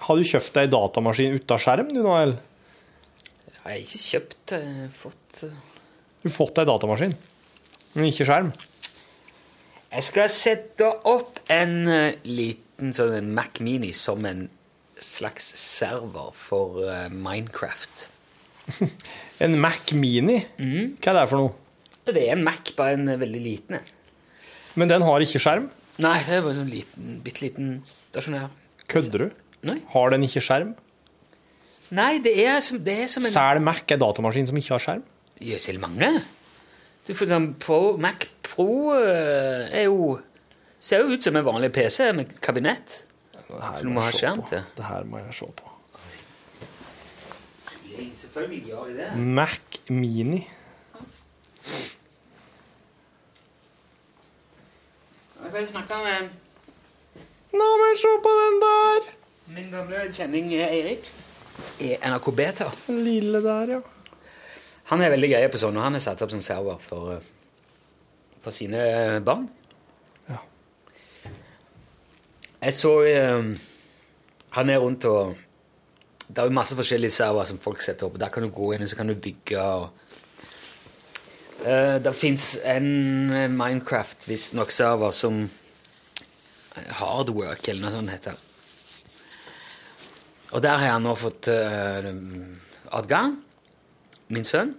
har 0.06 0.18
du 0.18 0.26
kjøpt 0.26 0.56
deg 0.58 0.72
datamaskin 0.74 1.38
uten 1.38 1.62
skjerm, 1.62 1.90
du 1.94 2.02
nå, 2.02 2.14
eller? 2.14 2.40
Jeg 3.52 3.62
har 3.66 3.78
ikke 3.78 4.02
kjøpt 4.02 4.54
Jeg 4.56 4.70
har 4.80 4.94
fått 4.98 5.44
eh. 5.46 5.58
Du 6.22 6.28
har 6.30 6.34
fått 6.36 6.58
deg 6.58 6.70
datamaskin, 6.70 7.14
men 7.96 8.08
ikke 8.10 8.28
skjerm. 8.30 8.52
Jeg 9.92 10.06
skal 10.08 10.30
sette 10.32 10.88
opp 11.10 11.42
en 11.52 11.74
eh, 11.90 12.20
liten 12.30 12.94
sånn 12.96 13.18
en 13.18 13.32
Mac 13.36 13.58
Mini 13.62 13.90
som 13.98 14.24
en 14.30 14.46
slags 15.02 15.50
server 15.58 16.30
for 16.38 16.84
eh, 16.86 17.10
Minecraft. 17.10 18.08
En 19.42 19.56
Mac 19.58 19.90
Mini? 19.98 20.36
Hva 21.02 21.10
er 21.10 21.18
det 21.18 21.30
for 21.32 21.42
noe? 21.42 21.54
Det 22.06 22.22
er 22.22 22.36
en 22.36 22.44
Mac, 22.46 22.70
bare 22.78 22.94
en 22.94 23.10
veldig 23.18 23.40
liten 23.42 23.80
en. 23.80 23.88
Men 24.78 24.92
den 24.92 25.02
har 25.02 25.24
ikke 25.26 25.42
skjerm? 25.42 25.66
Nei, 26.00 26.18
det 26.24 26.38
er 26.38 26.46
bare 26.46 26.56
sånn 26.58 26.72
liten, 26.72 27.18
bitte 27.26 27.44
liten 27.44 27.74
stasjonær. 27.88 28.50
Kødder 28.92 29.26
du? 29.26 29.42
Nei. 29.68 29.78
Har 29.92 30.14
den 30.14 30.24
ikke 30.26 30.42
skjerm? 30.44 30.74
Nei, 31.92 32.14
det 32.24 32.34
er 32.46 32.62
som, 32.64 32.80
det 32.82 32.96
er 33.04 33.10
som 33.12 33.26
en 33.28 33.34
Selv 33.34 33.64
Mac 33.66 33.84
er 33.92 34.00
datamaskin 34.00 34.48
som 34.48 34.58
ikke 34.58 34.74
har 34.78 34.84
skjerm? 34.86 35.04
Jøss, 35.44 35.68
er 35.70 35.80
mange? 35.82 36.12
Du 37.08 37.12
får 37.18 37.32
sånn 37.34 37.48
Pro, 37.60 37.98
Mac 38.02 38.30
Pro 38.46 38.94
eh, 38.96 39.68
er 39.82 39.88
jo 39.90 40.20
Ser 40.82 41.04
jo 41.04 41.14
ut 41.14 41.22
som 41.22 41.36
en 41.38 41.46
vanlig 41.46 41.70
PC 41.76 42.08
med 42.18 42.32
kabinett. 42.42 43.04
Så 43.36 43.60
du 43.84 43.90
må 43.92 44.02
ha 44.02 44.08
jeg 44.10 44.16
se 44.16 44.22
skjerm 44.24 44.40
på. 44.42 44.48
til. 44.50 44.64
Det 44.80 44.86
her 44.88 45.04
må 45.06 45.20
jeg 45.20 45.36
se 45.38 45.50
på. 45.60 45.68
Selvfølgelig 48.18 48.62
gjør 48.72 48.88
de 48.88 48.96
det. 48.98 49.10
Mac 49.38 49.78
Mini. 49.94 50.40
Jeg 55.42 55.52
med 55.52 56.30
Nå 57.52 57.66
må 57.78 57.90
jeg 57.92 57.98
se 58.04 58.14
på 58.24 58.38
den 58.42 58.62
der! 58.62 59.10
min 59.52 59.72
gamle 59.72 60.06
kjenning 60.14 60.54
Erik. 60.54 60.70
Eirik 60.72 61.12
i 61.80 61.96
NRK 61.98 62.36
Beta. 62.36 62.68
Den 62.88 63.04
lille 63.04 63.42
der, 63.44 63.74
ja. 63.76 63.80
Han 64.92 65.02
er 65.02 65.12
veldig 65.14 65.30
grei 65.32 65.42
på 65.52 65.60
sånn, 65.60 65.78
og 65.80 65.86
han 65.86 65.98
er 65.98 66.04
satt 66.04 66.22
opp 66.24 66.32
som 66.34 66.44
server 66.44 66.80
for, 66.84 67.16
eh, 67.16 68.32
for 68.44 68.56
sine 68.56 68.82
eh, 68.82 69.20
barn. 69.26 69.48
Ja. 70.30 70.40
Jeg 72.62 72.74
så 72.78 72.94
um, 73.02 73.56
Han 74.52 74.70
er 74.70 74.78
rundt 74.78 75.06
og 75.06 75.36
Det 76.28 76.38
er 76.38 76.48
jo 76.48 76.54
masse 76.54 76.76
forskjellige 76.76 77.12
server 77.12 77.44
som 77.44 77.58
folk 77.60 77.82
setter 77.82 78.08
opp. 78.08 78.20
Der 78.20 78.30
kan 78.30 78.44
du 78.44 78.50
gå 78.50 78.74
inn 78.74 78.84
og 78.84 78.90
så 78.90 78.96
kan 78.96 79.08
du 79.08 79.16
bygge. 79.16 79.60
og 79.60 79.90
Eh, 81.66 82.02
Det 82.02 82.14
fins 82.14 82.58
en 82.66 82.88
eh, 83.32 83.50
Minecraft, 83.50 84.28
visstnok, 84.30 84.72
server 84.72 85.12
som 85.14 85.44
Hardwork, 86.98 87.68
eller 87.68 87.84
noe 87.84 87.94
sånt 87.94 88.14
heter. 88.14 88.40
Og 90.52 90.64
der 90.64 90.80
har 90.82 90.88
jeg 90.88 91.04
nå 91.04 91.14
fått 91.16 91.48
uh, 91.48 92.08
adgang, 92.92 93.38
min 94.36 94.48
sønn. 94.48 94.74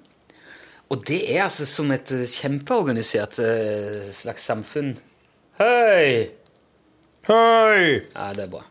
Og 0.93 1.07
det 1.09 1.22
er 1.33 1.47
altså 1.47 1.64
som 1.68 1.89
et 1.95 2.12
eh, 2.12 2.26
kjempeorganisert 2.28 3.39
uh, 3.41 4.11
slags 4.12 4.45
samfunn. 4.51 4.93
Hei! 5.61 6.28
Hei! 7.28 8.03
Ja, 8.12 8.33
det 8.37 8.45
er 8.49 8.53
bra. 8.53 8.66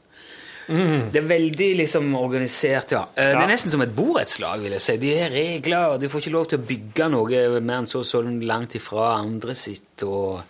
Det 1.11 1.19
er 1.19 1.27
veldig 1.27 1.67
liksom 1.81 2.13
organisert, 2.15 2.93
ja. 2.95 3.01
Eh, 3.15 3.33
Det 3.33 3.43
er 3.43 3.51
nesten 3.51 3.73
som 3.73 3.81
et 3.83 3.91
borettslag, 3.95 4.61
vil 4.63 4.75
jeg 4.77 4.83
si. 4.85 4.95
De 5.01 5.11
har 5.17 5.33
regler, 5.33 5.93
og 5.93 5.99
du 5.99 6.07
får 6.09 6.23
ikke 6.23 6.33
lov 6.37 6.47
til 6.51 6.59
å 6.61 6.65
bygge 6.69 7.09
noe 7.11 7.43
mer 7.59 7.81
enn 7.81 7.89
så 7.91 8.03
så 8.07 8.21
langt 8.23 8.75
ifra 8.79 9.11
andre 9.19 9.55
sitt, 9.55 10.03
og 10.07 10.41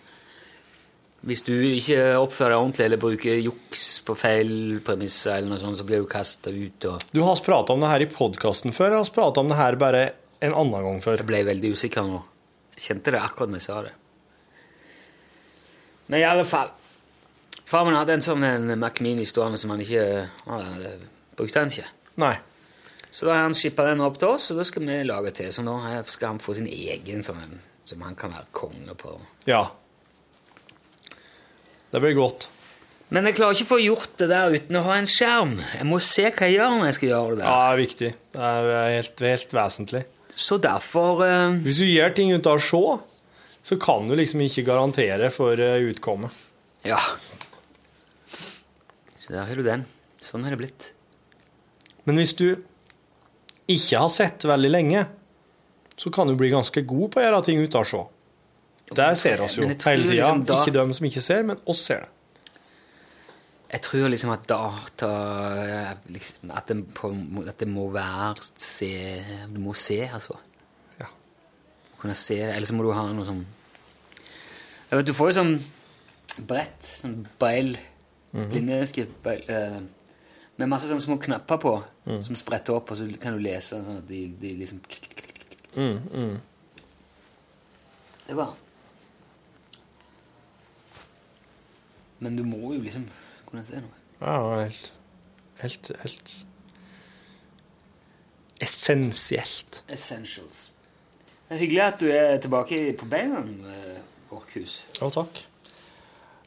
hvis 1.22 1.44
du 1.46 1.52
ikke 1.54 2.18
oppfører 2.18 2.50
deg 2.50 2.58
ordentlig 2.60 2.84
eller 2.88 2.98
bruker 3.02 3.36
juks 3.38 3.84
på 4.06 4.16
feil 4.18 4.80
premisser, 4.82 5.36
eller 5.36 5.52
noe 5.52 5.62
sånt, 5.62 5.78
så 5.78 5.86
blir 5.86 6.02
du 6.02 6.08
kasta 6.10 6.50
ut. 6.50 6.84
og... 6.90 7.04
Du 7.14 7.22
har 7.22 7.38
prata 7.46 7.72
om 7.76 7.80
det 7.82 7.90
her 7.92 8.02
i 8.02 8.10
podkasten 8.10 8.74
før. 8.74 8.90
Jeg 8.96 9.04
har 9.04 9.14
prata 9.14 9.40
om 9.40 9.50
det 9.52 9.58
her 9.58 9.78
bare 9.78 10.02
en 10.42 10.54
annen 10.58 10.82
gang 10.88 11.02
før. 11.04 11.22
Jeg 11.22 11.28
ble 11.30 11.44
veldig 11.46 11.70
usikker 11.76 12.06
nå. 12.08 12.22
Jeg 12.74 12.86
kjente 12.88 13.14
det 13.14 13.20
akkurat 13.22 13.52
når 13.52 13.60
jeg 13.60 13.66
sa 13.68 13.82
det. 13.86 13.92
Men 16.10 16.20
i 16.20 16.26
alle 16.26 16.44
fall 16.48 16.72
Far 17.72 17.86
min 17.88 17.96
hadde 17.96 18.18
en 18.18 18.24
sånn 18.24 18.44
en 18.44 18.72
Mac 18.76 19.00
Mini 19.00 19.24
stående 19.24 19.56
som 19.60 19.72
han 19.72 19.80
ikke 19.80 20.04
ah, 20.44 20.72
det 20.76 20.96
brukte 21.38 21.62
han 21.62 21.72
ikke. 21.72 21.86
Nei. 22.20 22.34
Så 23.12 23.24
da 23.24 23.36
har 23.36 23.46
han 23.46 23.56
shippa 23.56 23.86
den 23.88 24.02
opp 24.04 24.18
til 24.20 24.34
oss, 24.34 24.50
og 24.52 24.60
da 24.60 24.64
skal 24.68 24.84
vi 24.84 24.98
lage 25.08 25.32
til. 25.36 25.48
Så 25.52 25.64
nå 25.64 25.76
skal 26.08 26.34
han 26.34 26.40
få 26.42 26.56
sin 26.56 26.68
egen 26.68 27.24
sånn 27.24 27.40
en 27.40 27.60
som 27.88 28.02
han 28.04 28.16
kan 28.16 28.32
være 28.32 28.52
konge 28.56 28.96
på. 28.96 29.14
Ja. 29.48 29.66
Det 31.92 32.00
blir 32.00 32.14
godt. 32.16 32.48
Men 33.12 33.28
jeg 33.28 33.36
klarer 33.36 33.56
ikke 33.56 33.66
å 33.66 33.72
få 33.74 33.80
gjort 33.82 34.14
det 34.22 34.28
der 34.30 34.54
uten 34.54 34.78
å 34.80 34.84
ha 34.86 34.94
en 34.96 35.08
skjerm. 35.10 35.58
Jeg 35.74 35.88
må 35.88 35.98
se 36.00 36.24
hva 36.28 36.48
jeg 36.48 36.56
gjør 36.56 36.76
når 36.78 36.86
jeg 36.88 36.98
skal 36.98 37.10
gjøre 37.10 37.34
det 37.34 37.40
der. 37.42 37.48
Ja, 37.48 37.56
det 37.58 37.72
er 37.72 37.82
viktig. 37.82 38.12
Det 38.32 38.52
er 38.52 38.94
helt, 38.94 39.24
helt 39.28 39.56
vesentlig. 39.58 40.04
Så 40.32 40.56
derfor 40.64 41.20
uh... 41.20 41.58
Hvis 41.64 41.82
du 41.82 41.90
gjør 41.90 42.14
ting 42.16 42.32
uten 42.32 42.54
å 42.54 42.62
se, 42.64 42.84
så 43.68 43.78
kan 43.82 44.08
du 44.08 44.16
liksom 44.16 44.40
ikke 44.46 44.64
garantere 44.64 45.28
for 45.34 45.60
eh, 45.60 45.84
utkommet. 45.92 46.40
Ja. 46.88 47.02
Der 49.32 49.46
har 49.48 49.56
du 49.58 49.64
den. 49.66 49.86
Sånn 50.22 50.44
har 50.44 50.54
det 50.54 50.60
blitt. 50.60 50.90
Men 52.06 52.18
hvis 52.20 52.34
du 52.38 52.48
ikke 53.70 54.00
har 54.02 54.10
sett 54.12 54.44
veldig 54.46 54.70
lenge, 54.72 55.04
så 55.96 56.10
kan 56.12 56.28
du 56.28 56.34
bli 56.38 56.50
ganske 56.52 56.82
god 56.88 57.12
på 57.14 57.20
å 57.20 57.24
gjøre 57.24 57.44
ting 57.46 57.62
uten 57.62 57.80
å 57.80 57.86
se. 57.88 58.02
Der 58.92 59.14
ser 59.16 59.40
oss 59.40 59.54
jo 59.56 59.64
hele 59.64 59.76
tida. 59.80 60.10
liksom 60.10 60.44
da- 60.44 60.58
Ikke 60.60 60.72
dem 60.74 60.92
som 60.92 61.06
ikke 61.06 61.22
ser, 61.24 61.42
men 61.48 61.60
oss 61.66 61.80
ser 61.86 62.00
det. 62.04 62.08
Jeg 63.72 63.80
tror 63.86 64.08
liksom 64.12 64.30
at 64.34 64.46
data 64.46 65.08
eh, 65.64 65.94
liksom, 66.12 66.50
at, 66.52 66.66
det 66.68 66.76
på, 66.92 67.08
at 67.48 67.56
det 67.62 67.68
må 67.68 67.86
være 67.90 68.36
se 68.60 68.90
Du 69.48 69.60
må 69.64 69.72
se, 69.74 70.02
altså. 70.12 70.36
Ja. 71.00 71.06
Kunne 71.98 72.14
se 72.14 72.36
det. 72.36 72.50
Eller 72.54 72.66
så 72.68 72.74
må 72.76 72.84
du 72.84 72.92
ha 72.92 73.06
noe 73.08 73.24
sånn 73.24 73.46
Jeg 74.90 74.98
vet, 74.98 75.06
Du 75.08 75.14
får 75.16 75.32
jo 75.32 75.38
sånn 75.40 75.54
brett, 76.48 76.82
sånn 76.82 77.26
beil, 77.40 77.78
blindeskriftbeil 78.32 79.50
eh, 79.52 79.80
med 80.56 80.70
masse 80.70 80.88
sånne 80.88 81.04
små 81.04 81.18
knapper 81.20 81.60
på 81.60 81.72
som 82.24 82.36
spretter 82.38 82.76
opp, 82.76 82.90
og 82.92 82.98
så 82.98 83.06
kan 83.20 83.36
du 83.36 83.42
lese 83.42 83.78
sånn 83.78 84.00
at 84.02 84.08
de, 84.08 84.24
de 84.40 84.52
liksom 84.58 84.80
Det 88.26 88.36
var 88.36 88.52
Men 92.22 92.36
du 92.38 92.44
må 92.46 92.74
jo 92.76 92.80
liksom 92.84 93.08
kunne 93.48 93.64
se 93.66 93.80
noe. 93.82 93.96
Ja, 94.20 94.36
helt, 94.60 94.92
helt, 95.58 95.88
helt 96.04 96.34
essensielt. 98.62 99.84
Essentials. 99.88 100.68
Det 101.48 101.56
er 101.56 101.60
hyggelig 101.64 101.82
at 101.82 102.00
du 102.00 102.06
er 102.14 102.36
tilbake 102.40 102.92
på 102.98 103.08
beina, 103.10 103.42
Orkhus. 104.30 104.84
Ja, 105.00 105.10
takk. 105.10 105.42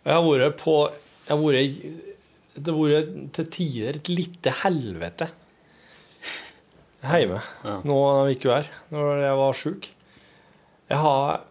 Jeg 0.06 0.14
har 0.14 0.24
vært 0.24 0.56
på 0.62 0.78
Det 1.26 2.72
har 2.72 2.78
vært 2.78 3.16
til 3.36 3.50
tider 3.52 3.98
et 4.00 4.12
lite 4.12 4.54
helvete 4.64 5.32
hjemme 7.06 7.42
Ja. 7.64 7.82
nå 7.86 7.98
denne 8.02 8.34
uka 8.34 8.56
her, 8.56 8.70
når 8.94 9.22
jeg 9.22 9.38
var 9.42 9.54
sjuk. 9.54 9.90
Jeg 10.90 10.98
har 10.98 11.42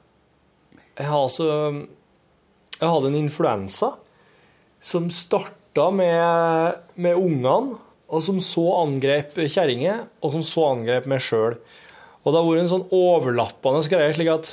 Jeg 0.97 1.07
har 1.07 1.19
altså 1.19 1.87
Jeg 2.81 2.89
hadde 2.89 3.07
en 3.07 3.19
influensa 3.19 3.95
som 4.81 5.09
starta 5.11 5.91
med, 5.91 6.75
med 6.97 7.17
ungene, 7.17 7.79
og 8.09 8.23
som 8.23 8.39
så 8.41 8.83
angrep 8.83 9.35
kjerringer, 9.49 10.05
og 10.21 10.35
som 10.35 10.43
så 10.45 10.67
angrep 10.75 11.07
meg 11.07 11.23
sjøl. 11.25 11.57
Og 12.25 12.29
det 12.33 12.37
har 12.37 12.49
vært 12.51 12.61
en 12.61 12.69
sånn 12.69 12.85
overlappende 12.93 13.89
greie, 13.89 14.13
slik 14.13 14.29
at 14.29 14.51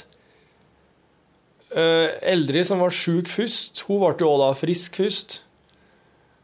Eldrid 1.71 2.67
som 2.67 2.81
var 2.83 2.91
sjuk 2.91 3.29
først, 3.31 3.85
hun 3.87 4.01
ble 4.01 4.15
jo 4.19 4.31
også 4.31 4.43
da 4.43 4.49
frisk 4.59 4.97
først. 4.99 5.37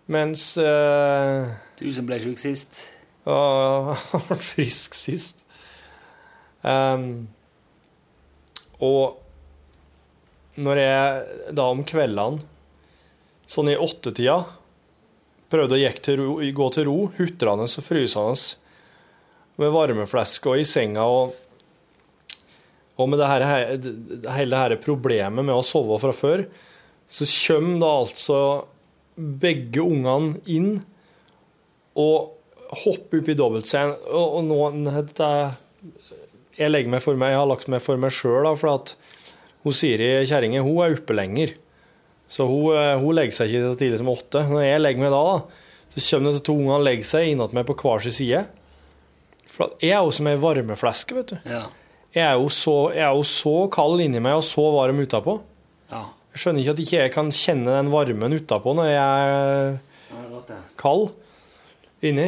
Mens 0.08 0.54
uh, 0.62 1.50
Du 1.80 1.90
som 1.92 2.08
ble 2.08 2.20
sjuk 2.24 2.40
sist. 2.40 2.80
ja, 3.28 3.96
han 4.14 4.24
ble 4.30 4.38
frisk 4.40 4.96
sist. 4.96 5.44
Um, 6.64 7.28
og 8.84 9.18
når 10.58 10.80
jeg 10.82 11.52
da 11.58 11.66
om 11.70 11.84
kveldene, 11.88 12.42
sånn 13.48 13.72
i 13.72 13.78
åttetida, 13.80 14.40
prøvde 15.52 15.78
å 15.78 15.82
til 16.04 16.18
ro, 16.20 16.32
gå 16.40 16.70
til 16.76 16.88
ro, 16.88 16.98
hutrende 17.20 17.68
og 17.68 17.86
frysende, 17.86 18.58
med 19.58 19.74
varmefleske 19.74 20.52
og 20.52 20.62
i 20.62 20.66
senga 20.68 21.06
og 21.10 21.36
og 22.98 23.10
med 23.12 23.22
det 23.22 23.30
her, 23.30 23.46
hele 24.34 24.64
dette 24.64 24.82
problemet 24.84 25.46
med 25.46 25.54
å 25.56 25.66
sove 25.66 26.00
fra 26.02 26.14
før, 26.16 26.48
så 27.08 27.28
kommer 27.30 27.84
da 27.84 27.92
altså 28.02 28.40
begge 29.16 29.84
ungene 29.84 30.42
inn 30.50 30.72
og 31.98 32.34
hopper 32.84 33.22
opp 33.22 33.30
i 33.32 33.38
dobbeltsengen. 33.38 33.96
Og, 34.12 34.42
nå 34.46 34.58
dette, 34.90 35.30
Jeg 36.58 36.74
legger 36.74 36.90
meg 36.90 37.06
for 37.06 37.20
meg, 37.20 37.34
jeg 37.34 37.42
har 37.42 37.50
lagt 37.50 37.70
meg 37.70 37.86
for 37.86 38.02
meg 38.02 38.14
sjøl, 38.14 38.50
for 38.58 38.74
at 38.74 38.96
hun 39.64 39.76
Siri 39.78 40.10
kjerringa 40.26 40.64
er 40.64 40.98
oppe 40.98 41.16
lenger. 41.16 41.54
Så 42.28 42.48
hun, 42.50 42.76
eh, 42.76 42.98
hun 43.00 43.16
legger 43.16 43.36
seg 43.38 43.54
ikke 43.54 43.72
så 43.72 43.80
tidlig 43.80 44.02
som 44.02 44.12
åtte. 44.12 44.44
Når 44.50 44.66
jeg 44.66 44.84
legger 44.84 45.06
meg 45.06 45.14
da, 45.14 45.24
da 45.96 46.02
så 46.02 46.18
kommer 46.18 46.32
disse 46.32 46.46
to 46.46 46.54
ungene 46.58 46.78
og 46.78 46.86
legger 46.86 47.08
seg 47.08 47.32
innat 47.32 47.54
meg 47.56 47.68
på 47.68 47.76
hver 47.80 48.04
sin 48.04 48.16
side. 48.16 48.44
For 49.48 49.78
jeg 49.82 49.96
er 49.96 50.04
jo 50.04 50.14
som 50.14 50.28
ei 50.30 50.36
varmefleske, 50.42 51.16
vet 51.18 51.32
du. 51.32 51.38
Ja. 51.48 51.64
Jeg 52.18 52.26
er, 52.26 52.38
jo 52.42 52.48
så, 52.50 52.74
jeg 52.96 53.04
er 53.06 53.14
jo 53.14 53.26
så 53.30 53.54
kald 53.74 54.02
inni 54.02 54.22
meg 54.24 54.40
og 54.40 54.46
så 54.48 54.64
varm 54.74 54.98
utapå. 55.04 55.38
Ja. 55.92 56.04
Jeg 56.34 56.42
skjønner 56.42 56.64
ikke 56.64 56.74
at 56.74 56.82
ikke 56.84 57.00
jeg 57.04 57.14
kan 57.14 57.30
kjenne 57.34 57.76
den 57.78 57.92
varmen 57.94 58.36
utapå 58.38 58.74
når 58.78 58.90
jeg 58.90 59.30
er 59.30 59.78
kald 60.82 61.08
inni. 62.06 62.28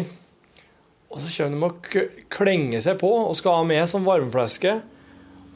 Og 1.10 1.22
så 1.24 1.30
kommer 1.34 1.58
de 1.58 1.66
og 1.66 2.30
klenger 2.34 2.84
seg 2.86 3.00
på 3.02 3.10
og 3.24 3.34
skal 3.38 3.60
ha 3.60 3.68
meg 3.70 3.88
som 3.90 4.06
varmefleske. 4.06 4.76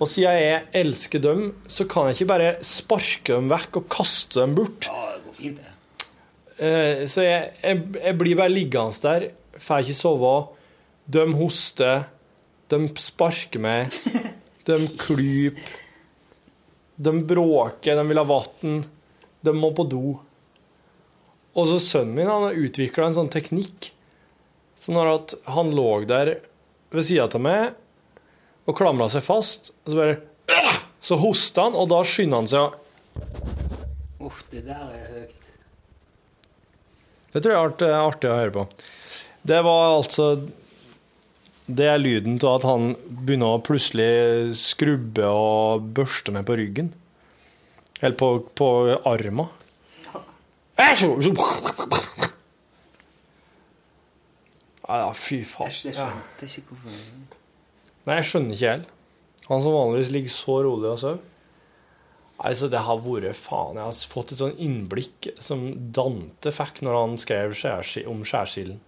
Og 0.02 0.10
siden 0.10 0.34
jeg 0.42 0.64
elsker 0.82 1.22
dem, 1.22 1.44
så 1.70 1.86
kan 1.90 2.10
jeg 2.10 2.18
ikke 2.18 2.32
bare 2.34 2.50
sparke 2.66 3.36
dem 3.36 3.52
vekk 3.52 3.78
og 3.84 3.86
kaste 3.94 4.42
dem 4.42 4.56
bort. 4.58 4.90
Ja, 4.90 5.14
det 5.14 5.22
går 5.28 5.38
fint, 5.38 5.62
det. 5.62 6.08
Eh, 6.58 7.04
Så 7.08 7.22
jeg, 7.26 7.52
jeg, 7.62 7.84
jeg 8.02 8.18
blir 8.20 8.40
bare 8.40 8.52
liggende 8.54 9.06
der, 9.06 9.28
får 9.62 9.86
ikke 9.86 10.00
sove. 10.00 10.34
De 11.14 11.28
hoster, 11.38 12.08
de 12.74 12.82
sparker 13.00 13.62
meg, 13.64 13.94
de 14.68 14.80
klyper. 15.06 15.80
De 17.04 17.10
bråker, 17.26 17.98
de 17.98 18.04
vil 18.06 18.20
ha 18.22 18.24
vann, 18.30 18.84
de 19.42 19.52
må 19.58 19.72
på 19.76 19.86
do. 19.90 20.14
Og 21.54 21.70
så 21.70 21.80
sønnen 21.82 22.16
min 22.18 22.30
han 22.30 22.48
har 22.48 22.58
utvikla 22.58 23.10
en 23.10 23.16
sånn 23.18 23.32
teknikk. 23.34 23.90
Sånn 24.80 25.00
at 25.02 25.34
han 25.56 25.72
lå 25.74 25.88
der 26.10 26.36
ved 26.94 27.08
sida 27.08 27.26
av 27.26 27.42
meg 27.42 28.70
og 28.70 28.78
klamra 28.78 29.10
seg 29.12 29.26
fast, 29.26 29.74
så 29.86 29.98
bare 29.98 30.22
Så 31.04 31.18
hosta 31.20 31.66
han, 31.66 31.76
og 31.76 31.90
da 31.92 31.98
skynder 32.08 32.40
han 32.40 32.48
seg 32.48 32.78
Uff, 34.24 34.44
det 34.54 34.62
der 34.64 34.86
er 34.96 35.08
høyt. 35.12 35.50
Det 37.34 37.42
tror 37.42 37.52
jeg 37.52 37.90
er 37.90 37.98
artig 37.98 38.30
å 38.30 38.38
høre 38.38 38.54
på. 38.56 38.64
Det 39.44 39.58
var 39.66 39.98
altså 39.98 40.28
Det 41.68 41.86
er 41.88 42.02
lyden 42.02 42.36
av 42.44 42.58
at 42.58 42.66
han 42.68 42.90
begynner 43.24 43.56
å 43.56 43.62
plutselig 43.64 44.54
skrubbe 44.60 45.28
og 45.32 45.86
børste 45.96 46.34
meg 46.36 46.44
på 46.50 46.58
ryggen. 46.60 46.90
Eller 48.02 48.18
på, 48.20 48.34
på. 48.58 48.68
Æsj! 50.84 51.06
Ja, 54.84 55.12
fy 55.16 55.40
faen. 55.48 55.72
Jeg 55.72 55.96
skjønte 55.96 56.50
ikke 56.50 56.66
hvorfor. 56.74 56.98
Nei, 58.04 58.18
jeg 58.20 58.28
skjønner 58.28 58.58
ikke 58.58 58.74
helt. 58.74 58.90
Han 59.48 59.62
som 59.64 59.76
vanligvis 59.76 60.12
ligger 60.12 60.34
så 60.36 60.58
rolig 60.66 60.90
og 60.92 61.00
sover. 61.00 61.22
Nei, 62.44 62.52
så 62.60 62.68
det 62.72 62.82
har 62.84 63.00
vært 63.00 63.38
faen 63.40 63.78
Jeg 63.80 63.86
har 63.86 64.00
fått 64.12 64.34
et 64.34 64.42
sånn 64.42 64.58
innblikk 64.60 65.30
som 65.44 65.64
Dante 65.96 66.52
fikk 66.52 66.82
når 66.84 66.98
han 67.00 67.14
skrev 67.22 67.56
skjærsi- 67.56 68.08
om 68.12 68.26
skjærsilden. 68.28 68.82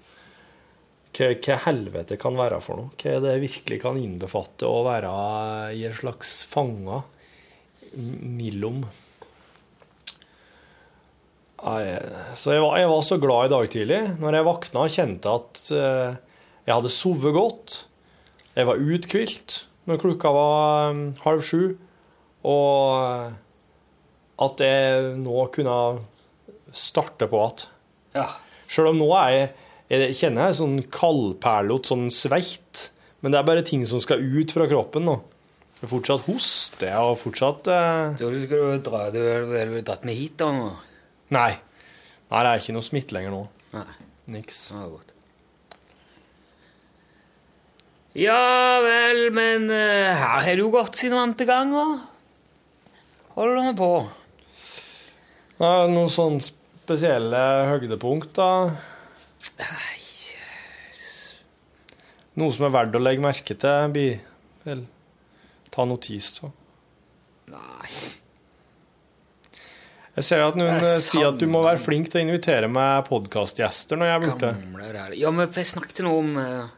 Hva, 1.16 1.32
hva 1.39 1.57
helvete 1.70 2.18
kan 2.20 2.36
være 2.36 2.59
for 2.63 2.82
noe? 2.82 2.93
Hva 2.99 3.20
det 3.24 3.38
virkelig 3.43 3.80
kan 3.84 3.99
innbefatte 3.99 4.68
å 4.68 4.84
være 4.88 5.11
i 5.78 5.86
en 5.88 5.95
slags 5.95 6.41
fanga 6.51 7.03
mellom 7.95 8.84
så 11.66 12.53
jeg 12.53 12.61
var, 12.61 12.76
jeg 12.78 12.89
var 12.91 13.01
så 13.01 13.18
glad 13.18 13.47
i 13.47 13.53
dag 13.53 13.70
tidlig. 13.74 14.01
Når 14.22 14.38
jeg 14.38 14.45
våkna 14.45 14.84
kjente 14.91 15.32
at 15.34 15.61
eh, 15.74 16.18
jeg 16.68 16.74
hadde 16.76 16.91
sovet 16.93 17.34
godt. 17.34 17.78
Jeg 18.55 18.70
var 18.70 18.82
uthvilt 18.82 19.57
når 19.89 20.01
klokka 20.01 20.34
var 20.36 20.91
eh, 20.91 21.24
halv 21.26 21.41
sju. 21.45 21.63
Og 22.45 23.34
at 24.45 24.61
jeg 24.61 25.16
nå 25.24 25.47
kunne 25.55 25.78
starte 26.76 27.30
på 27.32 27.41
igjen. 27.41 27.70
Ja. 28.16 28.30
Sjøl 28.70 28.91
om 28.91 28.99
nå 28.99 29.09
er 29.18 29.32
jeg, 29.34 29.49
jeg 29.92 30.18
kjenner 30.18 30.50
jeg 30.50 30.58
sånn 30.60 30.78
kaldperlete, 30.94 31.92
sånn 31.92 32.10
sveit. 32.14 32.88
Men 33.22 33.34
det 33.34 33.40
er 33.40 33.48
bare 33.48 33.66
ting 33.66 33.86
som 33.90 34.02
skal 34.04 34.22
ut 34.22 34.54
fra 34.54 34.68
kroppen 34.70 35.06
nå. 35.08 35.20
Jeg 35.82 35.92
fortsatt 35.92 36.26
hoster 36.26 36.90
jeg 36.90 37.10
og 37.12 37.18
fortsatt 37.20 37.68
eh, 37.68 38.14
Du 38.18 38.38
skulle 38.40 38.78
du 38.78 38.86
dra 38.86 39.10
Du 39.12 39.20
du 39.20 39.82
dratt 39.84 40.06
med 40.08 40.16
hit 40.16 40.38
da 40.40 40.48
nå? 40.56 40.70
Nei. 41.36 41.52
Nei, 42.32 42.40
det 42.40 42.52
er 42.52 42.62
ikke 42.62 42.76
noe 42.78 42.86
smitte 42.86 43.18
lenger 43.18 43.34
nå. 43.34 43.42
Nei. 43.76 43.90
Niks. 44.34 44.60
Det 44.72 44.80
var 44.80 44.94
godt. 44.96 45.12
Ja 48.16 48.80
vel, 48.80 49.26
men 49.36 49.68
uh, 49.68 50.16
her 50.16 50.46
har 50.48 50.56
du 50.58 50.70
gått 50.72 50.96
sin 51.02 51.14
vante 51.14 51.46
gang, 51.46 51.74
da. 51.76 51.86
Holder 53.36 53.66
vi 53.68 53.74
på? 53.76 53.90
Ja, 55.60 55.74
noen 55.92 56.08
sånne 56.14 56.46
spesielle 56.46 57.42
høydepunkt, 57.74 58.32
da? 58.40 58.50
Noe 62.36 62.52
som 62.52 62.66
er 62.68 62.74
verdt 62.76 62.98
å 62.98 63.02
legge 63.02 63.24
merke 63.24 63.56
til? 63.56 63.98
Vel, 64.66 64.82
ta 65.72 65.86
notis 65.88 66.32
av. 66.43 66.52
Nei. 67.54 67.91
Jeg 70.16 70.24
ser 70.24 70.41
at 70.46 70.56
noen 70.60 70.80
sier 71.04 71.28
at 71.30 71.39
du 71.39 71.46
må 71.52 71.62
være 71.66 71.80
flink 71.84 72.08
til 72.12 72.22
å 72.22 72.26
invitere 72.30 72.68
meg 72.72 73.04
podkastgjester 73.10 74.00
når 74.00 74.10
jeg 74.10 74.16
er 74.18 74.26
borte. 74.30 74.52
Ja, 75.20 75.32
men 75.36 75.48
jeg 75.52 75.68
snakket 75.72 76.04
noe 76.08 76.20
om 76.24 76.38
eh, 76.39 76.76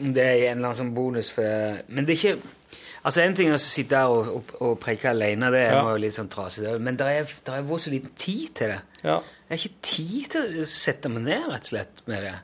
om 0.00 0.12
det 0.14 0.22
er 0.22 0.36
en 0.52 0.60
eller 0.60 0.68
annen 0.70 0.78
sånn 0.78 0.92
bonus 0.94 1.32
for 1.34 1.80
Men 1.90 2.06
det 2.06 2.14
er 2.14 2.18
ikke 2.20 2.56
Altså, 3.00 3.22
En 3.24 3.32
ting 3.34 3.48
er 3.48 3.56
å 3.56 3.62
sitte 3.64 3.96
her 3.96 4.12
og, 4.12 4.28
og, 4.36 4.50
og 4.60 4.74
preike 4.82 5.08
alene, 5.08 5.48
det 5.50 5.62
er 5.64 5.72
Ja. 5.72 5.80
noe 5.86 5.96
litt 5.98 6.12
sånn 6.12 6.28
trasig, 6.30 6.68
men 6.84 6.98
det 7.00 7.06
er, 7.08 7.30
er 7.48 7.62
vært 7.64 7.80
så 7.86 7.92
liten 7.94 8.12
tid 8.20 8.50
til 8.60 8.74
det. 8.74 8.80
Ja. 9.02 9.14
Jeg 9.50 9.58
har 9.58 9.66
ikke 9.66 9.82
tid 9.82 10.30
til 10.30 10.60
å 10.62 10.64
sette 10.70 11.10
meg 11.10 11.24
ned, 11.26 11.48
rett 11.50 11.66
og 11.66 11.70
slett, 11.72 12.02
med 12.06 12.22
det. 12.22 12.36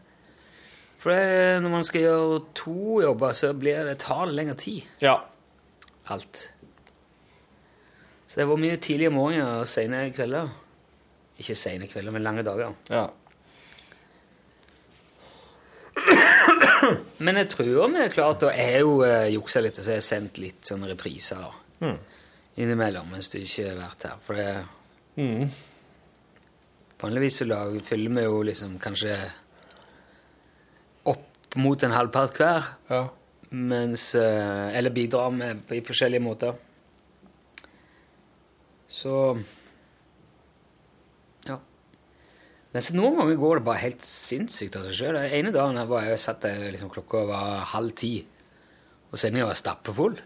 For 0.99 1.15
det, 1.15 1.61
når 1.63 1.71
man 1.77 1.85
skal 1.87 2.03
gjøre 2.03 2.41
to 2.59 2.97
jobber, 3.05 3.37
så 3.39 3.53
blir 3.55 3.87
det, 3.87 4.01
tar 4.03 4.27
det 4.27 4.35
lengre 4.35 4.59
tid. 4.59 4.83
ja. 5.05 5.21
Alt. 6.07 6.53
Så 8.27 8.39
det 8.41 8.45
var 8.47 8.59
mye 8.63 8.77
tidlige 8.79 9.11
morgener 9.11 9.63
og 9.63 9.69
sene 9.71 10.05
kvelder. 10.15 10.51
Ikke 11.39 11.55
sene 11.59 11.89
kvelder, 11.91 12.15
men 12.15 12.23
lange 12.27 12.43
dager. 12.47 12.75
ja. 12.91 13.07
Men 17.19 17.39
jeg 17.41 17.49
tror 17.49 17.89
vi 17.91 18.03
er 18.03 18.13
klart, 18.13 18.43
og 18.45 18.53
jeg 18.53 18.75
er 18.75 18.83
jo 18.85 18.99
eh, 19.07 19.31
juksa 19.33 19.63
litt, 19.65 19.79
og 19.79 19.85
så 19.85 19.95
har 19.95 19.99
jeg 19.99 20.07
sendt 20.07 20.39
litt 20.43 20.69
sånne 20.69 20.91
repriser 20.91 21.47
mm. 21.81 21.97
innimellom 22.61 23.09
mens 23.15 23.31
du 23.33 23.39
ikke 23.41 23.71
har 23.71 23.81
vært 23.81 24.11
her. 24.11 24.19
For 24.27 24.39
det 24.39 24.51
Mm. 25.17 25.49
Vanligvis 27.01 27.43
så 27.43 27.47
fyller 27.85 28.15
vi 28.17 28.25
jo 28.25 28.43
liksom 28.47 28.79
kanskje 28.81 29.17
opp 31.05 31.57
mot 31.61 31.83
en 31.85 31.95
halvpart 31.97 32.37
hver. 32.41 32.73
ja. 32.91 33.07
Mens, 33.51 34.15
eh, 34.19 34.77
eller 34.77 34.91
bidrar 34.91 35.31
med 35.31 35.61
på, 35.69 35.77
i 35.77 35.81
forskjellige 35.81 36.21
måter. 36.23 36.57
Så 38.89 39.39
Ja. 41.47 41.59
Men 42.73 42.83
så 42.83 42.95
noen 42.97 43.17
ganger 43.17 43.37
går 43.39 43.55
det 43.61 43.65
bare 43.65 43.79
helt 43.85 44.03
sinnssykt 44.03 44.77
av 44.77 44.83
seg 44.89 44.95
sjøl. 44.99 45.15
Den 45.15 45.31
ene 45.39 45.53
dagen 45.55 45.77
her 45.79 45.87
var 45.87 46.03
jeg 46.03 46.19
satt 46.19 46.41
der 46.43 46.71
liksom, 46.73 46.91
klokka 46.91 47.25
var 47.29 47.65
halv 47.73 47.95
ti, 47.95 48.27
og 49.13 49.19
sendinga 49.19 49.47
var 49.47 49.55
stappefull. 49.55 50.19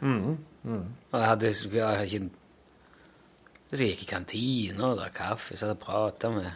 Og 1.13 1.21
jeg 1.21 1.29
hadde 1.29 1.53
jeg 1.53 1.83
hadde 1.85 2.07
ikke 2.07 2.31
Så 3.71 3.79
jeg 3.79 3.93
gikk 3.95 4.03
i 4.03 4.11
kantina 4.11 4.89
og 4.91 4.97
drakk 4.99 5.15
kaffe, 5.21 5.57
satt 5.57 5.71
og 5.77 5.79
prata 5.83 6.31
med 6.35 6.51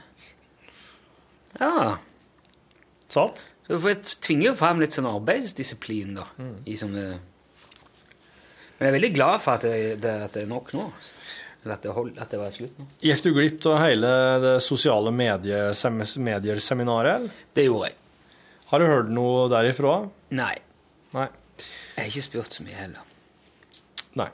Ja. 1.60 1.98
Sant? 3.08 3.44
Så 3.68 3.78
jeg 3.88 4.02
tvinger 4.20 4.50
jo 4.50 4.54
frem 4.58 4.80
litt 4.82 4.92
sånn 4.96 5.06
arbeidsdisiplin, 5.08 6.16
da. 6.18 6.24
I 6.66 6.74
sånne 6.76 7.04
Men 8.74 8.88
jeg 8.88 8.90
er 8.90 8.96
veldig 8.98 9.12
glad 9.14 9.40
for 9.44 9.54
at 9.54 9.62
det, 9.62 10.00
det, 10.02 10.10
at 10.26 10.32
det 10.34 10.42
er 10.42 10.50
nok 10.50 10.72
nå. 10.74 10.88
altså. 10.90 11.12
Eller 11.64 11.74
at 11.78 11.82
det, 11.86 11.92
hold, 11.96 12.10
at 12.20 12.30
det 12.34 12.38
var 12.42 12.50
slutt 12.52 12.78
nå. 12.80 12.84
Gikk 13.06 13.22
du 13.24 13.30
glipp 13.32 13.66
av 13.70 13.78
hele 13.80 14.10
det 14.42 14.56
sosiale 14.60 15.12
mediesem- 15.14 16.02
medier-seminaret? 16.26 17.14
eller? 17.22 17.30
Det 17.56 17.64
gjorde 17.68 17.86
jeg. 17.92 17.96
Har 18.72 18.82
du 18.82 18.86
hørt 18.90 19.08
noe 19.14 19.46
derifra? 19.52 19.94
Nei. 20.34 20.56
Nei. 21.14 21.28
Jeg 21.94 22.02
har 22.02 22.10
ikke 22.10 22.26
spurt 22.26 22.52
så 22.58 22.66
mye 22.66 22.74
heller. 22.76 23.06
Nei. 24.18 24.28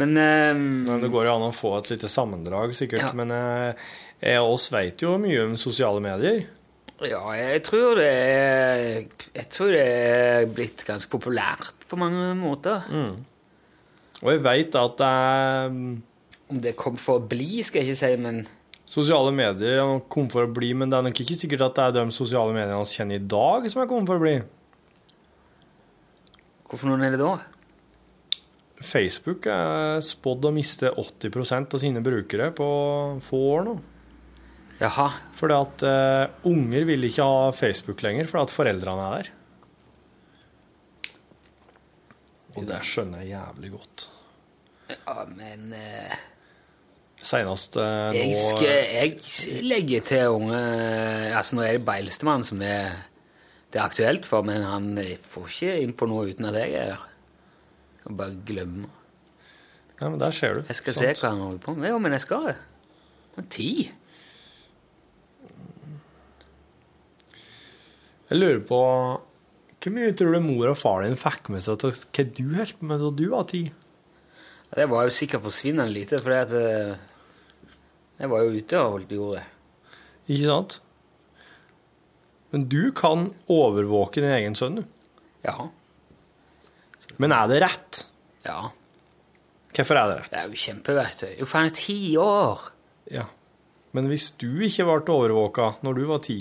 Men 0.00 0.16
um, 0.16 0.64
Men 0.88 1.02
det 1.04 1.10
går 1.12 1.26
jo 1.28 1.34
an 1.34 1.48
å 1.50 1.52
få 1.54 1.74
et 1.78 1.92
lite 1.92 2.08
sammendrag, 2.08 2.72
sikkert. 2.76 3.10
Ja. 3.10 3.12
Men 3.16 3.32
jeg 4.22 4.40
og 4.40 4.54
oss 4.54 4.70
vet 4.72 5.02
jo 5.04 5.18
mye 5.20 5.44
om 5.44 5.56
sosiale 5.60 6.00
medier. 6.04 6.46
ja, 7.02 7.22
jeg 7.34 7.62
tror 7.66 7.98
det 7.98 8.06
er 8.06 8.82
Jeg 9.34 9.46
tror 9.50 9.72
det 9.74 9.82
er 9.82 10.46
blitt 10.46 10.84
ganske 10.86 11.10
populært 11.10 11.86
på 11.90 11.98
mange 12.00 12.32
måter. 12.38 12.86
Og 14.22 14.30
jeg 14.30 14.42
vet 14.44 14.78
at 14.78 14.98
det 15.00 15.12
er 15.12 15.76
Om 16.52 16.60
det 16.62 16.76
kom 16.78 16.96
for 17.00 17.18
å 17.18 17.26
bli, 17.26 17.62
skal 17.64 17.82
jeg 17.82 17.92
ikke 17.92 18.00
si, 18.04 18.16
men 18.22 18.44
Sosiale 18.92 19.30
medier 19.32 19.78
er 19.78 19.86
nok 19.88 20.16
for 20.32 20.44
å 20.44 20.50
bli, 20.52 20.72
men 20.76 20.90
det 20.90 20.98
er 20.98 21.06
nok 21.06 21.20
ikke 21.22 21.36
sikkert 21.38 21.62
at 21.64 21.78
det 21.78 21.84
er 21.84 21.94
de 21.96 22.12
sosiale 22.12 22.52
mediene 22.52 22.76
vi 22.82 22.96
kjenner 22.98 23.16
i 23.16 23.24
dag, 23.24 23.68
som 23.72 23.80
er 23.80 23.88
kommet 23.88 24.10
for 24.10 24.20
å 24.20 24.24
bli. 24.24 24.34
hvorfor 26.68 26.90
noen 26.90 27.04
er 27.06 27.14
det 27.14 27.20
da? 27.22 27.30
Facebook 28.86 29.46
er 29.50 30.02
spådd 30.04 30.48
å 30.48 30.54
miste 30.54 30.90
80% 30.90 31.76
av 31.76 31.82
sine 31.82 32.02
brukere 32.04 32.50
på 32.56 32.68
få 33.24 33.42
år 33.52 33.66
nå. 33.68 33.76
Jaha. 34.82 35.08
Fordi 35.38 35.58
at 35.58 35.84
uh, 35.86 36.48
unger 36.50 36.88
vil 36.88 37.06
ikke 37.06 37.26
ha 37.26 37.52
Facebook 37.54 38.02
lenger, 38.02 38.26
fordi 38.30 38.48
at 38.48 38.54
foreldrene 38.54 39.06
er 39.06 39.14
der. 39.20 39.30
Og 42.52 42.66
det 42.68 42.82
skjønner 42.84 43.22
jeg 43.22 43.32
jævlig 43.32 43.70
godt. 43.76 44.08
Ja, 44.92 45.22
men 45.24 45.70
eh, 45.72 46.16
Senest 47.22 47.78
eh, 47.80 48.10
Jeg, 48.12 48.32
nå 48.34 48.40
skal, 48.42 48.66
jeg 48.92 49.62
legger 49.64 50.02
til 50.04 50.34
unge 50.34 50.58
Altså, 51.30 51.56
nå 51.56 51.62
er 51.64 51.78
det 51.78 51.86
Beilstemann 51.86 52.44
som 52.44 52.60
er, 52.66 52.98
det 53.72 53.80
er 53.80 53.86
aktuelt 53.86 54.28
for, 54.28 54.44
men 54.44 54.66
han 54.66 54.90
får 55.24 55.48
ikke 55.48 55.78
inn 55.86 55.94
på 55.96 56.10
noe 56.10 56.26
uten 56.28 56.50
at 56.50 56.58
jeg 56.60 56.76
er 56.82 56.92
der. 56.92 57.06
Kan 58.02 58.16
bare 58.18 58.36
glemme. 58.48 58.88
Ja, 60.00 60.08
men 60.10 60.18
der 60.18 60.30
ser 60.34 60.54
du. 60.58 60.62
Jeg 60.66 60.76
skal 60.80 60.94
Sånt. 60.96 61.16
se 61.18 61.26
hva 61.26 61.30
han 61.34 61.42
holder 61.44 61.62
på 61.62 61.74
med. 61.78 61.90
Jo, 61.92 61.98
men 62.02 62.12
jeg 62.16 62.24
skal 62.24 62.46
det. 62.50 62.56
Men 63.36 63.46
ti? 63.54 63.68
Jeg 68.30 68.38
lurer 68.40 68.60
på 68.66 68.80
Hvor 69.82 69.92
mye 69.96 70.12
tror 70.16 70.36
du 70.36 70.40
mor 70.44 70.70
og 70.70 70.78
far 70.78 71.02
din 71.04 71.16
fikk 71.18 71.48
med 71.52 71.62
seg 71.64 71.82
av 71.88 71.96
hva 71.98 72.24
du 72.38 72.44
holdt 72.54 72.76
på 72.78 72.86
med 72.88 73.00
da 73.02 73.08
du 73.18 73.24
var 73.32 73.48
ti? 73.50 73.62
Det 74.72 74.86
var 74.88 75.04
jo 75.04 75.12
sikkert 75.12 75.42
forsvinnende 75.44 75.92
lite, 75.92 76.20
for 76.22 76.32
jeg 76.32 78.28
var 78.30 78.44
jo 78.46 78.54
ute 78.54 78.78
og 78.78 78.92
holdt 78.94 79.10
gjorde 79.18 79.40
det. 79.40 79.46
Ikke 80.32 80.46
sant? 80.48 80.76
Men 82.54 82.64
du 82.72 82.92
kan 82.96 83.26
overvåke 83.52 84.22
din 84.22 84.32
egen 84.32 84.54
sønn, 84.56 84.78
du. 84.80 84.84
Ja. 85.44 85.66
Men 87.20 87.34
er 87.36 87.50
det 87.50 87.60
rett? 87.64 88.04
Ja. 88.46 88.70
Hvorfor 89.72 89.98
er 89.98 90.10
det 90.10 90.16
rett? 90.20 90.32
Det 90.32 90.40
er 90.40 90.48
jo 90.48 90.62
kjempeverktøy. 90.64 91.30
Jo, 91.40 91.48
faen, 91.48 91.72
ti 91.76 91.98
år. 92.20 92.66
Ja. 93.12 93.26
Men 93.92 94.08
hvis 94.08 94.30
du 94.40 94.50
ikke 94.64 94.86
ble 94.88 95.14
overvåka 95.16 95.74
når 95.84 96.00
du 96.00 96.04
var 96.08 96.24
ti, 96.24 96.40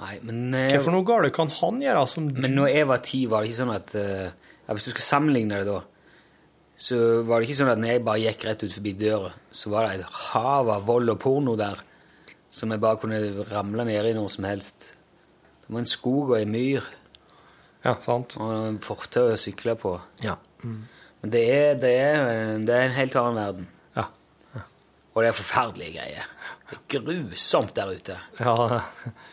Nei, 0.00 0.14
men 0.24 0.54
eh, 0.54 0.70
Hvorfor 0.70 0.94
noe 0.94 1.04
galt 1.04 1.34
kan 1.36 1.50
han 1.52 1.80
gjøre 1.82 2.04
som 2.08 2.28
du 2.30 2.38
Men 2.40 2.54
når 2.56 2.70
jeg 2.72 2.88
var 2.88 3.00
ti, 3.04 3.18
var 3.28 3.42
det 3.42 3.50
ikke 3.50 3.58
sånn 3.58 3.72
at 3.74 3.90
eh, 3.98 4.52
Hvis 4.70 4.86
du 4.86 4.92
skal 4.94 5.04
sammenligne 5.04 5.58
det, 5.60 5.74
da, 5.74 5.80
så 6.80 6.96
var 7.26 7.40
det 7.40 7.48
ikke 7.48 7.58
sånn 7.58 7.72
at 7.74 7.80
når 7.82 7.90
jeg 7.92 8.04
bare 8.06 8.22
gikk 8.22 8.44
rett 8.48 8.62
ut 8.64 8.72
forbi 8.72 8.92
døra, 8.96 9.32
så 9.52 9.72
var 9.72 9.88
det 9.88 9.98
et 9.98 10.20
hav 10.30 10.70
av 10.72 10.86
vold 10.88 11.12
og 11.12 11.18
porno 11.20 11.56
der 11.60 11.82
som 12.50 12.72
jeg 12.72 12.80
bare 12.82 12.98
kunne 13.02 13.44
ramle 13.50 13.84
ned 13.84 14.08
i 14.08 14.14
når 14.16 14.30
som 14.32 14.46
helst. 14.48 14.92
Det 15.60 15.74
var 15.74 15.82
en 15.82 15.90
skog 15.90 16.32
og 16.32 16.38
en 16.38 16.54
myr 16.54 16.86
Ja, 17.84 17.96
sant? 18.04 18.36
og 18.40 18.52
en 18.54 18.80
fortau 18.84 19.30
å 19.32 19.38
sykle 19.40 19.74
på. 19.80 19.94
Ja. 20.24 20.36
Men 20.62 21.32
det 21.32 21.44
er, 21.52 21.78
det, 21.80 21.92
er, 21.96 22.58
det 22.64 22.76
er 22.76 22.88
en 22.88 22.96
helt 22.96 23.16
annen 23.16 23.40
verden. 23.40 23.68
Ja. 23.96 24.06
Og 25.14 25.22
det 25.22 25.30
er 25.30 25.36
forferdelige 25.38 25.96
greier. 25.96 26.28
Det 26.70 27.00
er 27.00 27.04
grusomt 27.06 27.74
der 27.74 27.92
ute. 27.96 28.16
ja. 28.38 28.80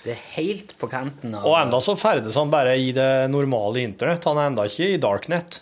Det 0.04 0.14
er 0.16 0.22
helt 0.38 0.74
på 0.80 0.88
kanten 0.90 1.36
av 1.36 1.46
Og 1.46 1.58
enda 1.60 1.80
så 1.84 1.98
ferdes 2.00 2.38
han 2.40 2.52
bare 2.54 2.78
i 2.80 2.94
det 2.96 3.28
normale 3.34 3.84
internett. 3.84 4.26
Han 4.30 4.40
er 4.40 4.52
enda 4.52 4.66
ikke 4.70 4.94
i 4.96 5.02
darknet. 5.02 5.62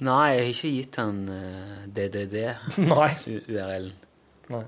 Nei, 0.00 0.26
jeg 0.32 0.44
har 0.44 0.50
ikke 0.54 0.74
gitt 0.76 0.98
han 1.00 1.18
uh, 1.28 1.80
DDD. 1.96 2.36
Nei. 2.92 3.10
URL. 3.28 3.90
Nei. 4.54 4.62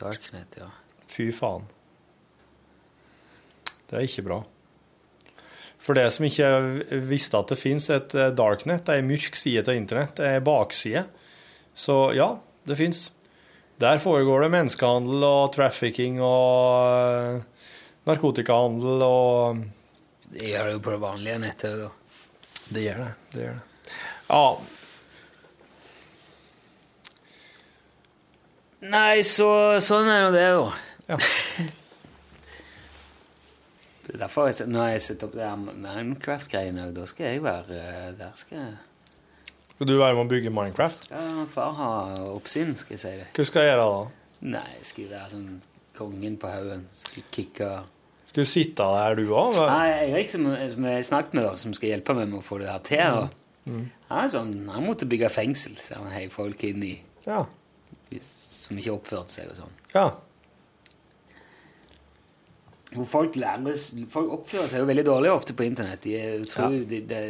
Darknet, 0.00 0.56
ja. 0.60 0.70
Fy 1.10 1.28
faen. 1.36 1.68
Det 3.90 3.98
er 3.98 4.06
ikke 4.06 4.26
bra. 4.28 4.40
For 5.80 5.96
det 5.96 6.06
som 6.14 6.26
ikke 6.28 6.48
visste 7.08 7.40
at 7.40 7.50
det 7.50 7.58
fins 7.58 7.88
et 7.90 8.14
eh, 8.14 8.32
darknet, 8.36 8.88
ei 8.92 9.02
mørk 9.02 9.38
side 9.38 9.64
til 9.66 9.80
internett, 9.80 10.20
ei 10.22 10.38
bakside. 10.44 11.06
Så 11.74 12.12
ja, 12.14 12.34
det 12.68 12.78
fins. 12.78 13.08
Der 13.80 13.98
foregår 14.02 14.44
det 14.44 14.52
menneskehandel 14.52 15.24
og 15.24 15.54
trafficking 15.56 16.20
og 16.22 17.40
eh, 17.40 17.70
narkotikahandel 18.10 19.06
og 19.06 19.64
Det 20.30 20.52
gjør 20.52 20.68
det 20.68 20.76
jo 20.76 20.84
på 20.84 20.92
det 20.94 21.00
vanlige 21.02 21.40
nettet 21.42 21.72
òg, 21.72 21.88
da. 21.88 21.94
Det 22.70 22.84
gjør 22.84 23.00
det. 23.02 23.14
Det 23.32 23.42
gjør 23.46 23.56
det. 23.56 23.64
Ja, 24.30 24.44
Nei, 28.80 29.20
så 29.28 29.76
sånn 29.84 30.08
er 30.08 30.22
nå 30.24 30.30
det, 30.32 30.46
da. 30.56 30.70
Ja. 31.10 31.18
Er 34.12 34.18
derfor 34.18 34.46
jeg, 34.50 34.66
når 34.68 34.88
jeg 34.90 35.02
setter 35.02 35.26
opp 35.28 35.34
det 35.38 35.48
Minecraft-greiene, 35.84 36.88
da 36.94 37.04
skal 37.06 37.26
jeg 37.26 37.42
være 37.44 37.76
eh, 37.78 38.12
Der 38.18 38.30
skal, 38.34 38.58
jeg- 38.58 38.78
Skal 39.74 39.86
du 39.86 39.96
være 39.98 40.14
med 40.18 40.24
å 40.26 40.28
bygge 40.28 40.50
Minecraft? 40.50 41.04
skal 41.06 41.46
far 41.54 41.72
ha 41.78 41.90
oppsyn, 42.34 42.74
skal 42.76 42.94
jeg 42.96 43.00
si 43.00 43.08
det. 43.20 43.26
Hva 43.36 43.44
skal 43.46 43.62
jeg 43.62 43.72
gjøre 43.76 43.86
da? 43.86 44.10
Nei, 44.40 44.66
jeg 44.78 44.84
skal 44.90 45.08
være 45.10 45.30
sånn 45.30 45.60
kongen 45.96 46.36
på 46.40 46.48
haugen. 46.50 46.86
Skal 46.92 47.22
kicke 47.32 47.70
Skal 48.30 48.44
du 48.44 48.48
sitte 48.48 48.82
der, 48.86 49.14
du 49.18 49.30
òg? 49.34 49.56
Nei, 49.66 49.88
Erik, 50.10 50.30
som, 50.30 50.44
som 50.70 50.84
jeg 50.84 51.04
snakket 51.04 51.34
med, 51.34 51.44
da, 51.48 51.54
som 51.56 51.72
skal 51.74 51.88
hjelpe 51.90 52.14
meg 52.14 52.28
med 52.30 52.38
å 52.40 52.44
få 52.46 52.58
det 52.62 52.68
her 52.70 52.78
til, 52.86 52.98
da. 52.98 53.28
Han 54.10 54.24
er 54.24 54.28
sånn, 54.32 54.52
han 54.70 54.86
måtte 54.86 55.06
bygge 55.08 55.28
fengsel, 55.30 55.74
så 55.78 55.98
han 56.00 56.10
heiv 56.14 56.30
folk 56.34 56.62
inn 56.64 56.82
i 56.82 56.92
Ja. 57.26 57.44
som 58.20 58.76
ikke 58.78 58.94
oppførte 58.96 59.30
seg 59.30 59.50
og 59.50 59.56
sånn. 59.56 59.74
ja. 59.94 60.10
Hvor 62.90 63.06
folk 63.06 63.36
læres 63.38 63.90
Folk 64.10 64.32
oppfører 64.40 64.70
seg 64.70 64.82
jo 64.82 64.86
veldig 64.88 65.04
dårlig 65.06 65.30
ofte 65.30 65.54
på 65.54 65.62
internett. 65.66 66.02
De 66.02 66.16
er, 66.18 66.40
ja. 66.42 66.66
de, 66.68 67.00
de, 67.06 67.20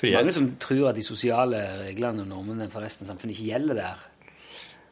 de 0.00 0.12
mange 0.14 0.32
som 0.36 0.46
tror 0.62 0.90
at 0.92 0.98
de 0.98 1.04
sosiale 1.04 1.58
reglene 1.82 2.22
og 2.24 2.30
normene 2.30 2.70
for 2.72 2.84
resten 2.84 3.04
av 3.06 3.12
samfunnet 3.12 3.34
ikke 3.36 3.50
gjelder 3.50 3.80
der. 3.80 4.06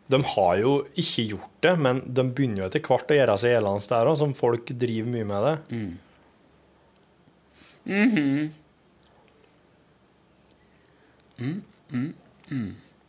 De 0.09 0.19
har 0.25 0.55
jo 0.57 0.73
ikke 0.97 1.25
gjort 1.35 1.57
det, 1.65 1.75
men 1.85 2.01
de 2.05 2.25
begynner 2.25 2.63
jo 2.63 2.69
etter 2.71 2.81
hvert 2.85 3.11
å 3.13 3.17
gjøre 3.19 3.37
seg 3.41 3.53
gjeldende 3.53 3.91
der 3.93 4.09
òg, 4.09 4.17
som 4.21 4.33
folk 4.37 4.73
driver 4.81 5.11
mye 5.13 5.29
med 5.29 5.41
det. 5.47 5.57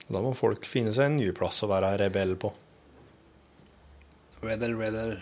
Da 0.09 0.24
må 0.24 0.34
folk 0.38 0.67
finne 0.67 0.91
seg 0.95 1.05
en 1.07 1.17
ny 1.20 1.32
plass 1.36 1.63
å 1.63 1.72
være 1.72 1.95
rebell 2.03 2.36
på. 2.39 2.51
Rebel, 4.43 4.76
rebel. 4.80 5.17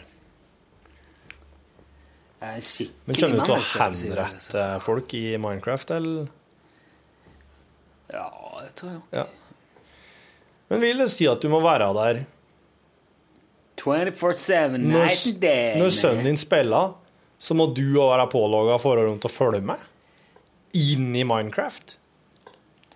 Skikkelig 2.38 3.08
Men 3.08 3.18
kommer 3.18 3.40
du 3.40 3.48
til 3.48 3.56
å 3.56 3.62
henrette 3.82 4.66
folk 4.86 5.14
i 5.18 5.24
Minecraft, 5.42 5.94
eller? 5.96 6.28
Ja, 8.14 8.30
det 8.62 8.72
tror 8.78 8.92
jeg. 8.94 9.02
Ja. 9.18 9.26
Men 10.70 10.84
vil 10.84 11.02
det 11.02 11.10
si 11.14 11.26
at 11.30 11.42
du 11.42 11.50
må 11.50 11.64
være 11.64 11.90
der 11.98 12.22
24-7, 13.78 14.78
night 14.78 15.26
and 15.28 15.42
day. 15.42 15.78
når 15.80 15.94
sønnen 15.94 16.30
din 16.30 16.40
spiller, 16.40 16.96
så 17.40 17.58
må 17.58 17.70
du 17.78 17.86
òg 18.02 18.12
være 18.16 18.30
pålogga 18.32 18.80
for 18.82 19.02
å 19.02 19.32
følge 19.32 19.62
med? 19.66 19.82
Inn 20.78 21.14
i 21.16 21.24
Minecraft? 21.26 21.98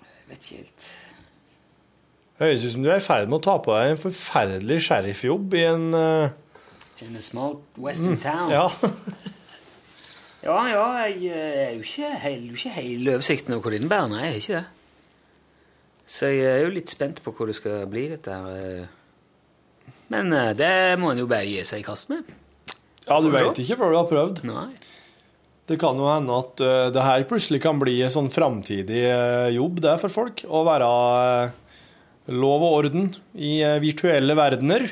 Jeg 0.01 0.29
vet 0.29 0.45
ikke 0.45 0.61
helt. 0.61 0.89
Høres 2.41 2.63
ut 2.65 2.73
som 2.73 2.85
du 2.85 2.89
er 2.89 3.01
i 3.01 3.05
ferd 3.05 3.29
med 3.29 3.37
å 3.37 3.45
ta 3.45 3.57
på 3.61 3.73
deg 3.75 3.91
en 3.91 4.01
forferdelig 4.01 4.79
sheriffjobb 4.87 5.53
i 5.57 5.65
en 5.69 5.89
eh, 5.97 6.33
In 7.01 7.15
a 7.17 7.21
small 7.21 7.59
western 7.77 8.17
town. 8.21 8.51
Ja. 8.53 8.67
Ja, 10.41 10.55
ja, 10.71 10.85
jeg 11.05 11.27
er 11.37 11.75
jo 11.75 11.83
ikke 11.85 12.07
helt, 12.23 12.45
ikke 12.55 12.71
hele 12.73 13.11
oversikten 13.13 13.53
over 13.53 13.67
hva 13.67 13.71
det 13.75 13.79
innebærer. 13.83 14.07
Nei, 14.09 14.21
jeg 14.23 14.31
er 14.31 14.39
ikke 14.39 14.55
det. 14.55 14.63
Så 16.09 16.29
jeg 16.33 16.47
er 16.49 16.63
jo 16.63 16.71
litt 16.73 16.89
spent 16.89 17.19
på 17.21 17.33
hvor 17.37 17.45
det 17.51 17.53
skal 17.59 17.83
bli, 17.91 18.07
dette 18.09 18.33
her. 18.33 18.47
eh. 18.57 19.91
Men 20.09 20.33
eh, 20.33 20.49
det 20.57 20.71
må 20.97 21.11
en 21.13 21.21
jo 21.21 21.27
bare 21.29 21.45
gi 21.45 21.61
seg 21.69 21.83
i 21.83 21.85
kast 21.85 22.09
med. 22.09 22.25
ja, 23.05 23.19
du 23.21 23.29
veit 23.35 23.61
ikke 23.61 23.77
før 23.83 23.93
du 23.93 23.99
har 23.99 24.09
prøvd. 24.09 24.41
Nei. 24.49 24.71
Det 25.69 25.77
kan 25.79 26.01
jo 26.01 26.09
hende 26.09 26.33
at 26.41 26.65
eh, 26.65 26.87
det 26.97 27.05
her 27.05 27.27
plutselig 27.29 27.61
kan 27.61 27.77
bli 27.79 27.99
en 28.01 28.15
sånn 28.17 28.33
framtidig 28.33 29.05
jobb 29.53 29.77
det 29.85 29.93
for 30.01 30.09
folk. 30.17 30.41
Å 30.49 30.63
være 30.65 30.89
lov 32.33 32.65
og 32.65 32.79
orden 32.81 33.11
i 33.37 33.59
virtuelle 33.85 34.33
verdener. 34.41 34.89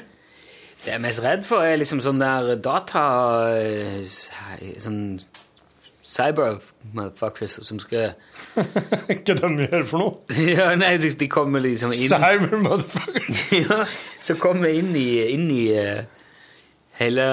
Det 0.80 0.94
jeg 0.94 0.96
er 0.96 1.04
mest 1.04 1.20
redd 1.24 1.44
for, 1.48 1.64
er 1.66 1.76
liksom 1.82 2.00
sånn 2.04 2.22
der 2.22 2.54
data... 2.64 3.02
eh, 3.60 4.04
Sånn 4.80 5.20
cyber-motherfuckers 6.10 7.58
som 7.68 7.80
skal 7.84 8.14
Hva 8.56 9.36
de 9.36 9.50
gjør 9.68 9.84
for 9.90 10.02
noe? 10.02 10.38
Ja, 10.56 10.70
nei, 10.80 10.94
de 11.02 11.28
kommer 11.32 11.62
liksom 11.64 11.92
inn 11.94 12.10
Cyber-motherfuckers? 12.12 13.44
ja, 13.62 13.82
Som 14.24 14.40
kommer 14.42 14.72
inn 14.74 14.94
i, 14.98 15.08
inn 15.36 15.48
i 15.54 15.66
eh, 15.78 16.04
hele 17.00 17.26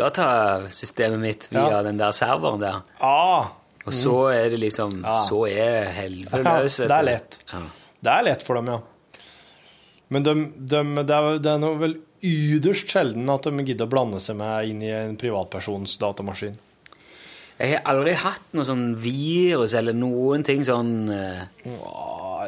datasystemet 0.00 1.20
mitt 1.22 1.48
via 1.52 1.66
Ja. 1.76 1.82
den 1.86 1.98
der 2.00 2.14
serveren 2.16 2.62
der. 2.62 2.80
Ah, 3.00 3.52
Og 3.86 3.94
så 3.94 4.14
er 4.34 4.48
det 4.54 4.58
liksom 4.64 5.02
Så 5.28 5.44
er 5.50 5.90
helvete 5.94 6.40
Ja, 6.44 6.56
det 6.64 6.96
er 6.96 7.06
lett. 7.06 7.38
Ja. 7.52 7.60
det 8.00 8.14
er 8.16 8.26
lett 8.30 8.42
for 8.46 8.58
dem, 8.60 8.66
ja. 8.72 8.80
Men 10.10 10.24
de, 10.26 10.32
de, 10.58 10.80
det, 11.06 11.14
er, 11.14 11.36
det 11.38 11.52
er 11.52 11.60
noe 11.62 11.78
vel 11.78 11.98
yderst 12.26 12.90
sjelden 12.92 13.28
at 13.32 13.46
de 13.48 13.64
gidder 13.64 13.86
å 13.88 13.92
blande 13.92 14.20
seg 14.22 14.36
med 14.40 14.68
inn 14.72 14.82
i 14.84 14.90
en 14.92 15.16
privatpersons 15.20 15.94
datamaskin. 16.02 16.58
Jeg 17.60 17.74
har 17.76 17.82
aldri 17.92 18.14
hatt 18.16 18.46
noe 18.56 18.64
sånn 18.64 18.86
virus 18.96 19.74
eller 19.76 19.92
noen 19.92 20.40
ting 20.48 20.62
sånn 20.64 20.92
uh, 21.12 21.42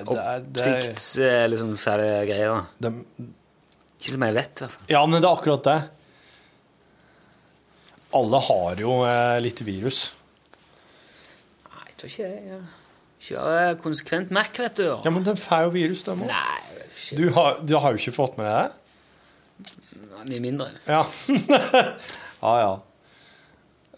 oppsikts... 0.08 1.18
eller 1.20 1.60
sånn 1.60 1.74
fæle 1.80 2.06
greier. 2.28 2.62
de, 2.80 2.92
Ikke 4.00 4.14
som 4.14 4.24
jeg 4.24 4.36
vet, 4.38 4.54
i 4.54 4.64
hvert 4.64 4.72
fall. 4.78 4.86
ja, 4.94 5.02
men 5.04 5.20
det 5.20 5.28
er 5.28 5.36
akkurat 5.36 5.66
det. 5.68 5.76
Alle 8.16 8.40
har 8.48 8.80
jo 8.80 8.96
eh, 9.08 9.38
litt 9.44 9.60
virus. 9.64 10.02
Nei, 11.68 11.84
jeg 11.88 11.96
tror 12.00 12.10
ikke 12.12 12.28
det. 12.28 12.40
Ja. 12.52 12.60
Kjører 13.22 13.76
konsekvent 13.80 14.32
Mac, 14.34 14.50
vet 14.58 14.80
du. 14.80 14.86
Ja, 14.90 15.12
men 15.14 15.24
de 15.28 15.36
får 15.38 15.68
jo 15.68 15.74
virus, 15.76 16.02
de 16.08 16.16
òg. 16.16 16.32
Du, 17.16 17.26
har- 17.36 17.60
du 17.62 17.76
har 17.78 17.92
jo 17.94 18.00
ikke 18.02 18.16
fått 18.16 18.36
med 18.40 18.48
deg 18.48 18.56
det? 18.58 18.78
Mye 20.28 20.42
mindre. 20.42 20.70
Ja. 20.86 21.04
ja, 22.42 22.54
ja. 22.62 22.72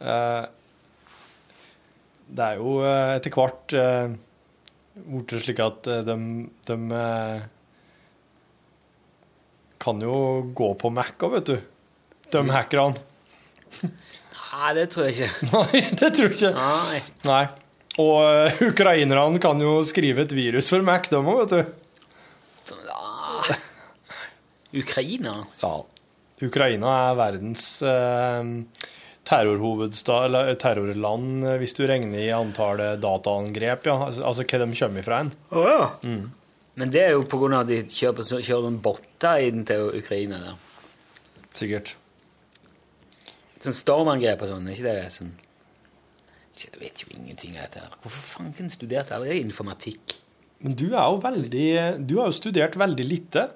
Eh, 0.01 0.45
det 2.35 2.47
er 2.51 2.63
jo 2.63 2.79
eh, 2.83 3.17
etter 3.19 3.35
hvert 3.35 3.77
blitt 4.95 5.35
slik 5.43 5.61
at 5.63 5.89
eh, 5.91 6.03
de, 6.07 6.17
de 6.69 6.77
eh, 6.95 7.43
kan 9.85 10.01
jo 10.01 10.17
gå 10.57 10.71
på 10.81 10.91
Mac 10.95 11.19
òg, 11.21 11.39
vet 11.39 11.51
du. 11.51 11.57
De 12.35 12.43
hackerne. 12.51 13.03
Nei, 13.85 14.71
det 14.79 14.89
tror 14.95 15.09
jeg 15.09 15.17
ikke. 15.19 15.49
Nei, 15.53 15.83
det 15.99 16.11
tror 16.17 16.31
jeg 16.31 16.37
ikke. 16.39 16.53
Nei. 16.57 17.01
Nei. 17.29 17.45
Og 18.03 18.17
eh, 18.27 18.63
ukrainerne 18.71 19.43
kan 19.43 19.61
jo 19.63 19.79
skrive 19.87 20.25
et 20.25 20.35
virus 20.35 20.71
for 20.73 20.85
Mac, 20.87 21.11
de 21.11 21.21
òg, 21.21 21.43
vet 21.45 21.55
du. 21.55 22.79
Ah. 22.95 23.51
Ukraina? 24.75 25.41
Ja. 25.61 25.75
Ukraina 26.43 26.91
er 27.11 27.19
verdens 27.19 27.67
eh, 27.87 28.49
terrorhovedstad, 29.25 30.27
eller 30.29 30.55
terrorland, 30.61 31.45
eh, 31.47 31.59
hvis 31.63 31.77
du 31.79 31.85
regner 31.87 32.25
i 32.25 32.33
antallet 32.35 33.03
dataangrep, 33.03 33.87
ja. 33.87 33.99
Altså, 34.09 34.25
altså 34.27 34.47
hva 34.49 34.65
de 34.65 34.81
kommer 34.81 35.07
fra 35.07 35.21
en. 35.25 35.31
Oh, 35.55 35.69
ja. 35.69 36.17
Men 36.75 36.91
det 36.91 37.05
er 37.05 37.15
jo 37.15 37.23
av 37.23 37.61
at 37.61 37.71
de 37.71 37.83
kjører, 37.87 38.43
kjører 38.43 38.67
noen 38.67 38.81
botter 38.83 39.47
inn 39.47 39.63
til 39.69 39.93
Ukraina. 39.95 40.41
der. 40.43 40.57
Sikkert. 41.55 41.95
Sånn 43.63 43.77
stormangrep 43.79 44.43
og 44.45 44.51
sånn, 44.51 44.67
er 44.69 44.75
ikke 44.77 44.89
det 44.91 44.95
det 44.99 45.13
sånn 45.15 45.31
Jeg 46.59 46.81
vet 46.83 47.01
jo 47.01 47.15
ingenting 47.15 47.55
av 47.57 47.65
dette. 47.65 47.81
her. 47.81 47.95
Hvorfor 48.03 48.27
fanken 48.43 48.69
studerte 48.71 49.15
jeg 49.15 49.21
aldri 49.21 49.39
informatikk? 49.41 50.19
Men 50.65 50.75
du 50.75 50.87
er 50.93 51.07
jo 51.09 51.21
veldig 51.23 51.69
Du 52.07 52.19
har 52.19 52.29
jo 52.29 52.37
studert 52.37 52.77
veldig 52.77 53.07
lite. 53.07 53.49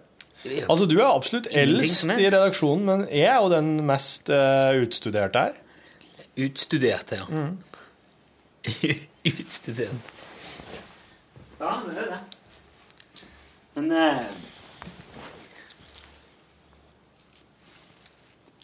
Altså, 0.68 0.86
du 0.86 0.95
er 1.01 1.09
absolutt 1.11 1.49
eldst 1.51 2.05
i 2.14 2.28
redaksjonen, 2.30 2.84
men 2.86 3.01
jeg 3.11 3.26
er 3.26 3.41
jo 3.43 3.49
den 3.53 3.72
mest 3.89 4.30
uh, 4.30 4.70
utstuderte 4.82 5.39
her. 5.49 5.57
Utstuderte, 6.39 7.18
ja. 7.18 7.26
Utstudert. 9.26 10.12
Ja, 11.59 11.72
det 11.89 11.97
er 11.99 12.12
det. 12.12 12.20
Men 13.74 13.91
eh, 13.95 14.20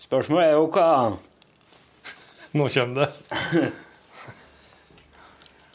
Spørsmålet 0.05 0.45
er 0.49 0.53
jo 0.59 0.67
hva 0.75 0.89
Nå 2.55 2.67
kommer 2.71 3.01
det. 3.03 3.71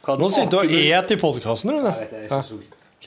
hva 0.06 0.16
Nå 0.20 0.30
sitter 0.32 0.52
du 0.54 0.60
og 0.64 0.76
et 0.80 1.12
i 1.12 1.18
podkasten, 1.20 1.74
du. 1.76 1.80
Jeg 1.84 1.98
vet 2.06 2.14
det, 2.14 2.22
jeg 2.24 2.32
er 2.32 2.46
så- 2.48 2.60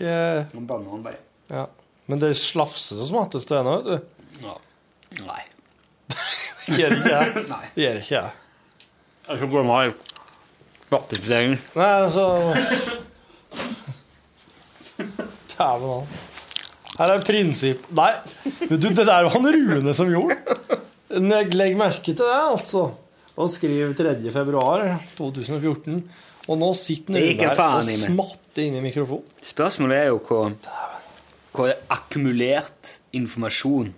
Hva- 0.03 0.67
Banan, 0.67 1.03
bare. 1.05 1.21
Ja. 1.51 1.65
Men 2.11 2.23
det 2.23 2.33
slafses 2.39 2.99
og 2.99 3.11
smattes 3.11 3.47
til 3.49 3.61
ennå, 3.61 3.77
vet 3.81 3.91
du. 3.91 4.47
Ja. 4.47 4.57
Nei. 5.27 5.43
Gjør 6.79 6.97
ikke 6.97 7.13
jeg. 7.13 7.45
Nei. 7.51 7.65
Gjør 7.79 8.01
ikke 8.01 8.17
jeg. 8.17 8.33
Jeg 9.29 9.39
skal 9.39 9.53
gå 9.53 9.63
med 9.69 9.95
batterifisering. 10.93 11.57
Nei, 11.79 11.93
altså 12.03 12.27
Dæven 15.53 15.89
han. 15.93 16.11
Her 16.93 17.15
er 17.15 17.23
prinsipp 17.25 17.87
Nei, 17.97 18.11
vet 18.45 18.75
du, 18.83 18.89
det 18.91 19.07
der 19.07 19.25
var 19.25 19.31
han 19.33 19.47
Rune 19.55 19.95
som 19.97 20.11
gjorde. 20.13 20.59
Legg 21.23 21.79
merke 21.79 22.13
til 22.13 22.21
det, 22.21 22.29
altså. 22.29 22.91
Og 23.33 23.49
skriv 23.49 23.95
3. 23.97 24.17
februar 24.35 24.85
2014. 25.17 26.03
Og 26.51 26.59
nå 26.59 26.73
sitter 26.77 27.17
han 27.17 27.23
der 27.23 27.31
Rune 27.39 27.55
her 27.55 27.79
og 27.79 27.91
smatter 28.03 28.67
inn 28.67 28.77
i 28.81 28.85
mikrofonen. 28.85 29.25
Spørsmålet 29.45 30.03
er 30.03 30.11
jo 30.11 30.19
hvor, 30.27 30.53
hvor 31.53 31.73
akkumulert 31.93 32.99
informasjon 33.13 33.93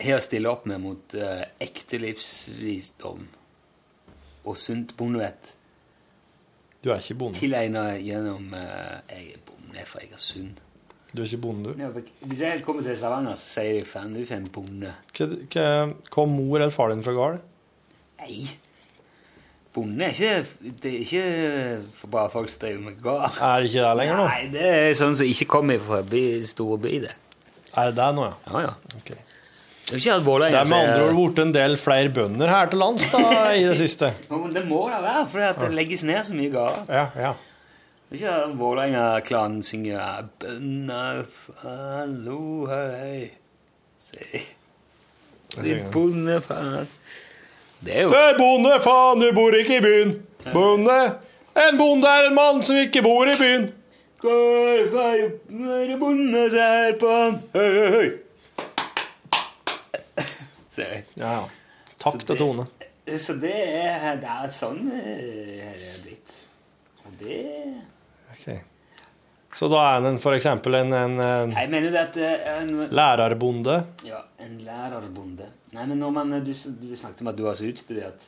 har 0.00 0.18
å 0.18 0.22
stille 0.22 0.50
opp 0.50 0.66
med 0.70 0.80
mot 0.82 1.14
eh, 1.18 1.44
ekte 1.62 1.98
livsvisdom 2.02 3.24
og 4.44 4.56
sunt 4.60 4.92
bondevett 4.98 5.54
Du 6.84 6.90
er 6.92 6.98
ikke 7.00 7.16
bonde. 7.22 7.38
tilegnet 7.38 8.02
gjennom 8.04 8.50
eh, 8.58 9.00
Jeg 9.10 9.36
er 9.38 9.44
bonde 9.48 9.84
fra 9.88 10.02
Egersund. 10.04 10.58
Du 11.14 11.22
er 11.22 11.26
ikke 11.30 11.40
bonde, 11.46 11.72
du. 11.72 11.80
Ja, 11.80 11.88
Hvis 12.26 12.40
jeg 12.42 12.62
kommer 12.66 12.82
til 12.82 12.96
Stavanger, 12.98 13.36
så 13.38 13.60
sier 13.60 13.78
de 13.78 13.86
faen, 13.86 14.12
du 14.14 14.20
er 14.24 14.32
en 14.36 14.48
bonde. 14.52 14.90
Hva- 15.14 15.28
hva- 15.54 15.94
Kom 16.10 16.34
mor 16.34 16.58
eller 16.58 16.74
far 16.74 16.90
din 16.90 17.02
fra 17.06 17.14
gård? 17.14 17.38
Nei. 18.18 18.42
Bonde 19.74 20.06
er 20.06 20.14
ikke, 20.14 20.70
det 20.82 20.90
er 20.90 20.98
ikke 21.02 21.22
for 21.98 22.12
bare 22.12 22.30
folk 22.30 22.50
som 22.52 22.60
driver 22.62 22.82
med 22.84 22.98
gård. 23.02 23.38
Er 23.42 23.60
det 23.60 23.70
ikke 23.72 23.82
det 23.82 23.94
lenger 23.98 24.20
nå? 24.20 24.26
Nei, 24.30 24.42
det 24.52 24.66
er 24.70 24.92
sånn 24.98 25.16
som 25.18 25.26
ikke 25.26 25.48
kommer 25.50 25.80
fra 25.82 25.98
by, 26.06 26.24
store 26.46 26.78
by, 26.84 26.92
det. 27.08 27.14
Er 27.74 27.90
det 27.90 27.96
det 27.98 28.10
nå, 28.14 28.28
ja? 28.28 28.36
Ja, 28.52 28.60
ja. 28.68 28.98
Okay. 29.00 29.18
Det 29.84 29.96
er 29.96 30.00
ikke 30.00 30.12
alvorlig. 30.14 30.52
Det 30.54 30.60
er 30.60 30.68
med 30.70 30.78
andre 30.78 31.08
ord 31.08 31.16
blitt 31.18 31.40
en 31.42 31.50
del 31.56 31.74
flere 31.76 32.12
bønder 32.14 32.52
her 32.54 32.70
til 32.70 32.80
lands 32.80 33.08
da, 33.12 33.24
i 33.52 33.66
det 33.66 33.74
siste. 33.82 34.12
Det 34.54 34.62
må 34.68 34.84
da 34.92 35.00
være, 35.02 35.26
for 35.32 35.66
det 35.66 35.74
legges 35.74 36.06
ned 36.06 36.22
så 36.24 36.38
mye 36.38 36.52
gårder. 36.54 36.86
Ja, 36.88 37.04
ja. 37.20 37.34
Det 38.08 38.20
er 38.20 38.22
ikke 38.22 38.58
Vålerenga-klanen 38.60 39.62
synger 39.66 40.28
'Bønder 40.38 41.24
fallo 41.34 42.68
hei'. 42.70 43.32
Se. 43.98 44.44
De 45.56 45.76
bondefaen 45.92 46.86
Det 47.84 47.96
er 47.98 48.02
jo 48.06 48.12
Det 48.12 48.20
er 48.30 48.38
bonde, 48.38 48.74
faen, 48.80 49.20
du 49.20 49.32
bor 49.36 49.54
ikke 49.58 49.78
i 49.78 49.84
byen. 49.84 50.14
Bonde. 50.52 50.98
En 51.54 51.78
bonde 51.78 52.08
er 52.08 52.28
en 52.30 52.36
mann 52.36 52.62
som 52.64 52.76
ikke 52.80 53.02
bor 53.04 53.28
i 53.28 53.36
byen. 53.38 53.66
Går 54.24 54.86
for 54.90 55.24
være 55.52 55.98
bonde 56.00 56.46
ser 56.50 56.94
på 57.00 57.10
han 57.12 57.34
Høy, 57.52 57.74
høy, 57.76 57.90
høy. 57.96 58.08
Se. 60.74 60.86
Ja, 61.14 61.32
ja. 61.36 61.42
Takt 62.00 62.30
og 62.32 62.38
tone. 62.38 62.66
Så 63.20 63.36
det 63.40 63.52
er, 63.52 64.14
det 64.20 64.30
er 64.32 64.52
sånn 64.52 64.86
eh, 64.96 65.74
det 65.76 65.90
er 65.92 65.98
blitt. 66.02 66.38
Og 67.04 67.18
det 67.20 67.42
okay. 68.32 68.62
Så 69.54 69.68
da 69.70 69.82
er 69.92 70.00
han 70.00 70.16
eksempel 70.18 70.80
en, 70.80 70.92
en, 70.96 71.20
en 71.20 71.52
Jeg 71.52 71.70
mener 71.70 71.92
det 71.92 72.00
at 72.00 72.16
eh, 72.16 72.48
en, 72.62 72.72
lærerbonde. 72.90 73.76
Ja, 74.08 74.24
en 74.42 74.56
lærerbonde. 74.64 75.52
Nei, 75.74 75.86
men 75.90 75.98
man, 76.14 76.30
du, 76.44 76.52
du 76.52 76.96
snakket 76.96 77.22
om 77.24 77.30
at 77.32 77.38
du 77.38 77.44
var 77.46 77.56
så 77.58 77.66
utstudert. 77.66 78.22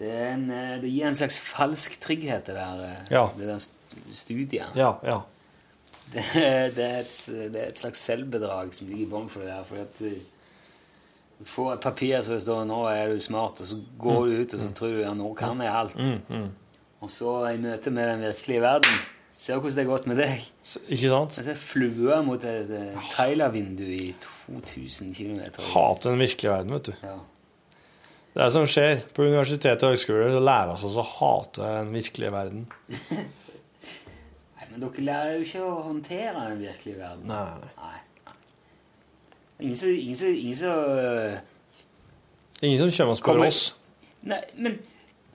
Det, 0.00 0.08
en, 0.10 0.46
eh, 0.52 0.78
det 0.80 0.88
gir 0.88 1.06
en 1.08 1.16
slags 1.16 1.38
falsk 1.44 1.98
trygghet, 2.00 2.46
det 2.48 2.56
der, 2.56 2.82
eh, 2.86 3.12
Ja. 3.12 3.26
det 3.36 3.48
der 3.48 3.60
studiet. 4.16 4.76
Ja, 4.76 4.94
ja. 5.04 5.20
Det, 6.12 6.24
det, 6.76 6.84
er 6.84 7.00
et, 7.04 7.16
det 7.52 7.60
er 7.60 7.66
et 7.68 7.78
slags 7.80 8.00
selvbedrag 8.04 8.72
som 8.74 8.88
ligger 8.88 9.04
i 9.04 9.10
bunnen 9.10 9.28
for 9.32 9.44
det 9.44 9.52
der. 9.52 9.64
For 9.68 9.82
at 9.84 10.00
eh, 10.08 10.22
du 11.40 11.44
får 11.48 11.72
et 11.74 11.84
papir 11.84 12.20
som 12.20 12.34
det 12.34 12.42
står 12.44 12.64
'Nå 12.68 12.80
er 12.92 13.08
du 13.08 13.20
smart', 13.20 13.60
og 13.60 13.66
så 13.66 13.78
går 13.98 14.26
du 14.26 14.32
ut 14.42 14.54
og 14.54 14.60
så 14.60 14.72
tror 14.76 14.88
du 14.88 15.00
ja, 15.00 15.14
'Nå 15.14 15.34
kan 15.34 15.60
jeg 15.60 15.72
alt'. 15.72 15.96
Mm, 16.28 16.50
Og 17.00 17.10
så 17.10 17.48
i 17.48 17.56
møte 17.56 17.90
med 17.90 18.08
den 18.08 18.20
virkelige 18.20 18.60
verden 18.60 18.92
Du 19.40 19.54
hvordan 19.54 19.76
det 19.76 19.84
har 19.84 19.88
gått 19.88 20.06
med 20.10 20.18
deg? 20.20 20.42
Ikke 20.92 21.08
sant? 21.08 21.36
Jeg 21.38 21.46
ser 21.46 21.56
flua 21.56 22.18
mot 22.26 22.42
et 22.44 22.72
eh, 22.76 23.04
trailervindu 23.14 23.86
i 23.88 24.10
2000 24.20 25.14
km. 25.16 25.38
Hater 25.70 26.10
den 26.10 26.20
virkelige 26.20 26.52
verden, 26.52 26.74
vet 26.76 26.90
du. 26.90 26.92
Ja. 27.00 27.14
Det 28.34 28.42
er 28.42 28.44
det 28.44 28.52
som 28.52 28.66
skjer. 28.68 29.00
På 29.16 29.24
universitet 29.24 29.86
og 29.86 29.94
høgskole 29.94 30.28
så 30.34 30.42
lærer 30.44 30.74
vi 30.74 30.90
oss 30.90 31.00
å 31.00 31.06
hate 31.14 31.72
den 31.78 31.94
virkelige 31.96 32.34
verden. 32.36 32.68
Nei, 34.60 34.68
men 34.68 34.84
dere 34.84 35.06
lærer 35.08 35.32
jo 35.38 35.48
ikke 35.48 35.64
å 35.64 35.72
håndtere 35.88 36.36
den 36.36 36.60
virkelige 36.60 37.00
verden. 37.00 37.32
Nei, 37.32 37.72
nei. 37.80 38.36
Ingen 39.60 39.76
som, 39.76 39.96
ingen 39.96 40.20
som, 40.20 40.36
ingen 40.36 40.60
som 40.60 40.78
øh, 41.00 41.34
Ingen 42.60 42.78
som 42.78 42.92
kommer 42.92 43.16
og 43.16 43.24
spør 43.24 43.44
oss. 43.48 43.64
Nei, 44.20 44.44
men 44.60 44.78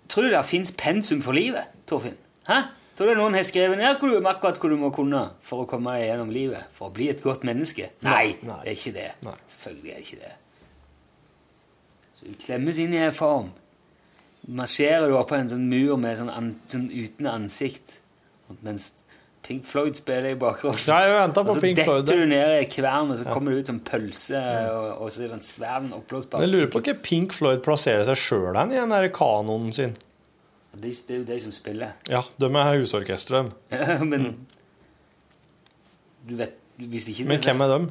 tror 0.09 0.29
du 0.29 0.33
det 0.37 0.45
fins 0.45 0.69
pensum 0.77 1.25
for 1.25 1.33
livet, 1.33 1.73
Torfinn? 1.89 2.21
Hæ? 2.45 2.67
Tror 2.95 3.11
du 3.11 3.19
noen 3.19 3.35
har 3.35 3.43
skrevet 3.43 3.79
ned 3.79 3.99
hvor 3.99 4.11
du, 4.11 4.17
akkurat 4.23 4.59
hva 4.61 4.71
du 4.71 4.77
må 4.79 4.89
kunne 4.95 5.21
for 5.43 5.65
å 5.65 5.67
komme 5.67 5.97
deg 5.97 6.07
gjennom 6.07 6.31
livet? 6.31 6.69
For 6.77 6.87
å 6.87 6.95
bli 6.95 7.09
et 7.11 7.23
godt 7.23 7.43
menneske? 7.47 7.89
Nei, 8.07 8.37
Nei. 8.39 8.59
det 8.63 8.71
er 8.71 8.77
ikke 8.77 8.95
det. 8.95 9.09
Nei. 9.27 9.35
Selvfølgelig 9.51 9.91
er 9.91 9.99
det 9.99 10.07
ikke 10.07 10.23
det. 10.23 10.33
Så 12.15 12.29
du 12.29 12.37
klemmes 12.45 12.79
inn 12.79 12.95
i 12.95 13.01
en 13.03 13.15
form. 13.15 13.49
Marsjerer 14.55 15.09
du 15.09 15.17
oppå 15.19 15.35
en 15.35 15.51
sånn 15.51 15.65
mur 15.67 15.97
med 15.99 16.21
sånn, 16.21 16.31
an, 16.31 16.53
sånn 16.71 16.87
uten 16.93 17.27
ansikt, 17.27 17.97
mens 18.63 18.91
Pink 19.45 19.65
Floyd 19.67 19.97
spiller 19.97 20.31
i 20.31 20.37
bakgrunnen. 20.39 20.79
Ja, 20.87 21.01
jeg 21.05 21.33
på 21.35 21.43
Og 21.43 21.57
så 21.57 21.61
Pink 21.61 21.81
Floyd. 21.83 22.05
detter 22.05 22.23
du 22.23 22.29
ned 22.31 22.53
i 22.61 22.65
kvern, 22.69 23.11
og 23.13 23.19
så 23.19 23.27
kommer 23.29 23.53
du 23.53 23.61
ut 23.61 23.69
som 23.69 23.81
pølse, 23.85 24.41
og, 24.71 24.87
og 25.03 25.11
så 25.13 25.25
er 25.25 25.33
det 25.33 25.37
en 25.41 25.45
svær 25.45 25.85
oppblåsbar 25.99 26.45
jeg 26.45 26.53
lurer 26.53 26.71
på 26.73 26.81
hva 26.85 26.95
Pink 27.05 27.35
Floyd 27.35 27.61
plasserer 27.65 28.07
seg 28.07 28.21
sjøl 28.21 28.57
hen 28.57 28.73
i 28.73 28.79
den 28.79 28.93
der 28.93 29.11
kanonen 29.13 29.75
sin. 29.75 29.93
Det, 30.75 30.91
det 31.07 31.15
er 31.15 31.19
jo 31.21 31.27
de 31.27 31.39
som 31.39 31.53
spiller. 31.55 31.95
Ja, 32.11 32.21
de 32.39 32.49
er 32.49 32.79
husorkesteret. 32.79 33.53
Men 34.03 34.31
du 36.25 36.35
vet 36.39 36.55
Hvis 36.77 37.07
ikke 37.11 37.27
Men 37.29 37.39
hvem 37.39 37.61
er 37.61 37.71
dem? 37.71 37.89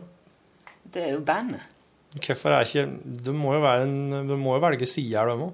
Det 0.95 1.03
er 1.03 1.13
jo 1.15 1.21
bandet. 1.25 1.63
Hvorfor 2.15 2.55
er 2.55 2.67
ikke 2.67 2.87
De 3.27 3.33
må 3.35 3.55
jo, 3.57 3.61
være 3.65 3.87
en, 3.87 4.29
de 4.29 4.37
må 4.39 4.55
jo 4.59 4.63
velge 4.63 4.87
side 4.87 5.17
her, 5.17 5.31
de 5.31 5.49
òg. 5.49 5.53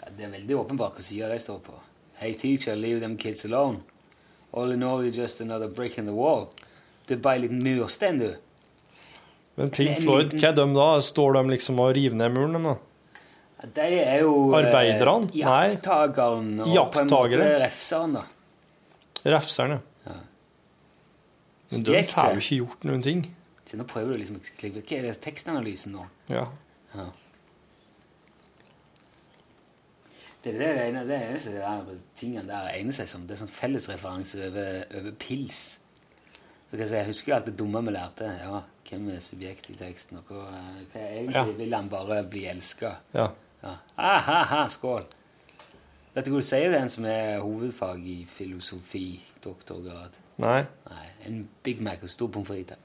Ja, 0.00 0.10
det 0.16 0.26
er 0.26 0.32
veldig 0.34 0.56
åpenbart 0.56 0.96
hva 0.96 1.04
sida 1.04 1.28
de 1.30 1.38
står 1.38 1.60
på. 1.66 1.76
Hey 2.20 2.34
teacher, 2.34 2.74
leave 2.76 3.00
them 3.00 3.16
kids 3.16 3.44
alone. 3.44 3.82
All 4.52 4.72
in 4.72 4.82
all, 4.82 5.04
you're 5.04 5.14
just 5.14 5.40
another 5.40 5.68
brick 5.68 5.98
in 5.98 6.06
the 6.06 6.14
wall. 6.14 6.48
Du 7.08 7.14
er 7.14 7.20
bare 7.22 7.36
en 7.36 7.42
liten 7.46 7.62
murstein, 7.62 8.18
du. 8.18 8.34
Men 9.56 9.70
Pink 9.70 10.00
Floyd, 10.00 10.34
hva 10.34 10.50
er 10.50 10.56
de 10.56 10.66
da? 10.74 10.88
Står 11.04 11.36
de 11.36 11.44
liksom 11.52 11.80
og 11.82 11.94
river 11.96 12.16
ned 12.16 12.34
muren, 12.34 12.56
de 12.56 12.62
da? 12.70 12.74
Ja, 13.60 13.68
De 13.76 13.86
er 14.00 14.20
jo 14.22 14.34
eh, 14.54 14.58
Arbeiderne? 14.62 15.28
Nei. 15.30 15.68
jakttakeren 15.68 16.60
og 16.64 16.92
på 16.94 17.02
en 17.02 17.10
måte 17.12 17.48
refseren, 17.60 18.14
da. 18.16 18.24
Refserne. 19.36 19.80
Men 21.70 21.82
de 21.86 22.00
får 22.10 22.32
jo 22.34 22.40
ikke 22.40 22.56
gjort 22.64 22.84
noen 22.88 23.02
ting. 23.04 23.20
Så 23.68 23.76
nå 23.78 23.84
prøver 23.86 24.16
du 24.16 24.18
liksom 24.18 24.40
å 24.40 24.42
Hva 24.42 24.96
er 24.96 25.04
det 25.06 25.12
tekstanalysen 25.22 25.92
nå? 25.94 26.06
Ja. 26.32 26.48
Ja. 26.96 27.04
Det 30.42 30.54
er 30.54 30.58
det, 30.58 30.68
det, 30.78 30.84
ene, 30.88 31.02
det 31.04 31.18
eneste 31.20 31.52
det 31.52 31.60
der 31.60 32.00
tingene 32.16 32.46
der 32.48 32.70
egner 32.72 32.96
seg 32.96 33.08
som. 33.12 33.26
Det 33.28 33.36
er 33.36 33.42
sånn 33.42 33.52
fellesreferanse 33.52 34.40
over, 34.48 34.78
over 34.96 35.14
pils. 35.20 35.60
Så 36.70 36.72
kan 36.78 36.80
jeg 36.84 36.88
si, 36.90 36.96
jeg 36.96 37.08
husker 37.10 37.34
alt 37.36 37.48
det 37.50 37.56
dumme 37.60 37.82
vi 37.86 37.92
lærte. 37.94 38.30
Ja, 38.40 38.62
Hvem 38.90 39.04
er 39.14 39.20
subjekt 39.22 39.68
i 39.70 39.76
teksten? 39.78 40.18
Og 40.22 40.32
hva, 40.32 40.48
hva 40.94 41.02
egentlig 41.12 41.36
Ja. 41.36 41.44
vil 41.60 41.74
han 41.76 41.88
bare 41.92 42.22
bli 42.26 42.46
elska? 42.50 42.96
ja. 43.14 43.28
Ja. 43.62 43.76
Ah, 43.96 44.68
skål! 44.72 45.04
Vet 46.14 46.26
du 46.26 46.32
hva 46.32 46.40
du 46.42 46.46
sier 46.46 46.72
den 46.72 46.88
som 46.90 47.04
er 47.06 47.38
hovedfag 47.44 48.02
i 48.08 48.24
filosofi, 48.26 49.20
doktorgrad? 49.44 50.16
Nei. 50.42 50.64
Nei, 50.90 51.06
en 51.28 51.42
Big 51.62 51.82
Mac 51.84 52.02
og 52.02 52.10
stor 52.10 52.30
pommes 52.32 52.48
frites. 52.48 52.78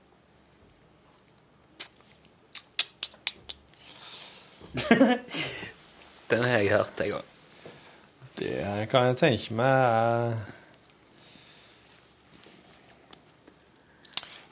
Den 6.30 6.43
har 6.43 6.57
jeg 6.59 6.69
hørt, 6.73 6.99
jeg 6.99 7.13
òg. 7.15 7.23
Det 8.36 8.89
kan 8.91 9.05
jeg 9.07 9.17
tenke 9.21 9.55
meg 9.55 9.71
er 9.71 10.34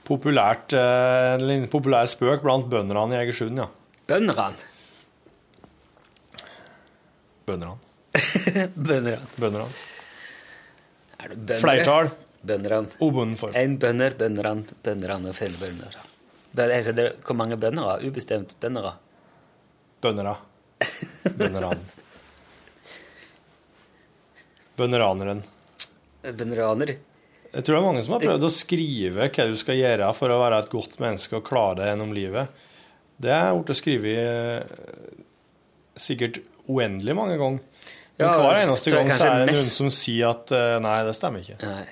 populært, 0.07 0.76
eh, 0.78 1.41
en 1.55 1.67
populær 1.71 2.07
spøk 2.07 2.43
blant 2.45 2.69
bøndene 2.71 3.15
i 3.15 3.19
Egersund, 3.19 3.59
ja. 3.59 3.67
Bøndene. 4.07 4.72
Bøndene. 7.47 7.75
Bøndene. 8.87 9.19
Bøndene. 9.37 9.67
Er 11.19 11.31
det 11.31 11.37
bønder? 11.39 11.59
Flertall. 11.61 12.11
Bønderne. 12.43 12.91
Obundenform. 12.99 13.55
En 13.55 13.77
bønder, 13.79 14.15
bønderne, 14.19 14.79
bønderne 14.83 15.31
og 15.31 15.37
flere 15.37 15.59
bønder. 15.59 15.95
Det 16.53 16.65
er, 16.65 16.91
det 16.91 17.05
er, 17.05 17.13
hvor 17.25 17.37
mange 17.39 17.57
bønder? 17.57 18.03
Ubestemt 18.03 18.51
bønder? 18.59 18.93
Bøndera. 20.03 20.35
Bønderan. 21.39 21.79
Bønderaneren. 24.77 25.43
Bønderaner? 26.23 26.95
Jeg 27.53 27.63
tror 27.63 27.75
det 27.75 27.79
er 27.79 27.85
mange 27.85 28.01
som 28.03 28.15
har 28.15 28.23
prøvd 28.23 28.47
å 28.47 28.51
skrive 28.51 29.27
hva 29.29 29.45
du 29.47 29.55
skal 29.59 29.77
gjøre 29.77 30.07
for 30.17 30.33
å 30.33 30.39
være 30.41 30.59
et 30.63 30.71
godt 30.73 30.97
menneske 30.99 31.37
og 31.37 31.45
klare 31.47 31.77
deg 31.79 31.91
gjennom 31.91 32.15
livet. 32.17 32.63
Det 33.21 33.31
er 33.31 33.53
blitt 33.53 33.79
skrevet 33.79 34.73
sikkert 36.01 36.41
uendelig 36.70 37.16
mange 37.18 37.38
ganger. 37.41 37.61
Men 38.18 38.28
Ja, 38.28 38.34
hver 38.38 38.59
eneste 38.61 38.93
gang 38.93 39.09
så 39.09 39.28
er 39.28 39.43
det 39.43 39.53
noen 39.55 39.70
som 39.70 39.89
sier 39.93 40.30
at 40.30 40.53
uh, 40.53 40.78
nei, 40.84 40.97
det 41.07 41.16
stemmer 41.18 41.43
ikke. 41.43 41.57
Nei. 41.66 41.86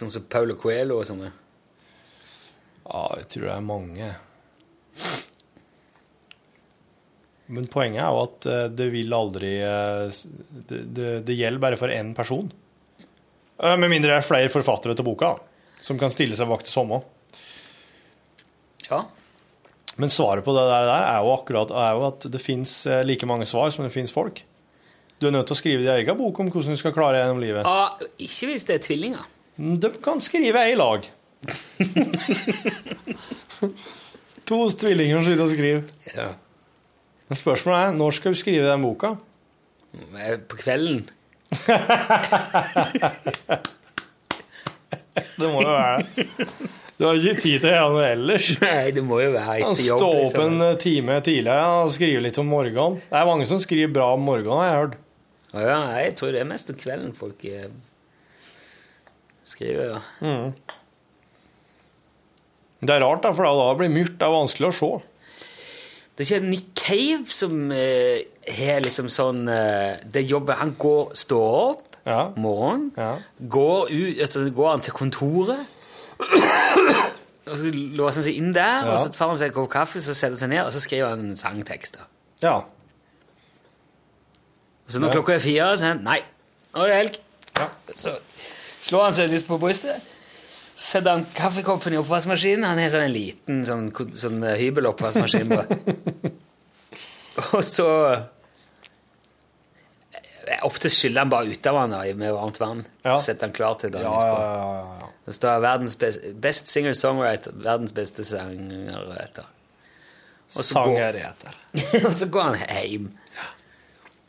Sånn 0.00 0.12
som 0.14 0.24
Paulo 0.32 0.56
Coelho 0.58 0.98
og 1.02 1.06
sånne. 1.06 1.28
Ja, 2.86 3.02
jeg 3.20 3.28
tror 3.34 3.46
det 3.46 3.52
er 3.54 3.68
mange. 3.68 4.08
Men 7.52 7.68
poenget 7.70 8.00
er 8.00 8.16
jo 8.16 8.24
at 8.24 8.48
uh, 8.48 8.64
det 8.72 8.88
vil 8.94 9.12
aldri 9.12 9.54
uh, 9.60 10.08
Det, 10.08 10.82
det, 10.96 11.08
det 11.28 11.36
gjelder 11.36 11.62
bare 11.62 11.80
for 11.80 11.92
én 11.92 12.14
person. 12.16 12.50
Med 13.62 13.86
mindre 13.92 14.10
det 14.10 14.18
er 14.18 14.26
flere 14.26 14.50
forfattere 14.50 14.96
til 14.98 15.06
boka 15.06 15.36
som 15.82 15.98
kan 15.98 16.10
stille 16.10 16.34
seg 16.38 16.48
bak 16.50 16.64
det 16.64 16.70
samme. 16.72 16.98
Ja. 18.88 19.04
Men 20.00 20.08
svaret 20.12 20.44
på 20.44 20.52
det 20.56 20.62
der 20.70 20.86
er 20.94 21.18
jo 21.20 21.32
akkurat 21.34 21.70
er 21.76 21.90
jo 21.98 22.02
at 22.08 22.20
det 22.32 22.40
fins 22.40 22.70
like 23.04 23.26
mange 23.28 23.44
svar 23.48 23.68
som 23.74 23.84
det 23.84 23.92
fins 23.92 24.12
folk. 24.14 24.40
Du 25.20 25.26
er 25.28 25.34
nødt 25.36 25.46
til 25.50 25.54
å 25.54 25.60
skrive 25.60 25.82
din 25.84 25.92
egen 25.92 26.18
bok 26.18 26.40
om 26.42 26.48
hvordan 26.50 26.74
du 26.74 26.80
skal 26.80 26.94
klare 26.96 27.14
deg 27.18 27.22
gjennom 27.26 27.42
livet. 27.42 27.68
Ah, 27.68 27.90
ikke 28.18 28.46
hvis 28.50 28.64
det 28.66 28.74
er 28.78 28.82
tvillinger. 28.86 29.24
De 29.56 29.90
kan 30.02 30.20
skrive 30.24 30.58
ei 30.64 30.74
lag. 30.74 31.00
to 34.48 34.58
tvillinger 34.82 35.14
som 35.20 35.26
sitter 35.28 35.44
og 35.44 35.52
skriver. 35.52 35.82
Ja. 36.16 36.28
Men 37.28 37.36
spørsmålet 37.38 37.78
er 37.84 37.90
når 38.00 38.10
skal 38.18 38.34
du 38.34 38.38
skrive 38.40 38.66
den 38.66 38.82
boka? 38.82 39.10
På 40.48 40.54
kvelden. 40.58 41.00
Det 45.12 45.50
må 45.50 45.62
jo 45.62 45.68
være 45.68 46.02
det. 46.02 46.26
Du 46.98 47.06
har 47.08 47.16
ikke 47.18 47.40
tid 47.40 47.62
til 47.62 47.68
å 47.70 47.72
gjøre 47.72 47.92
noe 47.94 48.08
ellers. 48.12 48.48
Nei, 48.62 48.90
det 48.94 49.02
må 49.06 49.18
jo 49.22 49.30
være 49.34 49.54
etter 49.62 49.84
jobb. 49.86 50.02
Stå 50.02 50.10
opp 50.10 50.18
liksom. 50.26 50.58
en 50.62 50.76
time 50.82 51.16
tidligere 51.24 51.70
og 51.82 51.92
skrive 51.94 52.20
litt 52.26 52.38
om 52.42 52.50
morgenen. 52.52 52.98
Det 53.08 53.18
er 53.22 53.30
mange 53.30 53.46
som 53.50 53.62
skriver 53.62 53.94
bra 53.96 54.10
om 54.16 54.22
morgenen, 54.28 54.58
har 54.60 54.68
jeg 54.68 54.82
hørt. 54.82 54.98
Ja, 55.52 55.78
jeg 56.00 56.14
tror 56.16 56.32
det 56.32 56.40
er 56.44 56.48
mest 56.48 56.70
om 56.72 56.78
kvelden 56.80 57.10
folk 57.16 57.42
eh, 57.48 57.66
skriver. 59.48 59.98
Ja. 60.22 60.36
Det 62.82 62.94
er 62.96 63.02
rart, 63.04 63.22
da, 63.22 63.30
for 63.36 63.46
da 63.46 63.66
blir 63.78 63.90
det 63.90 63.96
mørkt. 63.96 64.16
Det 64.18 64.26
er 64.26 64.32
vanskelig 64.34 64.68
å 64.70 64.76
se. 64.78 64.92
Det 66.12 66.24
er 66.24 66.28
ikke 66.28 66.48
Nick 66.48 66.70
Cave 66.76 67.32
som 67.32 67.70
eh, 67.72 68.24
har 68.58 68.82
liksom 68.84 69.06
sånn 69.08 69.46
eh, 69.48 69.94
Det 70.12 70.20
jobber 70.28 70.58
Han 70.60 70.74
går, 70.78 71.14
står 71.16 71.54
opp 71.60 71.96
Ja. 72.04 72.18
morgenen, 72.36 72.90
Ja. 72.98 73.12
går 73.40 73.88
ut 73.88 74.20
altså, 74.20 74.42
går 74.52 74.68
han 74.74 74.82
til 74.84 74.92
kontoret 74.98 75.62
og 77.50 77.56
så 77.58 77.72
låser 77.72 78.20
han 78.20 78.26
seg 78.28 78.38
inn 78.38 78.52
der, 78.56 78.88
og 78.92 79.00
så 79.02 79.12
tar 79.14 79.32
han 79.32 79.38
seg 79.40 79.50
en 79.50 79.56
kopp 79.56 79.70
kaffe, 79.72 80.02
så 80.04 80.14
setter 80.14 80.34
han 80.36 80.40
seg 80.44 80.52
ned, 80.54 80.62
og 80.66 80.72
så 80.74 80.82
skriver 80.84 81.14
han 81.14 81.26
en 81.30 81.38
sangtekst. 81.38 81.98
da. 81.98 82.08
Ja. 82.42 82.54
Og 84.86 84.94
så 84.94 85.02
når 85.02 85.14
klokka 85.16 85.36
er 85.36 85.44
fire, 85.44 85.68
så 85.78 85.86
er 85.86 85.94
han 85.94 86.02
Nei, 86.06 86.20
nå 86.74 86.84
er 86.84 86.92
det 86.92 86.98
helg. 87.00 87.20
Så 87.96 88.16
slår 88.82 89.08
han 89.08 89.16
seg 89.16 89.30
litt 89.32 89.46
på 89.48 89.58
brystet. 89.62 90.10
Så 90.72 90.96
setter 90.96 91.14
han 91.14 91.26
kaffekoppen 91.36 91.94
i 91.94 92.00
oppvaskmaskinen. 92.00 92.66
Han 92.66 92.80
har 92.80 92.90
sånn 92.92 93.06
en 93.06 93.14
liten 93.14 93.60
sånn, 93.68 93.90
sånn 94.18 94.42
eh, 94.42 94.58
hybeloppvaskmaskin. 94.58 95.52
og 97.52 97.62
så 97.66 97.88
Ofte 100.66 100.90
skyller 100.90 101.22
han 101.24 101.30
bare 101.30 101.52
ut 101.54 101.66
av 101.70 101.76
han 101.78 101.92
med 102.18 102.32
varmt 102.34 102.58
vann. 102.60 102.84
Ja. 103.06 103.16
Setter 103.22 103.46
han 103.46 103.52
klar 103.56 103.74
til 103.80 103.92
dagen 103.94 104.06
Ja, 104.08 104.18
etterpå. 104.18 105.00
ja. 105.02 105.08
Det 105.26 105.34
står 105.36 105.60
verdens 105.62 105.96
best, 106.00 106.24
best 106.42 106.66
singer-songwriter, 106.72 107.52
verdens 107.62 107.92
beste 107.94 108.24
sangerwriter. 108.26 109.46
Og 110.52 110.64
så 110.64 110.74
går- 110.74 110.96
Sangereter. 110.96 111.54
og 112.08 112.14
så 112.18 112.26
går 112.34 112.42
han 112.42 112.58
hjem. 112.68 113.06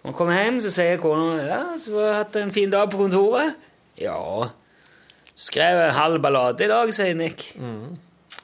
Når 0.03 0.11
han 0.11 0.17
kommer 0.19 0.43
hjem, 0.43 0.59
så 0.61 0.71
sier 0.75 0.97
kona 1.01 1.41
ja, 1.47 1.61
så 1.79 1.95
har 1.97 2.07
jeg 2.09 2.19
hatt 2.21 2.35
en 2.43 2.51
fin 2.55 2.69
dag 2.73 2.91
på 2.91 2.97
kontoret. 3.01 3.55
Ja. 3.97 4.19
Så 5.33 5.47
skrev 5.49 5.79
en 5.87 5.95
halv 5.97 6.21
ballade 6.21 6.63
i 6.65 6.69
dag, 6.69 6.91
sier 6.93 7.15
Nick. 7.17 7.49
Mm. 7.57 7.95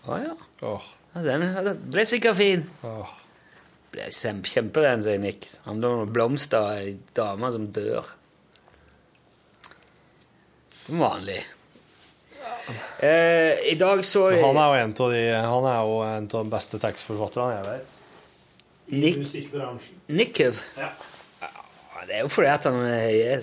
Å 0.10 0.20
ja. 0.24 0.34
Åh, 0.66 0.90
ja. 1.16 1.22
Den 1.26 1.80
ble 1.92 2.06
sikkert 2.08 2.38
fin. 2.40 2.66
åh. 2.88 3.16
Ble 3.92 4.06
kjem- 4.14 4.44
kjempe 4.46 4.82
den, 4.86 5.02
sier 5.02 5.18
Nick. 5.20 5.48
Handler 5.66 6.04
om 6.04 6.12
blomster 6.14 6.62
og 6.62 6.78
ei 6.84 6.98
dame 7.18 7.50
som 7.52 7.68
dør. 7.74 8.06
Som 10.86 11.00
vanlig. 11.02 11.40
Eh, 13.02 13.72
I 13.72 13.76
dag 13.80 14.04
så 14.06 14.28
Han 14.30 14.58
er 14.58 14.68
jo 14.68 14.74
en 14.84 14.92
av 15.00 15.12
de 15.12 15.22
Han 15.34 15.66
er 15.66 15.78
jo 15.88 15.96
en 16.06 16.28
av 16.28 16.44
de 16.44 16.50
beste 16.54 16.78
tekstforfatterne 16.82 17.56
jeg 17.56 17.66
vet. 17.66 17.96
Nick 18.90 19.18
Musikkbransjen. 19.22 19.96
Nickov. 20.10 20.60
Ja. 20.78 20.90
Ja, 21.42 22.06
Det 22.08 22.16
er 22.16 22.22
jo 22.26 22.30
fordi 22.34 22.48
at 22.50 22.64
han 22.64 22.80
er 22.86 23.42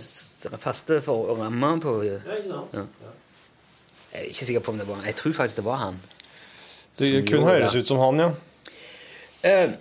faste 0.62 1.00
for 1.02 1.30
å 1.32 1.36
ramme 1.38 1.72
på 1.82 1.96
Ja, 2.06 2.18
ikke 2.38 2.50
sant? 2.50 2.88
Jeg 4.12 4.22
er 4.22 4.28
ikke 4.30 4.46
sikker 4.48 4.60
på 4.64 4.72
om 4.72 4.78
det 4.80 4.86
var 4.88 4.96
han. 4.96 5.04
Jeg 5.10 5.16
tror 5.16 5.32
faktisk 5.36 5.56
det 5.60 5.64
var 5.66 5.76
han. 5.82 5.98
Det 6.98 7.10
kunne 7.28 7.46
høres 7.50 7.74
ut 7.76 7.86
som 7.90 7.98
han, 8.00 8.18
ja. 8.22 8.30
Eh, 9.44 9.74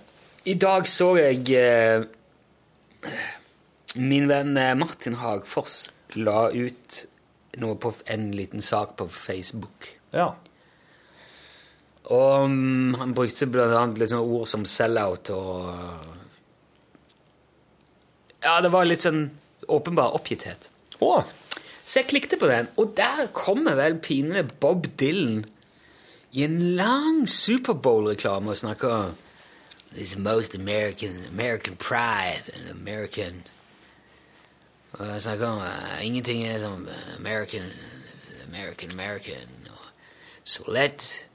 I 0.46 0.54
dag 0.62 0.86
så 0.86 1.08
jeg 1.18 1.42
eh, 1.58 2.04
Min 3.98 4.28
venn 4.30 4.54
eh, 4.62 4.76
Martin 4.78 5.18
Hagfors 5.18 5.88
la 6.14 6.52
ut 6.54 7.00
noe 7.58 7.78
på 7.82 7.94
en 8.12 8.28
liten 8.36 8.62
sak 8.62 8.94
på 9.00 9.08
Facebook. 9.10 9.88
Ja. 10.14 10.28
Og 12.12 12.52
mm, 12.52 12.94
han 13.00 13.16
brukte 13.18 13.48
blant 13.50 13.74
annet 13.74 14.04
litt 14.04 14.14
ord 14.20 14.46
som 14.52 14.68
sell-out 14.70 15.32
og 15.34 15.72
Ja, 18.46 18.60
det 18.62 18.70
var 18.70 18.86
litt 18.86 19.02
sånn 19.02 19.32
åpenbar 19.66 20.14
oppgitthet. 20.14 20.70
Å, 21.02 21.24
Så 21.86 22.04
jeg 22.04 22.12
klikket 22.12 22.38
på 22.42 22.52
den, 22.52 22.70
og 22.78 22.94
der 22.98 23.32
kommer 23.34 23.80
vel 23.80 23.98
pinlig 23.98 24.46
Bob 24.62 24.86
Dylan 25.00 25.46
i 26.36 26.46
en 26.46 26.60
lang 26.78 27.24
Superbowl-reklame 27.30 28.54
og 28.54 28.60
snakker 28.62 29.16
This 29.96 30.18
most 30.18 30.56
American, 30.56 31.26
American 31.30 31.76
pride 31.76 32.44
and 32.54 32.70
American 32.70 33.48
Og 35.00 35.08
jeg 35.08 35.22
snakker 35.22 35.48
om 35.48 35.58
uh, 35.58 36.06
ingenting 36.06 36.48
er 36.48 36.60
som 36.60 36.88
American, 37.18 37.64
American, 38.48 38.92
American. 38.92 39.68
So 40.44 40.64
let, 40.68 41.26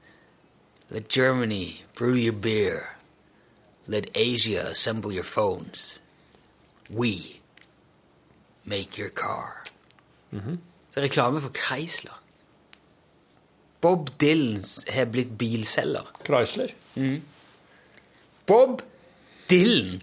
let 0.89 1.09
Germany 1.09 1.83
brew 1.97 2.15
your 2.15 2.33
beer. 2.33 2.79
Let 3.85 4.09
Asia 4.15 4.69
assemble 4.69 5.11
your 5.11 5.23
phones. 5.23 6.01
We 6.89 7.41
make 8.63 8.97
your 8.99 9.09
car. 9.09 9.63
Det 10.95 10.97
er 10.97 11.01
reklame 11.01 11.41
for 11.41 11.49
Chrysler. 11.49 12.21
Bob 13.81 14.09
Dylan 14.21 14.63
har 14.89 15.05
blitt 15.05 15.37
bilselger. 15.37 16.11
Chrysler. 16.25 16.69
Bob 18.49 18.81
Dylan 19.51 20.01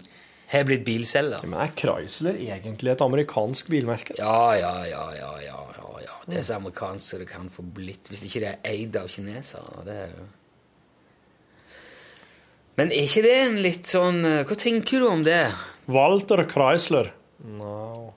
har 0.49 0.65
blitt 0.65 0.85
bilselger. 0.85 1.45
Men 1.45 1.61
er 1.61 1.73
Chrysler 1.77 2.39
egentlig 2.41 2.93
et 2.93 3.03
amerikansk 3.05 3.69
bilmerke? 3.69 4.15
Ja, 4.17 4.55
ja, 4.57 4.73
ja, 4.89 5.05
ja, 5.17 5.31
ja, 5.45 5.61
ja, 5.77 5.91
ja. 6.05 6.17
Det 6.25 6.39
er 6.39 6.45
så 6.47 6.57
amerikansk 6.57 7.05
som 7.05 7.23
det 7.23 7.29
kan 7.29 7.49
få 7.53 7.65
blitt. 7.65 8.09
Hvis 8.09 8.25
ikke 8.25 8.43
det 8.43 8.51
er 8.55 8.71
eid 8.71 8.97
av 8.97 9.09
kinesere. 9.11 9.85
Det 9.85 9.97
er 10.05 10.13
jo... 10.15 10.27
Men 12.79 12.93
er 12.95 13.09
ikke 13.09 13.25
det 13.25 13.35
en 13.35 13.57
litt 13.59 13.89
sånn 13.91 14.21
eh, 14.23 14.45
Hva 14.47 14.55
tenker 14.55 15.01
du 15.03 15.09
om 15.09 15.23
det? 15.25 15.41
Walter 15.91 16.45
Chrysler. 16.47 17.11
No. 17.59 18.13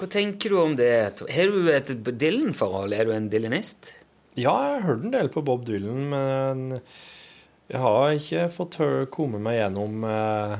Hva 0.00 0.08
tenker 0.10 0.50
du 0.50 0.60
om 0.62 0.76
det? 0.78 0.92
Har 1.30 1.52
du 1.52 1.68
et 1.70 1.90
Dylan-forhold? 1.92 2.94
Er 2.96 3.06
du 3.06 3.12
en 3.14 3.28
Dylanist? 3.30 3.92
Ja, 4.34 4.54
jeg 4.64 4.78
har 4.78 4.86
hørt 4.86 5.04
en 5.04 5.12
del 5.12 5.28
på 5.30 5.42
Bob 5.44 5.66
Dylan, 5.68 6.06
men 6.10 6.80
jeg 7.72 7.80
har 7.80 8.14
ikke 8.18 8.48
fått 8.52 8.78
komme 9.14 9.40
meg 9.40 9.56
gjennom 9.56 10.04
eh, 10.04 10.58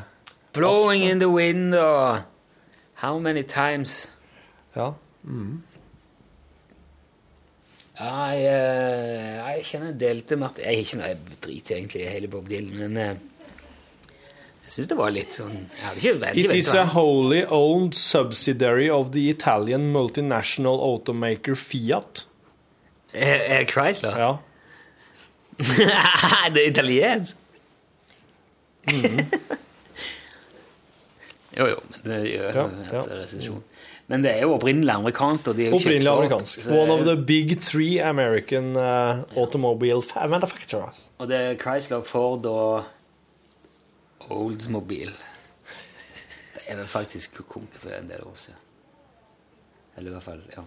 Blowing 0.57 1.05
in 1.05 1.21
the 1.21 1.29
wind 1.29 1.75
og 1.77 2.23
How 3.03 3.19
many 3.19 3.43
times? 3.43 4.11
Ja. 4.77 4.93
Mm. 5.25 5.63
jeg, 7.99 8.39
eh, 8.47 9.39
jeg 9.39 9.65
kjenner 9.67 9.93
delte 9.99 10.39
Martin 10.39 10.65
Jeg 10.65 10.73
er 10.73 10.87
ikke 10.87 11.01
noe 11.01 11.37
drit 11.45 11.71
egentlig 11.75 12.03
i 12.03 12.11
hele 12.11 12.31
Bob 12.31 12.49
Dylan, 12.51 12.79
men 12.79 12.97
eh, 13.03 13.17
jeg 14.63 14.77
syns 14.77 14.91
det 14.93 14.99
var 14.99 15.13
litt 15.15 15.35
sånn 15.35 15.59
jeg 15.59 15.99
ikke, 15.99 16.15
jeg 16.15 16.45
It 16.47 16.55
is 16.57 16.71
a 16.79 16.87
wholly 16.95 17.43
owned 17.45 17.99
subsidiary 17.99 18.89
of 18.91 19.11
the 19.13 19.29
Italian 19.31 19.91
multinational 19.93 20.81
automaker 20.81 21.59
Fiat. 21.59 22.25
Eh, 23.13 23.59
eh, 23.59 23.67
Chrysler? 23.69 24.19
Ja. 24.19 24.33
det 26.55 26.63
er 26.67 26.71
italiensk? 26.71 27.37
Jo, 31.53 31.67
jo, 31.69 31.81
men 31.93 32.01
det 32.09 32.21
gjør 32.31 32.55
Ja, 32.57 32.63
ja. 32.93 33.01
resesjon. 33.21 33.59
Men 34.09 34.23
det 34.25 34.31
er 34.33 34.41
jo 34.47 34.55
opprinnelig 34.57 34.91
amerikansk. 34.95 35.49
og 35.53 35.57
de 35.59 35.67
er 35.67 35.71
jo 35.71 35.77
Opprinnelig 35.77 36.07
kjøpt 36.07 36.13
opp, 36.13 36.23
amerikansk. 36.23 36.63
så- 36.65 36.79
One 36.79 36.93
of 36.95 37.05
the 37.05 37.17
big 37.29 37.61
three 37.61 37.99
American 38.01 38.71
uh, 38.77 39.21
automobile 39.37 40.03
manufacturers. 40.29 41.11
Og 41.19 41.29
det 41.29 41.37
er 41.37 41.55
Chrysler, 41.61 42.03
Ford 42.03 42.47
og 42.47 42.85
Oldsmobile. 44.31 45.13
Det 46.55 46.63
er 46.67 46.77
vel 46.77 46.87
faktisk 46.89 47.35
konkurrent 47.37 47.77
for 47.81 47.91
en 47.91 48.09
del 48.09 48.21
år 48.25 48.35
siden. 48.35 48.59
Eller 49.97 50.09
i 50.11 50.13
hvert 50.13 50.23
fall, 50.23 50.41
ja. 50.57 50.63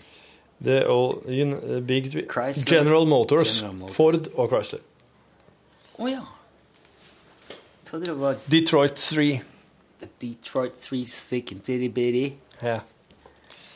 The 0.63 0.87
all, 0.87 1.21
you 1.27 1.45
know, 1.45 1.81
big 1.81 2.09
three. 2.09 2.23
Chrysler, 2.23 2.65
General 2.65 3.05
Motors, 3.05 3.59
General 3.59 3.79
Motors. 3.79 3.95
Ford 3.95 4.27
og 4.35 4.49
Chrysler. 4.49 4.79
Å 5.99 6.07
ja. 6.09 6.21
Så 7.89 7.99
det 7.99 8.15
var 8.19 8.35
Detroit 8.51 8.95
3. 8.95 9.41
Detroit 10.21 10.75
3 10.81 11.05
Sick 11.05 11.51
and 11.51 11.63
Titty 11.63 11.87
Bitty. 11.87 12.33
Yeah. 12.63 12.81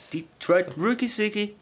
Detroit 0.09 0.73
Rookie 0.75 1.07
Sicky. 1.07 1.53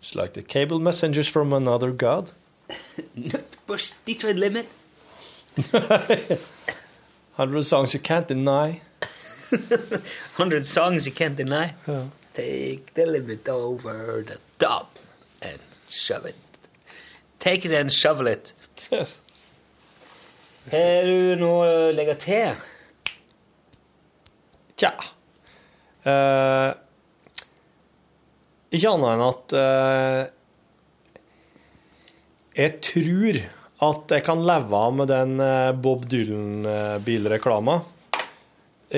It's 0.00 0.14
like 0.14 0.32
the 0.34 0.42
cable 0.42 0.78
messengers 0.78 1.28
from 1.28 1.52
another 1.52 1.90
god. 1.90 2.32
Bush 3.66 3.92
Detroit 4.04 4.36
Limit. 4.36 4.66
100 7.36 7.64
songs 7.64 7.94
you 7.94 8.00
can't 8.00 8.26
deny. 8.28 8.80
100 9.50 10.66
songs 10.66 11.06
you 11.06 11.12
can't 11.12 11.36
deny. 11.36 11.74
Take 12.32 12.94
the 12.94 13.06
limit 13.06 13.48
over 13.48 14.24
the 14.26 14.38
top 14.58 14.98
and 15.42 15.58
shove 15.88 16.26
it. 16.26 16.36
Take 17.38 17.66
it 17.66 17.72
and 17.72 17.92
shovel 17.92 18.28
it. 18.28 18.54
Har 20.70 21.02
du 21.04 21.34
noe 21.40 21.66
å 21.66 21.90
legge 21.92 22.14
til? 22.22 22.54
Tja. 24.78 24.92
Eh, 26.02 26.70
ikke 28.72 28.92
annet 28.94 29.10
enn 29.12 29.22
at 29.22 29.52
eh, 29.54 30.22
Jeg 32.56 32.72
tror 32.82 33.38
at 33.86 34.14
jeg 34.16 34.24
kan 34.26 34.42
leve 34.46 34.78
av 34.78 34.96
med 34.98 35.10
den 35.12 35.36
eh, 35.42 35.74
Bob 35.74 36.08
Dylan-bilreklama 36.10 37.76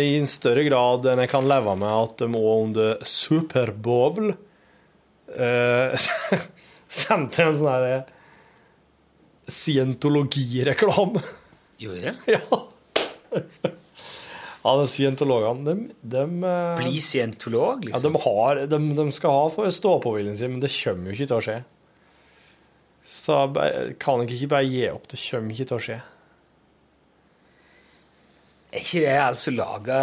i 0.00 0.16
en 0.18 0.26
større 0.30 0.64
grad 0.66 1.06
enn 1.06 1.22
jeg 1.22 1.30
kan 1.30 1.46
leve 1.46 1.76
med 1.78 1.90
at 1.90 2.18
de 2.24 2.28
òg 2.34 2.64
under 2.66 3.04
Superbowl 3.06 4.32
eh, 5.36 6.06
sendte 7.04 7.46
en 7.46 7.56
sånn 7.58 7.70
herre 7.70 7.96
scientologireklame. 9.50 11.20
Gjorde 11.82 12.00
de 12.00 12.06
det? 12.06 12.14
ja. 12.34 12.40
ja, 14.64 14.76
de 14.80 14.86
scientologene, 14.88 15.64
de, 15.66 15.74
de 16.16 16.24
eh, 16.24 16.76
Bli 16.80 17.02
scientolog, 17.04 17.84
ja, 17.84 17.92
liksom? 17.92 18.16
de, 18.16 18.22
har, 18.24 18.64
de, 18.72 18.80
de 18.96 19.06
skal 19.12 19.36
ha 19.36 19.46
for 19.52 19.78
stå-på-viljen 19.78 20.38
sin, 20.40 20.56
men 20.56 20.64
det 20.64 20.72
kommer 20.78 21.12
jo 21.12 21.18
ikke 21.18 21.30
til 21.30 21.38
å 21.38 21.44
skje. 21.44 21.60
Så 23.14 23.36
jeg 23.60 23.98
kan 24.00 24.24
jeg 24.24 24.32
ikke 24.38 24.52
bare 24.54 24.66
gi 24.66 24.84
opp. 24.90 25.06
Det 25.12 25.20
kommer 25.20 25.54
ikke 25.54 25.68
til 25.68 25.76
å 25.76 25.84
skje. 25.90 26.00
Er 28.74 28.82
ikke 28.82 29.04
det 29.04 29.14
altså 29.22 29.52
laga 29.54 29.96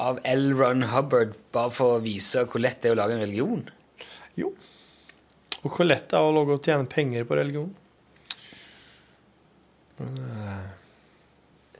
av 0.00 0.18
L. 0.24 0.46
Ron 0.56 0.86
Hubbard 0.88 1.34
bare 1.52 1.72
for 1.76 1.98
å 1.98 2.02
vise 2.04 2.46
hvor 2.48 2.62
lett 2.64 2.80
det 2.80 2.88
er 2.88 2.94
å 2.96 3.00
lage 3.02 3.18
en 3.18 3.24
religion? 3.26 3.66
Jo. 4.38 4.48
Og 5.60 5.68
hvor 5.76 5.84
lett 5.84 6.06
det 6.08 6.16
er 6.16 6.24
å 6.24 6.32
lage 6.32 6.56
og 6.56 6.64
tjene 6.64 6.88
penger 6.88 7.26
på 7.28 7.36
religion. 7.36 7.68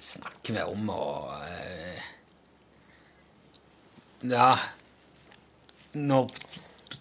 Snakker 0.02 0.58
vi 0.58 0.64
om 0.68 0.90
å 0.92 1.02
uh, 1.32 2.04
Ja 4.28 4.50
Når 5.96 6.30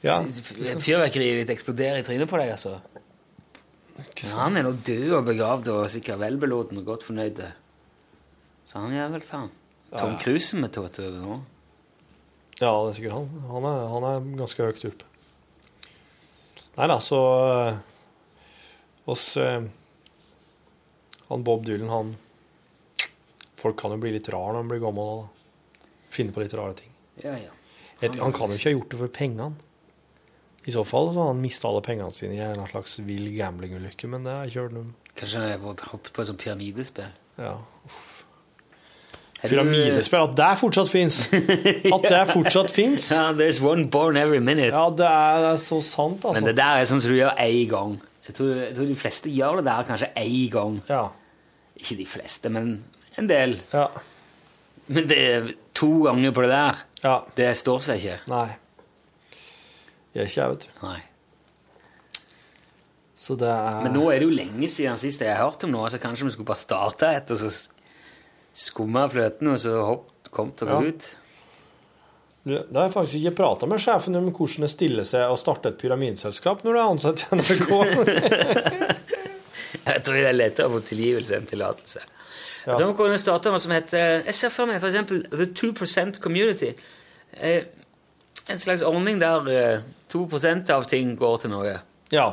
Ja. 0.02 0.16
fyrverkeriet 0.24 1.44
ditt 1.44 1.52
eksploderer 1.54 2.00
i 2.00 2.06
trynet 2.06 2.30
på 2.32 2.40
deg, 2.42 2.56
altså. 2.56 2.80
Han 4.34 4.58
er 4.58 4.66
nå 4.66 4.72
død 4.82 5.12
og 5.20 5.28
begravd 5.28 5.68
og 5.76 5.84
sikkert 5.94 6.24
velbelåten 6.24 6.80
og 6.82 6.88
godt 6.88 7.04
fornøyd. 7.06 7.44
Så 8.72 8.80
han 8.80 8.94
gjør 8.96 9.10
vel 9.18 9.24
faen. 9.28 9.50
Tom. 9.92 10.14
Cruise 10.22 10.56
med 10.56 10.72
tåte 10.72 11.04
over 11.04 11.20
nå. 11.20 11.38
Ja, 12.62 12.70
det 12.72 12.92
er 12.94 12.96
sikkert 12.96 13.16
han. 13.18 13.30
Han 13.50 13.66
er, 13.68 13.80
han 13.92 14.06
er 14.08 14.28
ganske 14.40 14.68
høyt 14.70 14.86
oppe. 14.88 15.08
Nei 16.78 16.88
da, 16.88 16.96
så 17.04 17.18
eh, 17.52 17.80
oss 19.12 19.26
eh, 19.42 19.66
Han 21.28 21.44
Bob 21.44 21.66
Dylan, 21.68 21.90
han 21.92 22.14
Folk 23.60 23.76
kan 23.82 23.92
jo 23.94 24.00
bli 24.02 24.14
litt 24.16 24.30
rar 24.32 24.54
når 24.56 24.62
han 24.64 24.70
blir 24.72 24.80
gammel. 24.82 25.10
og 25.26 26.14
Finne 26.16 26.32
på 26.34 26.42
litt 26.46 26.56
rare 26.58 26.74
ting. 26.80 26.94
Ja, 27.22 27.36
ja. 27.38 27.52
Han, 28.02 28.16
han 28.24 28.34
kan 28.34 28.50
jo 28.50 28.58
ikke 28.58 28.72
ha 28.72 28.78
gjort 28.78 28.94
det 28.96 29.02
for 29.04 29.12
pengene. 29.20 29.52
I 30.66 30.74
så 30.74 30.82
fall 30.86 31.12
så 31.12 31.20
har 31.20 31.30
han 31.34 31.42
mista 31.44 31.68
alle 31.70 31.84
pengene 31.86 32.14
sine 32.16 32.38
i 32.38 32.42
en 32.46 32.64
slags 32.72 32.96
vill 33.06 33.28
gamblingulykke, 33.36 34.08
men 34.10 34.26
det 34.26 34.34
har 34.34 34.50
ikke 34.50 34.64
hørt 34.64 34.76
noe 34.78 34.88
om. 34.88 34.96
Kanskje 35.18 35.42
han 35.44 35.52
har 35.52 35.86
hoppet 35.92 36.14
på 36.16 36.24
et 36.24 36.30
sånt 36.32 36.42
pyramidespill. 36.42 37.12
Ja. 37.42 37.54
Du- 37.60 38.00
Pyramidespill, 39.42 40.22
at 40.28 40.36
det 40.38 40.50
fortsatt 40.60 40.90
fins! 40.92 41.16
At 41.96 42.04
det 42.06 42.22
fortsatt 42.30 42.70
fins! 42.72 43.08
Ja, 43.12 43.32
there's 43.34 43.58
one 43.66 43.88
born 43.90 44.18
every 44.22 44.38
minute. 44.40 44.70
Ja, 44.76 44.84
det 44.94 45.08
er, 45.08 45.40
det 45.42 45.50
er 45.56 45.62
så 45.64 45.80
sant, 45.82 46.22
altså. 46.22 46.36
Men 46.38 46.46
det 46.46 46.54
der 46.60 46.78
er 46.82 46.86
sånn 46.90 47.02
som 47.02 47.10
du 47.10 47.18
gjør 47.18 47.34
én 47.42 47.64
gang. 47.72 47.96
Jeg 48.28 48.36
tror, 48.38 48.52
jeg 48.62 48.76
tror 48.78 48.90
de 48.92 48.96
fleste 49.02 49.34
gjør 49.34 49.58
det 49.62 49.66
der 49.72 49.88
kanskje 49.90 50.12
én 50.22 50.50
gang. 50.54 50.78
Ja. 50.92 51.02
Ikke 51.82 51.98
de 52.04 52.06
fleste, 52.06 52.52
men 52.54 52.74
en 53.18 53.30
del. 53.32 53.58
ja. 53.74 53.88
Men 54.92 55.06
det 55.08 55.18
er 55.24 55.46
to 55.78 55.88
ganger 56.04 56.34
på 56.36 56.42
det 56.44 56.50
der, 56.52 56.80
Ja. 57.06 57.16
det 57.38 57.52
står 57.58 57.80
seg 57.86 58.02
ikke. 58.02 58.20
Nei. 58.28 58.48
Gjør 60.14 60.28
ikke 60.28 60.42
jeg, 60.42 60.50
vet 60.54 60.66
du. 60.68 60.86
Nei. 60.86 60.98
Så 63.22 63.36
det 63.38 63.48
er 63.54 63.84
Men 63.86 63.94
nå 63.94 64.08
er 64.12 64.20
det 64.20 64.28
jo 64.28 64.34
lenge 64.34 64.68
siden 64.70 64.98
sist 65.00 65.22
jeg 65.22 65.30
har 65.36 65.46
hørt 65.46 65.64
om 65.68 65.72
noe, 65.76 65.90
så 65.94 66.00
kanskje 66.02 66.26
vi 66.28 66.34
skulle 66.36 66.50
bare 66.50 66.62
starte 66.62 67.10
etter, 67.16 67.38
så 67.38 67.50
skumme 68.54 69.06
fløten, 69.12 69.48
og 69.54 69.60
så 69.60 69.78
hopp, 69.86 70.08
kom 70.32 70.52
gå 70.70 70.82
Ja. 70.82 70.88
ut. 70.92 71.10
Da 72.44 72.58
Det 72.64 72.76
har 72.76 72.84
jeg 72.88 72.94
faktisk 72.94 73.16
ikke 73.22 73.36
prata 73.38 73.68
med 73.70 73.80
sjefen 73.80 74.16
om 74.18 74.32
hvordan 74.34 74.62
det 74.66 74.70
stiller 74.72 75.04
seg 75.06 75.30
å 75.30 75.38
starte 75.38 75.70
et 75.70 75.78
pyramidselskap 75.78 76.64
når 76.64 76.74
du 76.74 76.80
er 76.80 76.90
ansatt 76.90 77.22
i 77.22 77.36
NRK. 77.36 77.70
Jeg 79.86 80.04
tror 80.04 80.16
det 80.18 80.26
er 80.30 80.36
lettere 80.36 80.68
å 80.68 80.74
få 80.76 80.82
tilgivelse 80.86 81.38
enn 81.38 81.46
tillatelse. 81.50 82.02
Ja. 82.66 82.76
Da 82.78 82.86
vi 82.86 82.94
kunne 82.98 83.18
starte 83.18 83.50
noe 83.50 83.60
som 83.62 83.72
heter 83.74 84.22
Jeg 84.26 84.36
ser 84.38 84.50
for 84.54 84.70
meg 84.70 84.82
eksempel 84.92 85.24
The 85.32 85.48
2% 85.58 86.20
Community. 86.22 86.74
Eh, 87.34 87.64
En 88.50 88.60
slags 88.60 88.82
ordning 88.84 89.20
der 89.22 89.48
eh, 89.50 89.82
2 90.10 90.26
av 90.74 90.86
ting 90.90 91.16
går 91.16 91.38
til 91.42 91.50
noe. 91.54 91.80
ja. 92.12 92.32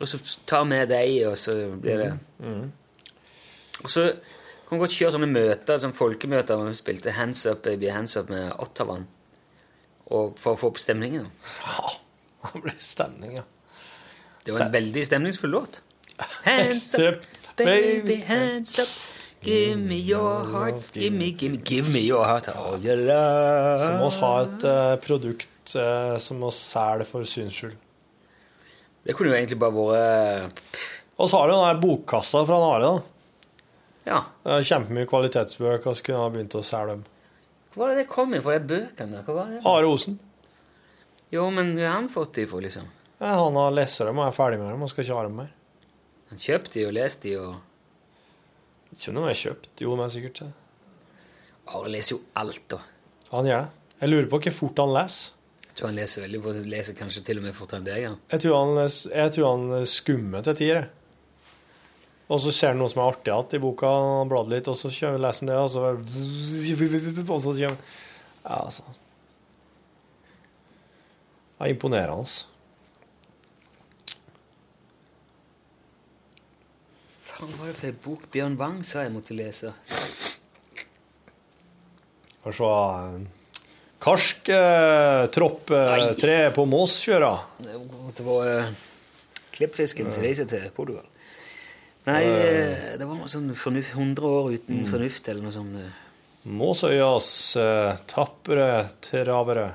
Og 0.00 0.08
så 0.10 0.18
tar 0.46 0.64
vi 0.66 0.78
deg, 0.90 1.26
og 1.28 1.36
så 1.38 1.52
blir 1.78 1.98
det 1.98 2.08
Og 3.84 3.90
så 3.90 4.08
kan 4.68 4.76
vi 4.76 4.82
godt 4.84 4.96
kjøre 4.96 5.14
sånne 5.16 5.30
møter, 5.30 5.80
sånne 5.80 5.96
folkemøter 5.96 6.58
hvor 6.58 6.70
vi 6.70 6.78
spilte 6.78 7.14
Hands 7.16 7.40
Up 7.50 7.62
Baby 7.66 7.90
Hands 7.92 8.16
Up 8.20 8.30
med 8.32 8.52
Ottavan. 8.62 9.06
Og 10.14 10.38
for 10.40 10.54
å 10.54 10.60
få 10.60 10.72
opp 10.72 10.80
stemningen. 10.82 11.28
ja. 11.66 11.92
Det 12.44 12.60
ble 12.60 12.74
stemning, 12.76 13.38
ja. 13.38 13.42
Det 14.44 14.52
var 14.52 14.66
en 14.66 14.74
veldig 14.74 15.04
stemningsfull 15.08 15.54
låt. 15.56 15.80
Hands 16.44 16.94
up, 17.00 17.22
baby, 17.56 18.18
hands 18.20 18.78
up. 18.78 18.90
Give 19.44 19.76
me 19.76 19.96
your 19.96 20.44
heart, 20.44 20.90
give 20.92 21.12
me, 21.12 21.30
give 21.32 21.52
me, 21.52 21.58
give 21.64 21.90
me 21.92 22.00
your 22.00 22.24
heart. 22.24 22.48
All 22.48 22.80
your 22.84 22.96
love. 22.96 23.80
Så 23.80 23.88
må 23.98 24.10
vi 24.10 24.20
ha 24.20 24.34
et 24.44 24.66
uh, 24.68 24.92
produkt 25.04 25.74
uh, 25.76 26.14
som 26.20 26.40
vi 26.44 26.52
selger 26.56 27.08
for 27.08 27.28
syns 27.28 27.58
skyld. 27.58 27.74
Det 29.04 29.16
kunne 29.16 29.32
jo 29.32 29.36
egentlig 29.36 29.58
bare 29.60 29.74
vært 29.76 30.62
Og 31.20 31.28
så 31.28 31.36
har 31.40 31.50
du 31.50 31.52
den 31.52 31.66
der 31.66 31.82
bokkassa 31.82 32.40
fra 32.48 32.60
Are. 32.70 32.86
da. 32.86 33.13
Ja. 34.04 34.20
Kjempemye 34.44 35.08
kvalitetsbøker, 35.08 35.96
skulle 35.96 36.20
ha 36.20 36.30
begynt 36.32 36.56
å 36.58 36.62
selge 36.64 36.96
dem. 36.96 37.04
Hva 37.74 37.80
var 37.82 37.92
det 37.94 38.04
det 38.04 38.10
kom 38.12 38.34
fra, 38.44 38.58
de 38.58 38.68
bøkene 38.70 39.16
der? 39.16 39.24
Hva 39.26 39.36
var 39.38 39.52
det? 39.52 39.60
Are 39.66 39.88
Osen. 39.90 40.18
Jo, 41.32 41.48
men 41.50 41.72
hva 41.74 41.88
har 41.88 41.96
han 41.98 42.10
fått 42.12 42.36
de 42.38 42.44
for, 42.46 42.62
liksom? 42.62 42.86
Ja, 43.18 43.32
han 43.40 43.56
har 43.58 43.74
lest 43.74 44.02
dem 44.04 44.18
og 44.20 44.26
er 44.28 44.34
ferdig 44.36 44.60
med 44.60 44.70
dem 44.74 44.84
og 44.84 44.90
skal 44.92 45.06
ikke 45.06 45.16
ha 45.18 45.24
dem 45.26 45.38
mer. 45.40 45.54
Han 46.30 46.42
kjøpte 46.42 46.78
de 46.78 46.84
og 46.88 46.92
leste 46.96 47.28
de, 47.28 47.38
og 47.40 48.94
Ikke 48.94 49.14
noe 49.16 49.30
jeg 49.32 49.40
kjøpt. 49.40 49.70
Jo, 49.82 49.94
men 49.98 50.10
sikkert 50.12 50.42
det. 50.44 50.50
Are 51.74 51.88
leser 51.90 52.14
jo 52.14 52.20
alt, 52.38 52.62
da. 52.70 52.78
Han 53.32 53.48
gjør 53.48 53.64
det. 53.64 53.70
Jeg 54.02 54.12
lurer 54.12 54.28
på 54.30 54.38
hvor 54.44 54.54
fort 54.54 54.82
han 54.84 54.92
leser. 54.94 55.32
Jeg 55.64 55.78
tror 55.78 55.88
han 55.90 55.96
leser 55.98 56.22
veldig 56.22 56.40
fort. 56.44 56.58
Leser 56.70 56.94
kanskje 56.98 57.22
til 57.26 57.40
og 57.40 57.46
med 57.48 57.56
fortere 57.56 57.80
enn 57.80 57.88
deg. 57.88 58.02
Ja. 58.04 58.12
Jeg 58.34 58.44
tror 58.44 58.60
han, 58.60 58.82
jeg 58.84 59.32
tror 59.34 59.48
han 59.48 59.88
skummer 59.90 60.44
til 60.46 60.58
tider. 60.60 60.86
Og 62.24 62.40
så 62.40 62.52
ser 62.56 62.72
han 62.72 62.80
noe 62.80 62.88
som 62.88 63.02
er 63.02 63.10
artig 63.12 63.32
igjen 63.32 63.58
i 63.58 63.60
boka, 63.60 63.90
blader 64.30 64.56
litt, 64.56 64.68
og 64.72 64.78
så 64.80 64.88
kjører 64.88 65.20
leser 65.20 65.44
han 65.44 65.52
det, 65.52 65.60
og 65.60 65.70
så 65.72 65.80
Og 67.34 67.42
så 67.44 67.52
kommer 67.58 67.76
Ja, 68.44 68.56
altså. 68.60 68.84
Det 71.54 71.68
er 71.68 71.72
imponerende. 71.72 72.24
Faen, 77.24 77.52
hva 77.52 77.60
var 77.60 77.70
det 77.70 77.78
for 77.78 77.88
en 77.88 78.02
bok 78.04 78.26
Bjørn 78.32 78.58
Wang 78.60 78.82
sa 78.84 79.04
jeg 79.04 79.14
måtte 79.14 79.36
lese? 79.36 79.72
Skal 82.34 82.58
se 82.58 82.74
Karsk 84.04 84.50
eh, 84.52 85.22
tropp 85.32 85.72
eh, 85.72 86.10
tre 86.20 86.36
på 86.52 86.66
Måsfjøra. 86.68 87.32
Det 87.64 88.26
var 88.26 88.74
klippfiskens 89.54 90.20
reise 90.20 90.44
til 90.50 90.68
Portugal. 90.76 91.06
Nei, 92.06 92.22
eh, 92.24 92.96
det 93.00 93.06
var 93.08 93.16
noe 93.16 93.30
sånn 93.32 93.48
fornuft, 93.56 93.94
100 93.96 94.26
år 94.28 94.50
uten 94.58 94.82
fornuft, 94.90 95.28
eller 95.32 95.42
noe 95.46 95.54
sånt. 95.54 95.76
eh. 95.80 96.00
Måsøyas 96.44 97.28
eh, 97.56 97.94
tapre 98.10 98.66
travere. 99.00 99.70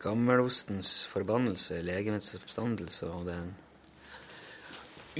Gammelostens 0.00 1.06
forbannelse, 1.12 1.80
legemets 1.84 2.34
oppstandelse 2.38 3.08
og 3.12 3.26
den 3.28 3.50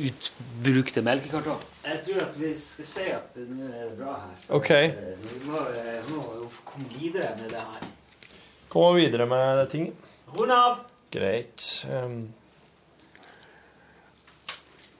utbrukte 0.00 1.02
melkekartong. 1.04 1.60
Jeg 1.84 1.98
tror 2.06 2.20
at 2.24 2.36
vi 2.40 2.52
skal 2.56 2.86
si 2.88 3.06
at 3.12 3.34
det 3.36 3.44
nå 3.50 3.66
er 3.68 3.88
det 3.90 3.96
bra 3.98 4.14
her. 4.22 4.36
Ok. 4.56 4.70
Eh, 4.70 5.16
Vi 5.24 5.40
må, 5.44 5.58
eh, 5.74 6.00
må 6.08 6.22
jo 6.38 6.46
komme 6.64 6.86
videre 6.94 7.34
med 7.40 7.50
det 7.52 7.60
her. 7.60 7.88
Komme 8.72 9.00
videre 9.02 9.26
med 9.28 9.58
det 9.58 9.66
ting. 9.74 9.90
Rund 10.36 10.52
av! 10.54 10.84
Greit. 11.10 11.66
Um, 11.90 12.32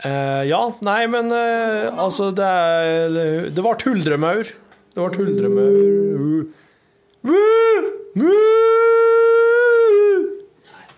eh, 0.05 0.43
ja, 0.51 0.63
nei, 0.87 1.03
men 1.11 1.31
uh, 1.33 1.91
altså 2.01 2.31
Det 2.37 2.47
er 2.47 3.51
Det 3.51 3.61
ble 3.61 3.77
huldremaur. 3.85 4.51
Det 4.91 5.05
ble 5.05 5.11
huldremaur 5.21 6.49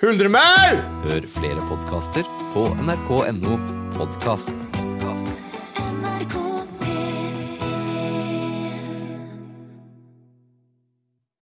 Huldremaur! 0.03 0.79
Hør 1.07 1.27
flere 1.31 1.67
podkaster 1.71 2.27
på 2.55 2.69
nrk.no 2.83 3.59
podkast. 3.95 4.92